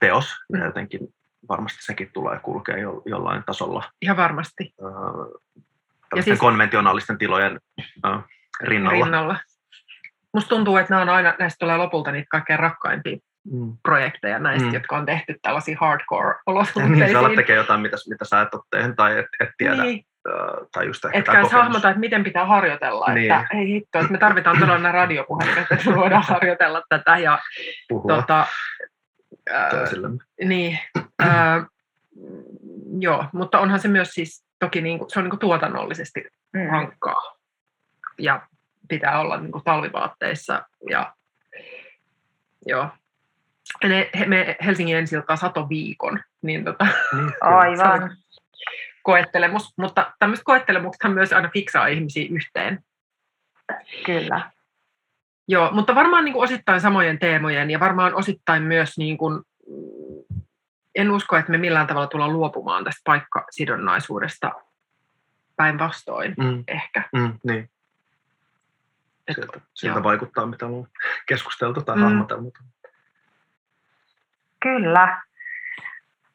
teos. 0.00 0.36
Mm. 0.52 0.58
Ja 0.58 0.64
jotenkin 0.64 1.14
varmasti 1.48 1.82
sekin 1.82 2.10
tulee 2.12 2.38
kulkea 2.38 2.78
jo, 2.78 3.02
jollain 3.06 3.44
tasolla 3.46 3.92
Ihan 4.02 4.16
varmasti. 4.16 4.74
ja 6.16 6.22
siis, 6.22 6.38
konventionaalisten 6.38 7.18
tilojen 7.18 7.60
äh, 8.06 8.24
rinnalla. 8.60 9.04
rinnalla. 9.04 9.36
Musta 10.34 10.48
tuntuu, 10.48 10.76
että 10.76 10.94
nämä 10.94 11.02
on 11.02 11.08
aina, 11.08 11.34
näistä 11.38 11.56
tulee 11.58 11.76
lopulta 11.76 12.12
niitä 12.12 12.26
kaikkein 12.30 12.58
rakkaimpia 12.58 13.16
mm. 13.52 13.72
projekteja 13.82 14.38
näistä, 14.38 14.68
mm. 14.68 14.74
jotka 14.74 14.96
on 14.96 15.06
tehty 15.06 15.36
tällaisia 15.42 15.78
hardcore-olosuhteisiin. 15.80 16.98
Niin, 16.98 17.12
sä 17.12 17.18
alat 17.18 17.34
tekemään 17.34 17.62
jotain, 17.62 17.80
mitä, 17.80 17.96
mitä 18.08 18.24
sä 18.24 18.40
et 18.40 18.54
ole 18.54 18.62
tehnyt 18.70 18.96
tai 18.96 19.18
et, 19.18 19.26
et 19.40 19.48
tiedä. 19.58 19.82
Niin. 19.82 20.04
Tai 20.72 20.86
just 20.86 21.04
ehkä 21.04 21.18
Etkä 21.18 21.56
hahmota, 21.56 21.88
että 21.88 22.00
miten 22.00 22.24
pitää 22.24 22.46
harjoitella. 22.46 23.14
Niin. 23.14 23.32
Että, 23.32 23.46
ei 23.56 23.66
hitto, 23.66 23.98
että 23.98 24.12
me 24.12 24.18
tarvitaan 24.18 24.58
todella 24.58 24.78
nämä 24.78 24.92
radiopuhelimet, 24.92 25.72
että 25.72 25.90
me 25.90 25.96
voidaan 25.96 26.24
harjoitella 26.28 26.82
tätä. 26.88 27.18
Ja, 27.18 27.38
Puhua 27.88 28.16
tota, 28.16 28.46
ää, 29.50 29.70
Niin, 30.44 30.78
ää, 31.18 31.66
joo, 32.98 33.24
mutta 33.32 33.60
onhan 33.60 33.80
se 33.80 33.88
myös 33.88 34.10
siis 34.10 34.44
toki 34.58 34.80
niin 34.80 34.98
kuin, 34.98 35.10
se 35.10 35.18
on 35.18 35.24
niin 35.24 35.30
kuin 35.30 35.40
tuotannollisesti 35.40 36.24
mm. 36.52 36.66
rankkaa. 36.70 37.22
Ja 38.18 38.46
pitää 38.88 39.20
olla 39.20 39.40
niin 39.40 39.52
kuin 39.52 39.64
talvivaatteissa 39.64 40.62
ja 40.90 41.14
joo, 42.66 42.88
ne, 43.84 44.10
me 44.26 44.56
Helsingin 44.64 44.96
ensiltä 44.96 45.36
sato 45.36 45.68
viikon, 45.68 46.20
niin 46.42 46.64
tota, 46.64 46.86
niin, 47.12 47.32
Aivan. 47.40 48.16
koettelemus, 49.02 49.72
mutta 49.78 50.12
tämmöistä 50.18 50.44
koettelemusta 50.44 51.08
myös 51.08 51.32
aina 51.32 51.50
fiksaa 51.52 51.86
ihmisiä 51.86 52.28
yhteen. 52.30 52.84
Kyllä. 54.06 54.50
Joo, 55.48 55.70
mutta 55.72 55.94
varmaan 55.94 56.24
niin 56.24 56.32
kuin 56.32 56.44
osittain 56.44 56.80
samojen 56.80 57.18
teemojen 57.18 57.70
ja 57.70 57.80
varmaan 57.80 58.14
osittain 58.14 58.62
myös, 58.62 58.98
niin 58.98 59.18
kuin, 59.18 59.42
en 60.94 61.10
usko, 61.10 61.36
että 61.36 61.52
me 61.52 61.58
millään 61.58 61.86
tavalla 61.86 62.06
tullaan 62.06 62.32
luopumaan 62.32 62.84
tästä 62.84 63.00
paikkasidonnaisuudesta 63.04 64.52
päinvastoin 65.56 66.34
mm. 66.38 66.64
ehkä. 66.68 67.08
Mm, 67.12 67.38
niin. 67.44 67.70
Siltä, 69.32 69.60
siltä 69.74 70.02
vaikuttaa, 70.02 70.46
mitä 70.46 70.66
on 70.66 70.86
keskusteltu 71.26 71.82
tai 71.82 71.96
mm. 71.96 72.02
hahmoteltu. 72.02 72.52
Kyllä. 74.62 75.22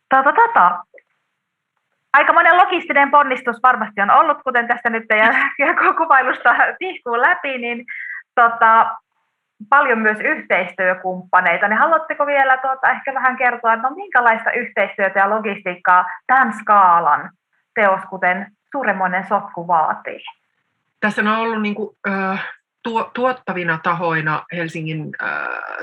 Tota, 0.09 0.33
tota. 0.33 0.83
monen 2.33 2.57
logistinen 2.57 3.11
ponnistus 3.11 3.57
varmasti 3.63 4.01
on 4.01 4.11
ollut, 4.11 4.37
kuten 4.43 4.67
tästä 4.67 4.89
nyt 4.89 5.07
teidän 5.07 5.35
kuvailusta 5.97 6.55
tihkuu 6.79 7.21
läpi, 7.21 7.57
niin 7.57 7.85
tota, 8.35 8.97
paljon 9.69 9.99
myös 9.99 10.17
yhteistyökumppaneita. 10.19 11.67
Niin 11.67 11.79
haluatteko 11.79 12.25
vielä 12.25 12.57
tuota, 12.57 12.89
ehkä 12.89 13.13
vähän 13.13 13.37
kertoa, 13.37 13.75
no 13.75 13.89
minkälaista 13.89 14.51
yhteistyötä 14.51 15.19
ja 15.19 15.29
logistiikkaa 15.29 16.05
tämän 16.27 16.53
skaalan 16.53 17.31
teos, 17.75 18.01
kuten 18.09 18.51
suuremmoinen 18.71 19.27
sotku 19.27 19.67
vaatii? 19.67 20.19
Tässä 20.99 21.21
on 21.21 21.27
ollut 21.27 21.61
niin 21.61 21.75
kuin, 21.75 21.97
äh, 22.07 22.58
tuo, 22.83 23.11
tuottavina 23.13 23.79
tahoina 23.83 24.45
Helsingin 24.51 25.09
äh, 25.21 25.29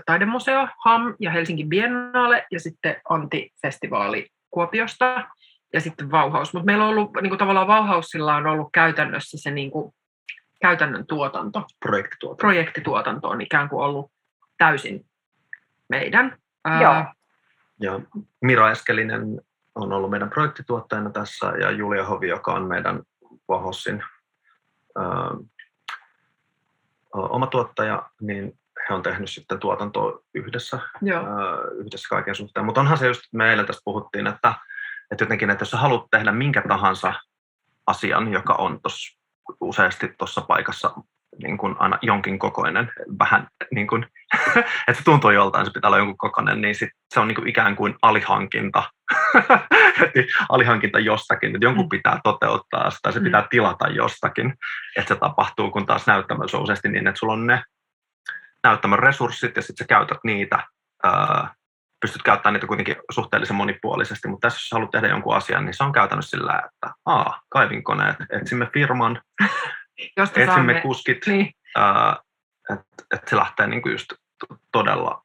taidemuseo, 0.06 0.68
HAM 0.84 1.14
ja 1.20 1.30
Helsingin 1.30 1.68
Biennale 1.68 2.46
ja 2.50 2.60
sitten 2.60 2.96
Anti-festivaali 3.08 4.26
Kuopiosta 4.50 5.28
ja 5.72 5.80
sitten 5.80 6.10
Vauhaus. 6.10 6.52
Mutta 6.52 6.66
meillä 6.66 6.84
on 6.84 6.90
ollut 6.90 7.10
niin 7.22 7.30
kuin 7.30 7.38
tavallaan 7.38 7.66
Vauhausilla 7.66 8.36
on 8.36 8.46
ollut 8.46 8.68
käytännössä 8.72 9.38
se 9.40 9.50
niin 9.50 9.70
kuin, 9.70 9.94
käytännön 10.60 11.06
tuotanto. 11.06 11.66
Projektituotanto. 11.80 12.40
Projektituotanto 12.40 13.28
on 13.28 13.40
ikään 13.40 13.68
kuin 13.68 13.84
ollut 13.84 14.10
täysin 14.58 15.06
meidän. 15.88 16.38
Joo. 16.80 17.04
Ja 17.80 18.00
Mira 18.40 18.70
Eskelinen 18.70 19.40
on 19.74 19.92
ollut 19.92 20.10
meidän 20.10 20.30
projektituottajana 20.30 21.10
tässä 21.10 21.46
ja 21.46 21.70
Julia 21.70 22.04
Hovi, 22.04 22.28
joka 22.28 22.54
on 22.54 22.68
meidän 22.68 23.02
Vahossin 23.48 24.04
oma 27.16 27.46
tuottaja, 27.46 28.10
niin 28.20 28.58
he 28.88 28.94
on 28.94 29.02
tehnyt 29.02 29.30
sitten 29.30 29.58
tuotantoa 29.58 30.20
yhdessä, 30.34 30.78
Joo. 31.02 31.22
yhdessä 31.84 32.08
kaiken 32.08 32.34
suhteen. 32.34 32.66
Mutta 32.66 32.80
onhan 32.80 32.98
se 32.98 33.06
just, 33.06 33.22
me 33.32 33.50
eilen 33.50 33.66
tästä 33.66 33.82
puhuttiin, 33.84 34.26
että, 34.26 34.54
että 35.10 35.24
jotenkin, 35.24 35.50
että 35.50 35.62
jos 35.62 35.70
sä 35.70 35.76
haluat 35.76 36.06
tehdä 36.10 36.32
minkä 36.32 36.62
tahansa 36.68 37.14
asian, 37.86 38.32
joka 38.32 38.54
on 38.54 38.80
tos, 38.82 39.18
useasti 39.60 40.14
tuossa 40.18 40.40
paikassa 40.40 40.94
niin 41.42 41.58
kuin 41.58 41.76
aina 41.78 41.98
jonkin 42.02 42.38
kokoinen, 42.38 42.92
vähän 43.18 43.48
niin 43.74 43.86
kuin, 43.86 44.06
että 44.88 44.94
se 44.98 45.04
tuntuu 45.04 45.30
joltain, 45.30 45.66
se 45.66 45.72
pitää 45.72 45.88
olla 45.88 45.98
jonkun 45.98 46.16
kokoinen, 46.16 46.60
niin 46.60 46.74
sit 46.74 46.88
se 47.14 47.20
on 47.20 47.28
niin 47.28 47.36
kuin 47.36 47.48
ikään 47.48 47.76
kuin 47.76 47.94
alihankinta, 48.02 48.82
alihankinta 50.48 50.98
jostakin, 50.98 51.54
että 51.54 51.66
jonkun 51.66 51.84
mm. 51.84 51.88
pitää 51.88 52.20
toteuttaa 52.24 52.90
sitä, 52.90 53.12
se 53.12 53.18
mm. 53.18 53.24
pitää 53.24 53.46
tilata 53.50 53.88
jostakin, 53.88 54.54
että 54.96 55.14
se 55.14 55.20
tapahtuu, 55.20 55.70
kun 55.70 55.86
taas 55.86 56.06
näyttämössä 56.06 56.56
on 56.56 56.62
useasti 56.62 56.88
niin, 56.88 57.06
että 57.06 57.18
sulla 57.18 57.32
on 57.32 57.46
ne 57.46 57.62
näyttämön 58.64 58.98
resurssit 58.98 59.56
ja 59.56 59.62
sitten 59.62 59.84
sä 59.84 59.88
käytät 59.88 60.18
niitä, 60.24 60.64
pystyt 62.00 62.22
käyttämään 62.22 62.54
niitä 62.54 62.66
kuitenkin 62.66 62.96
suhteellisen 63.10 63.56
monipuolisesti, 63.56 64.28
mutta 64.28 64.46
tässä 64.46 64.56
jos 64.56 64.72
haluat 64.72 64.90
tehdä 64.90 65.08
jonkun 65.08 65.36
asian, 65.36 65.64
niin 65.64 65.74
se 65.74 65.84
on 65.84 65.92
käytännössä 65.92 66.38
sillä, 66.38 66.62
että 66.64 66.94
aa, 67.06 67.40
kaivinkoneet, 67.48 68.16
etsimme 68.30 68.70
firman, 68.72 69.22
Josta 70.16 70.40
etsimme 70.40 70.72
saamme. 70.72 70.80
kuskit, 70.80 71.26
niin. 71.26 71.54
että 72.72 73.04
et 73.14 73.28
se 73.28 73.36
lähtee 73.36 73.66
niinku 73.66 73.88
just 73.88 74.12
todella, 74.72 75.24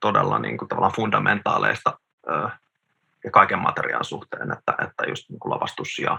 todella 0.00 0.38
niinku 0.38 0.66
tavallaan 0.66 0.94
fundamentaaleista 0.96 1.98
ää, 2.26 2.58
ja 3.24 3.30
kaiken 3.30 3.58
materiaan 3.58 4.04
suhteen, 4.04 4.52
että, 4.52 4.74
että 4.84 5.04
just 5.08 5.30
niinku 5.30 5.50
lavastus 5.50 5.98
ja, 5.98 6.18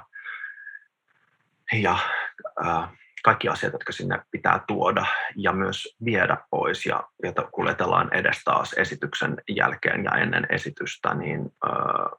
ja 1.74 1.98
ää, 2.64 2.88
kaikki 3.24 3.50
asiat, 3.50 3.74
jotka 3.74 3.91
sinne 3.91 4.20
pitää 4.32 4.64
tuoda 4.68 5.06
ja 5.36 5.54
myös 5.54 5.96
viedä 6.06 6.38
pois 6.50 6.86
ja 6.86 7.04
joita 7.24 7.48
kuljetellaan 7.52 8.14
edes 8.14 8.44
taas 8.44 8.74
esityksen 8.74 9.41
jälkeen 9.50 10.04
ja 10.04 10.12
ennen 10.12 10.46
esitystä, 10.50 11.14
niin 11.14 11.54
ää, 11.66 12.10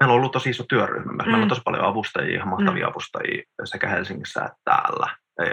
meillä 0.00 0.12
on 0.12 0.18
ollut 0.18 0.32
tosi 0.32 0.50
iso 0.50 0.64
työryhmä. 0.68 1.12
Meillä 1.12 1.36
mm. 1.36 1.42
on 1.42 1.48
tosi 1.48 1.60
paljon 1.64 1.84
avustajia, 1.84 2.44
mahtavia 2.44 2.86
mm. 2.86 2.90
avustajia 2.90 3.42
sekä 3.64 3.88
Helsingissä 3.88 4.44
että 4.44 4.56
täällä, 4.64 5.16
e, 5.40 5.44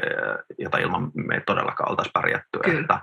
jota 0.58 0.78
ilman 0.78 1.12
me 1.14 1.36
ei 1.36 1.42
todellakaan 1.42 1.90
oltaisi 1.90 2.12
pärjätty. 2.14 2.60
Että, 2.80 3.02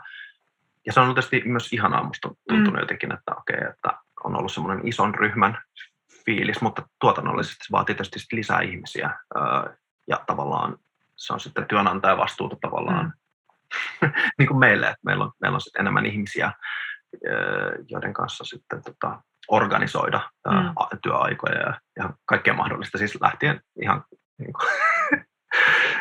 ja 0.86 0.92
se 0.92 1.00
on 1.00 1.04
ollut 1.04 1.16
tietysti 1.16 1.48
myös 1.48 1.72
ihanaa, 1.72 2.02
musta 2.02 2.28
tuntunut 2.48 2.74
mm. 2.74 2.80
jotenkin, 2.80 3.12
että 3.12 3.32
okei, 3.38 3.56
okay, 3.56 3.68
että 3.68 3.98
on 4.24 4.36
ollut 4.36 4.52
semmoinen 4.52 4.88
ison 4.88 5.14
ryhmän 5.14 5.58
fiilis, 6.24 6.60
mutta 6.60 6.88
tuotannollisesti 7.00 7.64
se 7.64 7.72
vaatii 7.72 7.94
tietysti 7.94 8.36
lisää 8.36 8.60
ihmisiä 8.60 9.10
ja 10.08 10.20
tavallaan 10.26 10.78
se 11.16 11.32
on 11.32 11.40
sitten 11.40 11.66
työnantajan 11.66 12.18
vastuuta 12.18 12.56
tavallaan 12.60 13.12
mm. 14.02 14.12
niin 14.38 14.46
kuin 14.46 14.58
meille, 14.58 14.86
että 14.86 15.00
meillä 15.04 15.24
on, 15.24 15.32
meillä 15.40 15.54
on 15.54 15.60
sitten 15.60 15.80
enemmän 15.80 16.06
ihmisiä, 16.06 16.52
joiden 17.88 18.12
kanssa 18.12 18.44
sitten 18.44 18.82
tota, 18.82 19.22
organisoida 19.48 20.20
mm. 20.48 20.98
työaikoja 21.02 21.58
ja, 21.58 21.80
ja 21.98 22.10
kaikkea 22.24 22.54
mahdollista, 22.54 22.98
siis 22.98 23.20
lähtien 23.20 23.60
ihan 23.82 24.04
niin 24.38 24.52
kuin, 24.52 24.68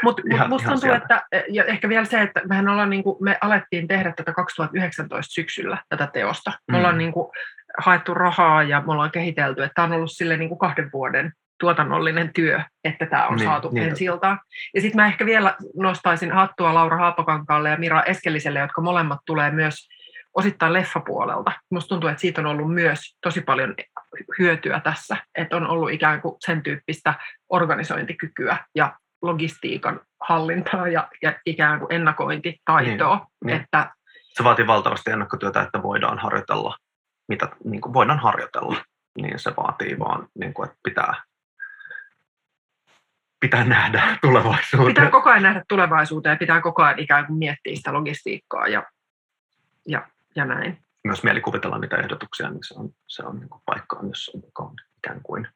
Mutta 0.03 0.21
mut 0.29 0.47
musta 0.47 0.69
tuntuu, 0.69 0.81
sieltä. 0.81 0.97
että 0.97 1.23
ja 1.49 1.63
ehkä 1.63 1.89
vielä 1.89 2.05
se, 2.05 2.21
että 2.21 2.41
mehän 2.49 2.69
ollaan 2.69 2.89
niin 2.89 3.03
kuin, 3.03 3.17
me 3.19 3.37
alettiin 3.41 3.87
tehdä 3.87 4.13
tätä 4.17 4.33
2019 4.33 5.33
syksyllä 5.33 5.77
tätä 5.89 6.07
teosta. 6.07 6.51
Me 6.51 6.71
mm. 6.71 6.77
ollaan 6.77 6.97
niin 6.97 7.13
kuin, 7.13 7.31
haettu 7.77 8.13
rahaa 8.13 8.63
ja 8.63 8.83
me 8.85 8.91
ollaan 8.91 9.11
kehitelty, 9.11 9.63
että 9.63 9.73
tämä 9.75 9.85
on 9.85 9.93
ollut 9.93 10.11
sille 10.11 10.37
niin 10.37 10.49
kuin 10.49 10.59
kahden 10.59 10.89
vuoden 10.93 11.33
tuotannollinen 11.59 12.33
työ, 12.33 12.61
että 12.83 13.05
tämä 13.05 13.27
on 13.27 13.35
niin, 13.35 13.45
saatu 13.45 13.69
niin. 13.69 13.89
ensi 13.89 14.05
Ja 14.73 14.81
sitten 14.81 15.01
mä 15.01 15.07
ehkä 15.07 15.25
vielä 15.25 15.55
nostaisin 15.75 16.31
hattua 16.31 16.73
Laura 16.73 16.97
Haapokankaalle 16.97 17.69
ja 17.69 17.77
Mira 17.77 18.03
Eskeliselle, 18.03 18.59
jotka 18.59 18.81
molemmat 18.81 19.19
tulee 19.25 19.51
myös 19.51 19.87
osittain 20.33 20.73
leffapuolelta. 20.73 21.51
Musta 21.71 21.89
tuntuu, 21.89 22.09
että 22.09 22.21
siitä 22.21 22.41
on 22.41 22.47
ollut 22.47 22.73
myös 22.73 22.99
tosi 23.21 23.41
paljon 23.41 23.75
hyötyä 24.39 24.79
tässä, 24.79 25.17
että 25.35 25.57
on 25.57 25.67
ollut 25.67 25.91
ikään 25.91 26.21
kuin 26.21 26.35
sen 26.39 26.63
tyyppistä 26.63 27.13
organisointikykyä 27.49 28.57
ja 28.75 28.97
logistiikan 29.21 30.01
hallintaa 30.21 30.87
ja, 30.87 31.07
ja 31.21 31.33
ikään 31.45 31.79
kuin 31.79 31.93
ennakointitaitoa. 31.93 33.15
Niin, 33.15 33.27
niin. 33.45 33.61
Että, 33.61 33.91
se 34.33 34.43
vaatii 34.43 34.67
valtavasti 34.67 35.11
ennakkotyötä, 35.11 35.61
että 35.61 35.83
voidaan 35.83 36.19
harjoitella, 36.19 36.77
mitä 37.27 37.49
niin 37.63 37.81
kuin 37.81 37.93
voidaan 37.93 38.19
harjoitella. 38.19 38.75
Niin 39.17 39.39
se 39.39 39.53
vaatii 39.57 39.99
vaan, 39.99 40.27
niin 40.39 40.53
kuin, 40.53 40.69
että 40.69 40.79
pitää 40.83 41.13
pitää 43.39 43.63
nähdä 43.63 44.03
tulevaisuuteen. 44.21 44.87
Pitää 44.87 45.09
koko 45.09 45.29
ajan 45.29 45.43
nähdä 45.43 45.63
tulevaisuuteen 45.69 46.33
ja 46.33 46.37
pitää 46.37 46.61
koko 46.61 46.83
ajan 46.83 46.99
ikään 46.99 47.25
kuin 47.25 47.39
miettiä 47.39 47.75
sitä 47.75 47.93
logistiikkaa 47.93 48.67
ja, 48.67 48.83
ja, 49.87 50.07
ja 50.35 50.45
näin. 50.45 50.77
Myös 51.03 51.23
mielikuvitella 51.23 51.77
niitä 51.77 51.97
ehdotuksia, 51.97 52.49
niin 52.49 52.63
se 52.67 52.73
on, 52.77 52.89
se 53.07 53.23
on 53.23 53.39
niin 53.39 53.49
kuin 53.49 53.61
paikka, 53.65 53.99
jossa 54.07 54.37
on 54.59 54.73
ikään 54.97 55.21
kuin 55.23 55.47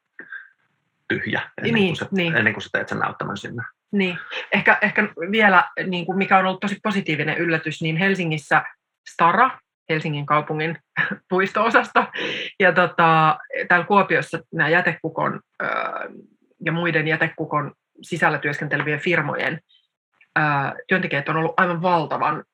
tyhjä 1.08 1.50
ennen, 1.58 1.74
niin, 1.74 1.88
kuin 1.88 1.96
sä, 1.96 2.06
niin. 2.10 2.36
ennen 2.36 2.52
kuin 2.52 2.62
sä 2.62 2.68
teet 2.72 2.88
sen 2.88 2.98
näyttämön 2.98 3.36
sinne. 3.36 3.62
Niin. 3.92 4.18
Ehkä, 4.52 4.78
ehkä 4.82 5.08
vielä, 5.30 5.64
niin 5.86 6.06
kuin 6.06 6.18
mikä 6.18 6.38
on 6.38 6.46
ollut 6.46 6.60
tosi 6.60 6.76
positiivinen 6.82 7.38
yllätys, 7.38 7.82
niin 7.82 7.96
Helsingissä 7.96 8.62
Stara 9.10 9.50
Helsingin 9.88 10.26
kaupungin 10.26 10.78
puisto-osasto. 11.30 12.04
Ja 12.60 12.72
tota, 12.72 13.38
täällä 13.68 13.86
Kuopiossa 13.86 14.38
nämä 14.52 14.68
jätekukon 14.68 15.40
ja 16.64 16.72
muiden 16.72 17.08
jätekukon 17.08 17.72
sisällä 18.02 18.38
työskentelevien 18.38 19.00
firmojen 19.00 19.60
työntekijät 20.88 21.28
on 21.28 21.36
ollut 21.36 21.60
aivan 21.60 21.82
valtavan 21.82 22.44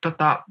tota, 0.00 0.42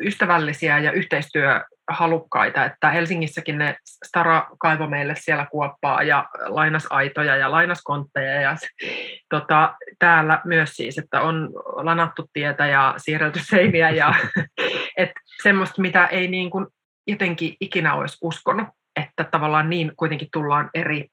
ystävällisiä 0.00 0.78
ja 0.78 0.92
yhteistyöhalukkaita, 0.92 2.64
että 2.64 2.90
Helsingissäkin 2.90 3.58
ne 3.58 3.76
Stara 4.06 4.46
kaivo 4.58 4.86
meille 4.86 5.14
siellä 5.16 5.46
kuoppaa 5.50 6.02
ja 6.02 6.28
lainasaitoja 6.46 7.36
ja 7.36 7.50
lainaskontteja 7.50 8.40
ja 8.40 8.56
tota, 9.28 9.74
täällä 9.98 10.40
myös 10.44 10.70
siis, 10.70 10.98
että 10.98 11.20
on 11.20 11.50
lanattu 11.76 12.30
tietä 12.32 12.66
ja 12.66 12.94
siirrelty 12.96 13.40
seiniä 13.42 13.90
ja 13.90 14.14
et 14.96 15.10
semmoista, 15.42 15.82
mitä 15.82 16.06
ei 16.06 16.28
niin 16.28 16.50
kuin 16.50 16.66
jotenkin 17.06 17.56
ikinä 17.60 17.94
olisi 17.94 18.18
uskonut, 18.20 18.68
että 18.96 19.24
tavallaan 19.24 19.70
niin 19.70 19.92
kuitenkin 19.96 20.28
tullaan 20.32 20.70
eri, 20.74 21.08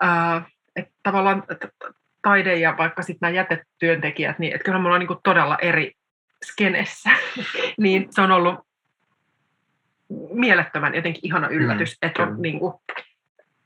ää, 0.00 0.42
että 0.76 0.92
tavallaan 1.02 1.42
taide 2.22 2.56
ja 2.56 2.74
vaikka 2.78 3.02
sitten 3.02 3.18
nämä 3.20 3.36
jätetyöntekijät, 3.36 4.38
niin 4.38 4.54
että 4.54 4.64
kyllä 4.64 4.78
me 4.78 4.86
ollaan 4.86 5.00
niin 5.00 5.18
todella 5.24 5.58
eri 5.62 5.92
skenessä, 6.44 7.10
niin 7.78 8.06
se 8.10 8.22
on 8.22 8.32
ollut 8.32 8.66
mielettömän 10.32 10.94
jotenkin 10.94 11.26
ihana 11.26 11.48
mm, 11.48 11.54
yllätys, 11.54 11.98
mm, 12.02 12.08
että 12.08 12.22
on 12.22 12.42
niin 12.42 12.58
kuin, 12.58 12.74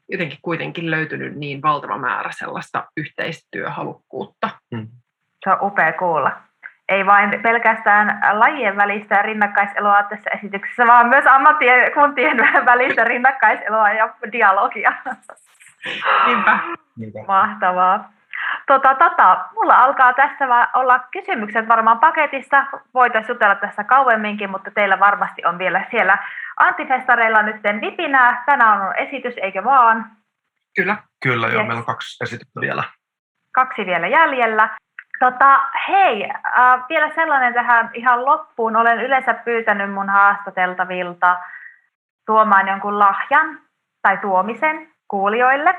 jotenkin 0.08 0.38
kuitenkin 0.42 0.90
löytynyt 0.90 1.36
niin 1.36 1.62
valtava 1.62 1.98
määrä 1.98 2.30
sellaista 2.32 2.84
yhteistyöhalukkuutta. 2.96 4.50
Mm. 4.70 4.88
Se 5.44 5.50
on 5.50 5.58
upea 5.62 5.92
kuulla. 5.92 6.32
Ei 6.88 7.06
vain 7.06 7.42
pelkästään 7.42 8.20
lajien 8.38 8.76
välistä 8.76 9.22
rinnakkaiseloa 9.22 10.02
tässä 10.02 10.30
esityksessä, 10.30 10.86
vaan 10.86 11.08
myös 11.08 11.24
ammattien 11.26 11.92
kuntien 11.92 12.36
välistä 12.72 13.04
rinnakkaiseloa 13.04 13.92
ja 13.92 14.14
dialogia. 14.32 14.92
Niinpä. 16.26 16.58
Mahtavaa. 17.28 18.15
Tota, 18.66 18.94
tota, 18.94 19.44
mulla 19.54 19.74
alkaa 19.74 20.12
tässä 20.12 20.68
olla 20.74 20.98
kysymykset 20.98 21.68
varmaan 21.68 21.98
paketissa. 21.98 22.66
Voitaisiin 22.94 23.34
jutella 23.34 23.54
tässä 23.54 23.84
kauemminkin, 23.84 24.50
mutta 24.50 24.70
teillä 24.70 25.00
varmasti 25.00 25.44
on 25.44 25.58
vielä 25.58 25.84
siellä 25.90 26.18
antifestareilla 26.56 27.42
nyt 27.42 27.56
vipinää. 27.80 28.42
Tänään 28.46 28.80
on 28.80 28.96
esitys, 28.96 29.34
eikö 29.42 29.64
vaan? 29.64 30.06
Kyllä. 30.76 30.96
Kyllä, 31.22 31.46
joo. 31.46 31.56
Yes. 31.56 31.66
Meillä 31.66 31.80
on 31.80 31.86
kaksi 31.86 32.24
esitystä 32.24 32.60
vielä. 32.60 32.84
Kaksi 33.52 33.86
vielä 33.86 34.06
jäljellä. 34.06 34.68
Tota, 35.18 35.60
hei, 35.88 36.30
äh, 36.30 36.84
vielä 36.88 37.10
sellainen 37.14 37.54
tähän 37.54 37.90
ihan 37.94 38.24
loppuun. 38.24 38.76
Olen 38.76 39.00
yleensä 39.00 39.34
pyytänyt 39.34 39.92
mun 39.92 40.08
haastateltavilta 40.08 41.38
tuomaan 42.26 42.68
jonkun 42.68 42.98
lahjan 42.98 43.58
tai 44.02 44.16
tuomisen 44.16 44.88
kuulijoille 45.08 45.74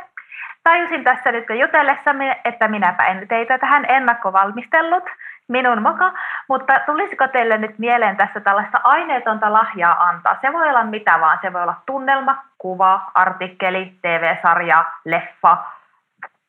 tajusin 0.67 1.03
tässä 1.03 1.31
nyt 1.31 1.45
jutellessamme, 1.59 2.41
että 2.45 2.67
minäpä 2.67 3.05
en 3.05 3.27
teitä 3.27 3.57
tähän 3.57 3.85
ennakkovalmistellut, 3.87 5.03
minun 5.47 5.81
moka, 5.81 6.13
mutta 6.49 6.79
tulisiko 6.85 7.27
teille 7.27 7.57
nyt 7.57 7.79
mieleen 7.79 8.17
tässä 8.17 8.39
tällaista 8.39 8.81
aineetonta 8.83 9.53
lahjaa 9.53 10.03
antaa? 10.03 10.37
Se 10.41 10.53
voi 10.53 10.69
olla 10.69 10.83
mitä 10.83 11.19
vaan, 11.19 11.39
se 11.41 11.53
voi 11.53 11.63
olla 11.63 11.81
tunnelma, 11.85 12.43
kuva, 12.57 13.11
artikkeli, 13.13 13.93
TV-sarja, 14.01 14.85
leffa, 15.05 15.57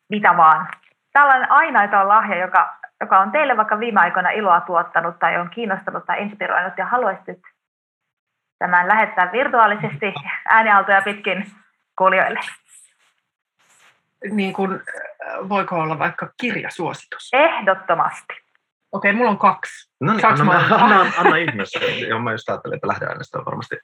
mitä 0.09 0.37
vaan. 0.37 0.67
Tällainen 1.13 1.53
aineeton 1.53 2.09
lahja, 2.09 2.37
joka, 2.37 2.75
joka 3.01 3.19
on 3.19 3.31
teille 3.31 3.57
vaikka 3.57 3.81
viime 3.81 4.01
aikoina 4.01 4.31
iloa 4.31 4.61
tuottanut 4.61 5.19
tai 5.19 5.39
on 5.39 5.51
kiinnostanut 5.51 6.07
tai 6.07 6.23
inspiroinut 6.23 6.79
ja 6.79 6.87
haluaisit 6.87 7.43
tämän 8.59 8.89
lähettää 8.89 9.33
virtuaalisesti 9.33 10.15
äänialtoja 10.49 11.03
pitkin 11.03 11.47
kuulijoille 11.99 12.41
niin 14.31 14.53
kuin, 14.53 14.73
äh, 14.73 15.49
voiko 15.49 15.77
olla 15.77 15.99
vaikka 15.99 16.33
kirjasuositus? 16.41 17.31
Ehdottomasti. 17.33 18.35
Okei, 18.93 19.13
mulla 19.13 19.31
on 19.31 19.39
kaksi. 19.39 19.91
No 20.01 20.13
niin, 20.13 20.27
anna, 20.27 20.53
anna, 20.53 20.77
anna, 20.77 21.13
anna 21.17 21.37
ihmeessä. 21.47 21.81
Joo, 22.09 22.21
mä 22.21 22.33
just 22.33 22.49
ajattelin, 22.49 22.77
että 22.77 22.89
lähdeaineista 22.89 23.45
varmasti 23.45 23.77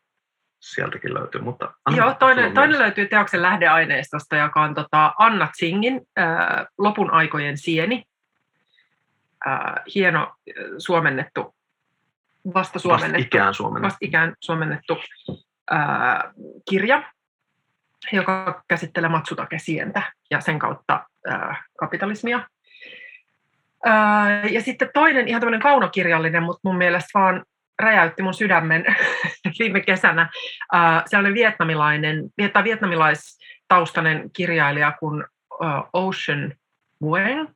sieltäkin 0.61 1.15
löytyy. 1.15 1.41
Mutta 1.41 1.73
Joo, 1.97 2.15
toinen, 2.15 2.55
toinen 2.55 2.79
löytyy 2.79 3.07
teoksen 3.07 3.43
lähdeaineistosta, 3.43 4.37
joka 4.37 4.63
on 4.63 4.75
tota 4.75 5.15
Anna 5.19 5.47
Tsingin 5.47 6.01
äh, 6.19 6.67
Lopun 6.79 7.11
aikojen 7.11 7.59
sieni. 7.59 8.05
Äh, 9.47 9.61
hieno 9.95 10.23
äh, 10.23 10.55
suomennettu, 10.79 11.55
vasta 12.55 12.79
suomennettu, 12.79 13.19
vastikään 13.19 13.55
suomennettu, 13.55 13.87
vastikään 13.87 14.35
suomennettu 14.41 14.99
äh, 15.73 16.23
kirja 16.71 17.03
joka 18.13 18.63
käsittelee 18.69 19.11
Matsutake-sientä 19.11 20.03
ja 20.31 20.41
sen 20.41 20.59
kautta 20.59 21.07
ää, 21.29 21.65
kapitalismia. 21.79 22.49
Ää, 23.85 24.47
ja 24.47 24.63
sitten 24.63 24.91
toinen 24.95 25.29
ihan 25.29 25.41
tämmöinen 25.41 25.63
kaunokirjallinen, 25.63 26.43
mutta 26.43 26.61
mun 26.65 26.77
mielestä 26.77 27.19
vaan 27.19 27.45
räjäytti 27.83 28.23
mun 28.23 28.35
sydämen 28.35 28.85
viime 29.59 29.81
kesänä. 29.81 30.29
Ää, 30.73 31.03
sellainen 31.07 31.35
vietnamilainen, 31.35 32.25
tai 32.53 32.65
vietnamilaistaustainen 32.65 34.31
kirjailija 34.31 34.93
kuin 35.01 35.25
ää, 35.63 35.83
Ocean 35.93 36.53
Wang. 37.03 37.49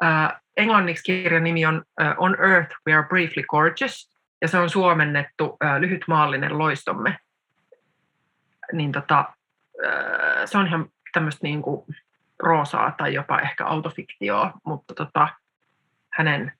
Ää, 0.00 0.40
englanniksi 0.56 1.02
kirjan 1.02 1.44
nimi 1.44 1.66
on 1.66 1.84
ää, 1.98 2.14
On 2.18 2.36
Earth 2.50 2.76
We 2.86 2.94
Are 2.94 3.08
Briefly 3.08 3.42
Gorgeous, 3.42 4.10
ja 4.42 4.48
se 4.48 4.58
on 4.58 4.70
suomennettu 4.70 5.56
ää, 5.60 5.80
Lyhyt 5.80 6.04
maallinen 6.08 6.58
loistomme. 6.58 7.16
Niin 8.72 8.92
tota, 8.92 9.24
Äh, 9.24 9.39
se 10.44 10.58
on 10.58 10.66
ihan 10.66 10.88
tämmöistä 11.12 11.40
niin 11.42 11.62
kuin 11.62 11.86
roosaa 12.42 12.94
tai 12.98 13.14
jopa 13.14 13.38
ehkä 13.38 13.66
autofiktioa, 13.66 14.52
mutta 14.64 14.94
tota, 14.94 15.28
hänen 16.12 16.52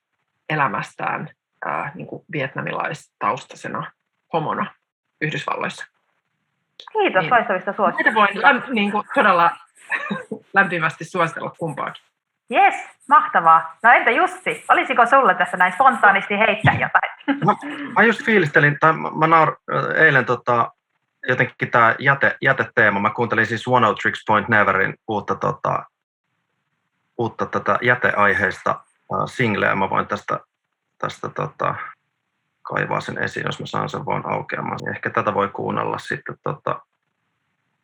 elämästään 0.49 1.29
ää, 1.65 1.81
äh, 1.81 1.95
niin 1.95 2.07
kuin 2.07 2.25
vietnamilaistaustaisena 2.31 3.91
homona 4.33 4.65
Yhdysvalloissa. 5.21 5.85
Kiitos 6.93 7.21
niin, 7.21 7.33
loistavista 7.33 7.73
suosituksista. 7.73 8.19
voin 8.19 8.41
läm, 8.41 8.61
niin 8.69 8.91
kuin, 8.91 9.03
todella 9.13 9.51
lämpimästi 10.53 11.05
suositella 11.05 11.55
kumpaakin. 11.59 12.03
Yes, 12.51 12.75
mahtavaa. 13.09 13.77
No 13.83 13.91
entä 13.91 14.11
Jussi, 14.11 14.65
olisiko 14.69 15.05
sulle 15.05 15.35
tässä 15.35 15.57
näin 15.57 15.73
spontaanisti 15.73 16.39
heittää 16.39 16.73
jotain? 16.73 17.37
Mä, 17.45 17.55
mä 17.95 18.03
just 18.03 18.25
fiilistelin, 18.25 18.77
tai 18.79 18.93
mä, 18.93 19.09
mä 19.09 19.27
naur, 19.27 19.55
eilen 19.95 20.25
tota, 20.25 20.71
jotenkin 21.27 21.71
tämä 21.71 21.95
jäte, 21.99 22.37
jäteteema. 22.41 22.99
Mä 22.99 23.09
kuuntelin 23.09 23.45
siis 23.45 23.67
One 23.67 23.87
of 23.87 23.97
Tricks 23.97 24.23
Point 24.27 24.49
Neverin 24.49 24.95
uutta, 25.07 25.35
tota, 25.35 25.85
uutta 27.17 27.45
tätä 27.45 27.79
jäteaiheista 27.81 28.83
uh, 29.09 29.29
singleä. 29.29 29.75
Mä 29.75 29.89
voin 29.89 30.07
tästä, 30.07 30.39
tästä 30.97 31.29
tota, 31.29 31.75
kaivaa 32.61 33.01
sen 33.01 33.17
esiin, 33.17 33.45
jos 33.45 33.59
mä 33.59 33.65
saan 33.65 33.89
sen 33.89 34.05
vaan 34.05 34.31
aukeamaan. 34.31 34.79
Ehkä 34.95 35.09
tätä 35.09 35.33
voi 35.33 35.49
kuunnella 35.49 35.97
sitten, 35.97 36.37
tota, 36.43 36.81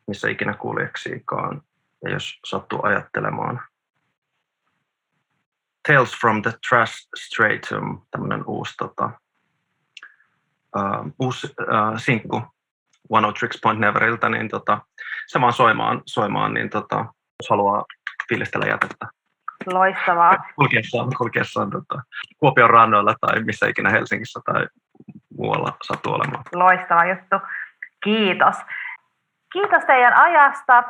missä 0.07 0.29
ikinä 0.29 0.53
kuljeksiikaan, 0.53 1.61
ja 2.03 2.11
jos 2.11 2.39
sattuu 2.45 2.79
ajattelemaan. 2.83 3.61
Tales 5.87 6.19
from 6.19 6.41
the 6.41 6.53
Trash 6.69 7.07
Stratum, 7.15 8.01
tämmöinen 8.11 8.43
uusi, 8.45 8.73
tota, 8.77 9.09
uh, 10.75 11.13
uusi 11.19 11.47
uh, 11.47 11.99
sinkku 11.99 12.41
One 13.09 13.27
of 13.27 13.33
Tricks 13.33 13.59
Point 13.63 13.79
Neveriltä, 13.79 14.29
niin 14.29 14.49
tota, 14.49 14.79
se 15.27 15.41
vaan 15.41 15.53
soimaan, 15.53 16.01
soimaan 16.05 16.53
niin 16.53 16.69
tota, 16.69 16.97
jos 17.41 17.49
haluaa 17.49 17.85
fiilistellä 18.29 18.65
jätettä. 18.65 19.07
Loistavaa. 19.65 20.37
Kulkiessaan, 20.55 21.09
kulkiessaan 21.17 21.69
tota, 21.69 22.01
Kuopion 22.37 22.69
rannoilla 22.69 23.15
tai 23.21 23.43
missä 23.43 23.67
ikinä 23.67 23.89
Helsingissä 23.89 24.39
tai 24.45 24.67
muualla 25.37 25.77
sattuu 25.83 26.13
olemaan. 26.13 26.43
Loistava 26.53 27.05
juttu. 27.05 27.35
Kiitos. 28.03 28.55
Kiitos 29.53 29.85
teidän 29.85 30.13
ajasta 30.13 30.83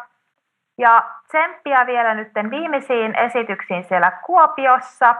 ja 0.77 1.03
tsemppiä 1.27 1.85
vielä 1.85 2.13
nyt 2.13 2.31
viimeisiin 2.49 3.15
esityksiin 3.15 3.83
siellä 3.83 4.11
Kuopiossa 4.11 5.15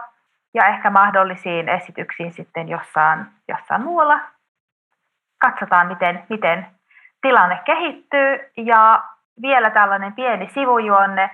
ja 0.54 0.66
ehkä 0.66 0.90
mahdollisiin 0.90 1.68
esityksiin 1.68 2.32
sitten 2.32 2.68
jossain, 2.68 3.26
jossain 3.48 3.82
muualla. 3.82 4.20
Katsotaan, 5.38 5.86
miten, 5.86 6.26
miten 6.28 6.66
tilanne 7.22 7.60
kehittyy 7.64 8.52
ja 8.56 9.02
vielä 9.42 9.70
tällainen 9.70 10.12
pieni 10.12 10.48
sivujuonne, 10.54 11.30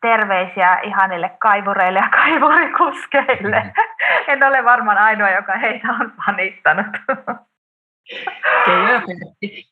terveisiä 0.00 0.78
ihanille 0.82 1.36
kaivureille 1.38 1.98
ja 1.98 2.08
kaivurikuskeille. 2.08 3.60
Mm. 3.60 3.72
En 4.26 4.42
ole 4.42 4.64
varmaan 4.64 4.98
ainoa, 4.98 5.30
joka 5.30 5.52
heitä 5.52 5.88
on 6.00 6.12
panittanut. 6.26 6.86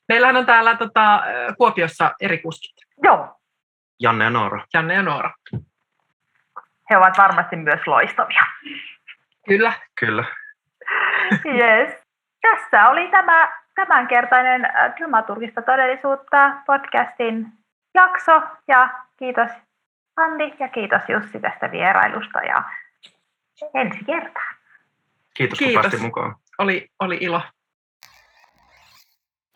Meillähän 0.08 0.36
on 0.36 0.46
täällä 0.46 0.76
tota, 0.76 1.22
Kuopiossa 1.58 2.14
eri 2.20 2.38
kuskit. 2.38 2.76
Joo. 3.02 3.36
Janne 4.00 4.24
ja 4.24 4.30
Noora. 4.30 4.64
Janne 4.74 4.94
ja 4.94 5.02
Noora. 5.02 5.30
He 6.90 6.96
ovat 6.96 7.18
varmasti 7.18 7.56
myös 7.56 7.86
loistavia. 7.86 8.42
Kyllä. 9.48 9.72
Kyllä. 10.00 10.24
Yes. 11.46 12.02
tässä 12.40 12.88
oli 12.88 13.08
tämä 13.08 13.65
tämänkertainen 13.76 14.62
Dramaturgista 14.96 15.62
todellisuutta 15.62 16.52
podcastin 16.66 17.46
jakso 17.94 18.32
ja 18.68 19.04
kiitos 19.18 19.50
Anni 20.16 20.54
ja 20.58 20.68
kiitos 20.68 21.02
Jussi 21.08 21.40
tästä 21.40 21.70
vierailusta 21.70 22.38
ja 22.38 22.64
ensi 23.74 24.04
kertaa. 24.04 24.50
Kiitos, 25.34 25.58
Kiitos. 25.58 25.74
kun 25.74 25.82
päästiin 25.82 26.02
mukaan. 26.02 26.36
Oli, 26.58 26.88
oli 27.00 27.18
ilo. 27.20 27.42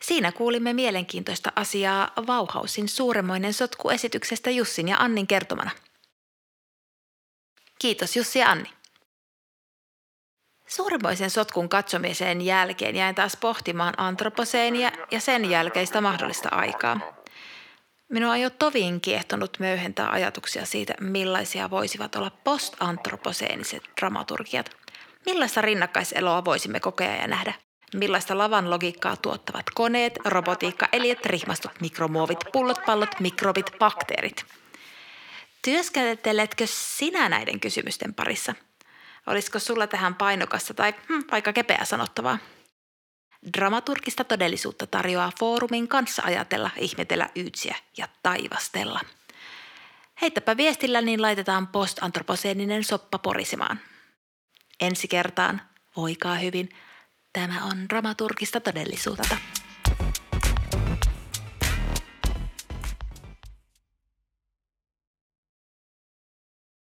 Siinä 0.01 0.31
kuulimme 0.31 0.73
mielenkiintoista 0.73 1.51
asiaa 1.55 2.11
Vauhausin 2.27 2.87
suuremmoinen 2.87 3.53
sotku 3.53 3.89
esityksestä 3.89 4.49
Jussin 4.49 4.87
ja 4.87 4.97
Annin 4.97 5.27
kertomana. 5.27 5.71
Kiitos 7.79 8.15
Jussi 8.15 8.39
ja 8.39 8.49
Anni. 8.49 8.69
Suuremmoisen 10.71 11.29
sotkun 11.29 11.69
katsomisen 11.69 12.41
jälkeen 12.41 12.95
jäin 12.95 13.15
taas 13.15 13.37
pohtimaan 13.37 13.93
antroposeenia 13.97 14.91
ja 15.11 15.19
sen 15.19 15.49
jälkeistä 15.49 16.01
mahdollista 16.01 16.49
aikaa. 16.49 16.99
Minua 18.09 18.31
on 18.31 18.41
jo 18.41 18.49
tovin 18.49 19.01
kiehtonut 19.01 19.57
möyhentää 19.59 20.09
ajatuksia 20.09 20.65
siitä, 20.65 20.93
millaisia 20.99 21.69
voisivat 21.69 22.15
olla 22.15 22.31
postantroposeeniset 22.43 23.83
dramaturgiat. 23.99 24.69
Millaista 25.25 25.61
rinnakkaiseloa 25.61 26.45
voisimme 26.45 26.79
kokea 26.79 27.15
ja 27.15 27.27
nähdä? 27.27 27.53
Millaista 27.95 28.37
lavan 28.37 28.69
logiikkaa 28.69 29.15
tuottavat 29.17 29.65
koneet, 29.75 30.19
robotiikka, 30.25 30.87
eliöt, 30.91 31.25
rihmastot, 31.25 31.81
mikromuovit, 31.81 32.39
pullot, 32.51 32.85
pallot, 32.85 33.19
mikrobit, 33.19 33.71
bakteerit? 33.79 34.45
Työskenteletkö 35.61 36.63
sinä 36.67 37.29
näiden 37.29 37.59
kysymysten 37.59 38.13
parissa? 38.13 38.55
Olisiko 39.27 39.59
sulla 39.59 39.87
tähän 39.87 40.15
painokasta 40.15 40.73
tai 40.73 40.93
hm, 41.09 41.21
vaikka 41.31 41.53
kepeä 41.53 41.81
sanottavaa? 41.83 42.37
Dramaturgista 43.57 44.23
todellisuutta 44.23 44.87
tarjoaa 44.87 45.31
foorumin 45.39 45.87
kanssa 45.87 46.21
ajatella, 46.25 46.69
ihmetellä, 46.77 47.29
yytsiä 47.35 47.75
ja 47.97 48.07
taivastella. 48.23 48.99
Heittäpä 50.21 50.57
viestillä, 50.57 51.01
niin 51.01 51.21
laitetaan 51.21 51.67
postantroposeeninen 51.67 52.83
soppa 52.83 53.17
porisemaan. 53.17 53.79
Ensi 54.79 55.07
kertaan, 55.07 55.61
voikaa 55.97 56.35
hyvin, 56.35 56.69
tämä 57.33 57.65
on 57.65 57.89
dramaturgista 57.89 58.59
todellisuutta. 58.59 59.37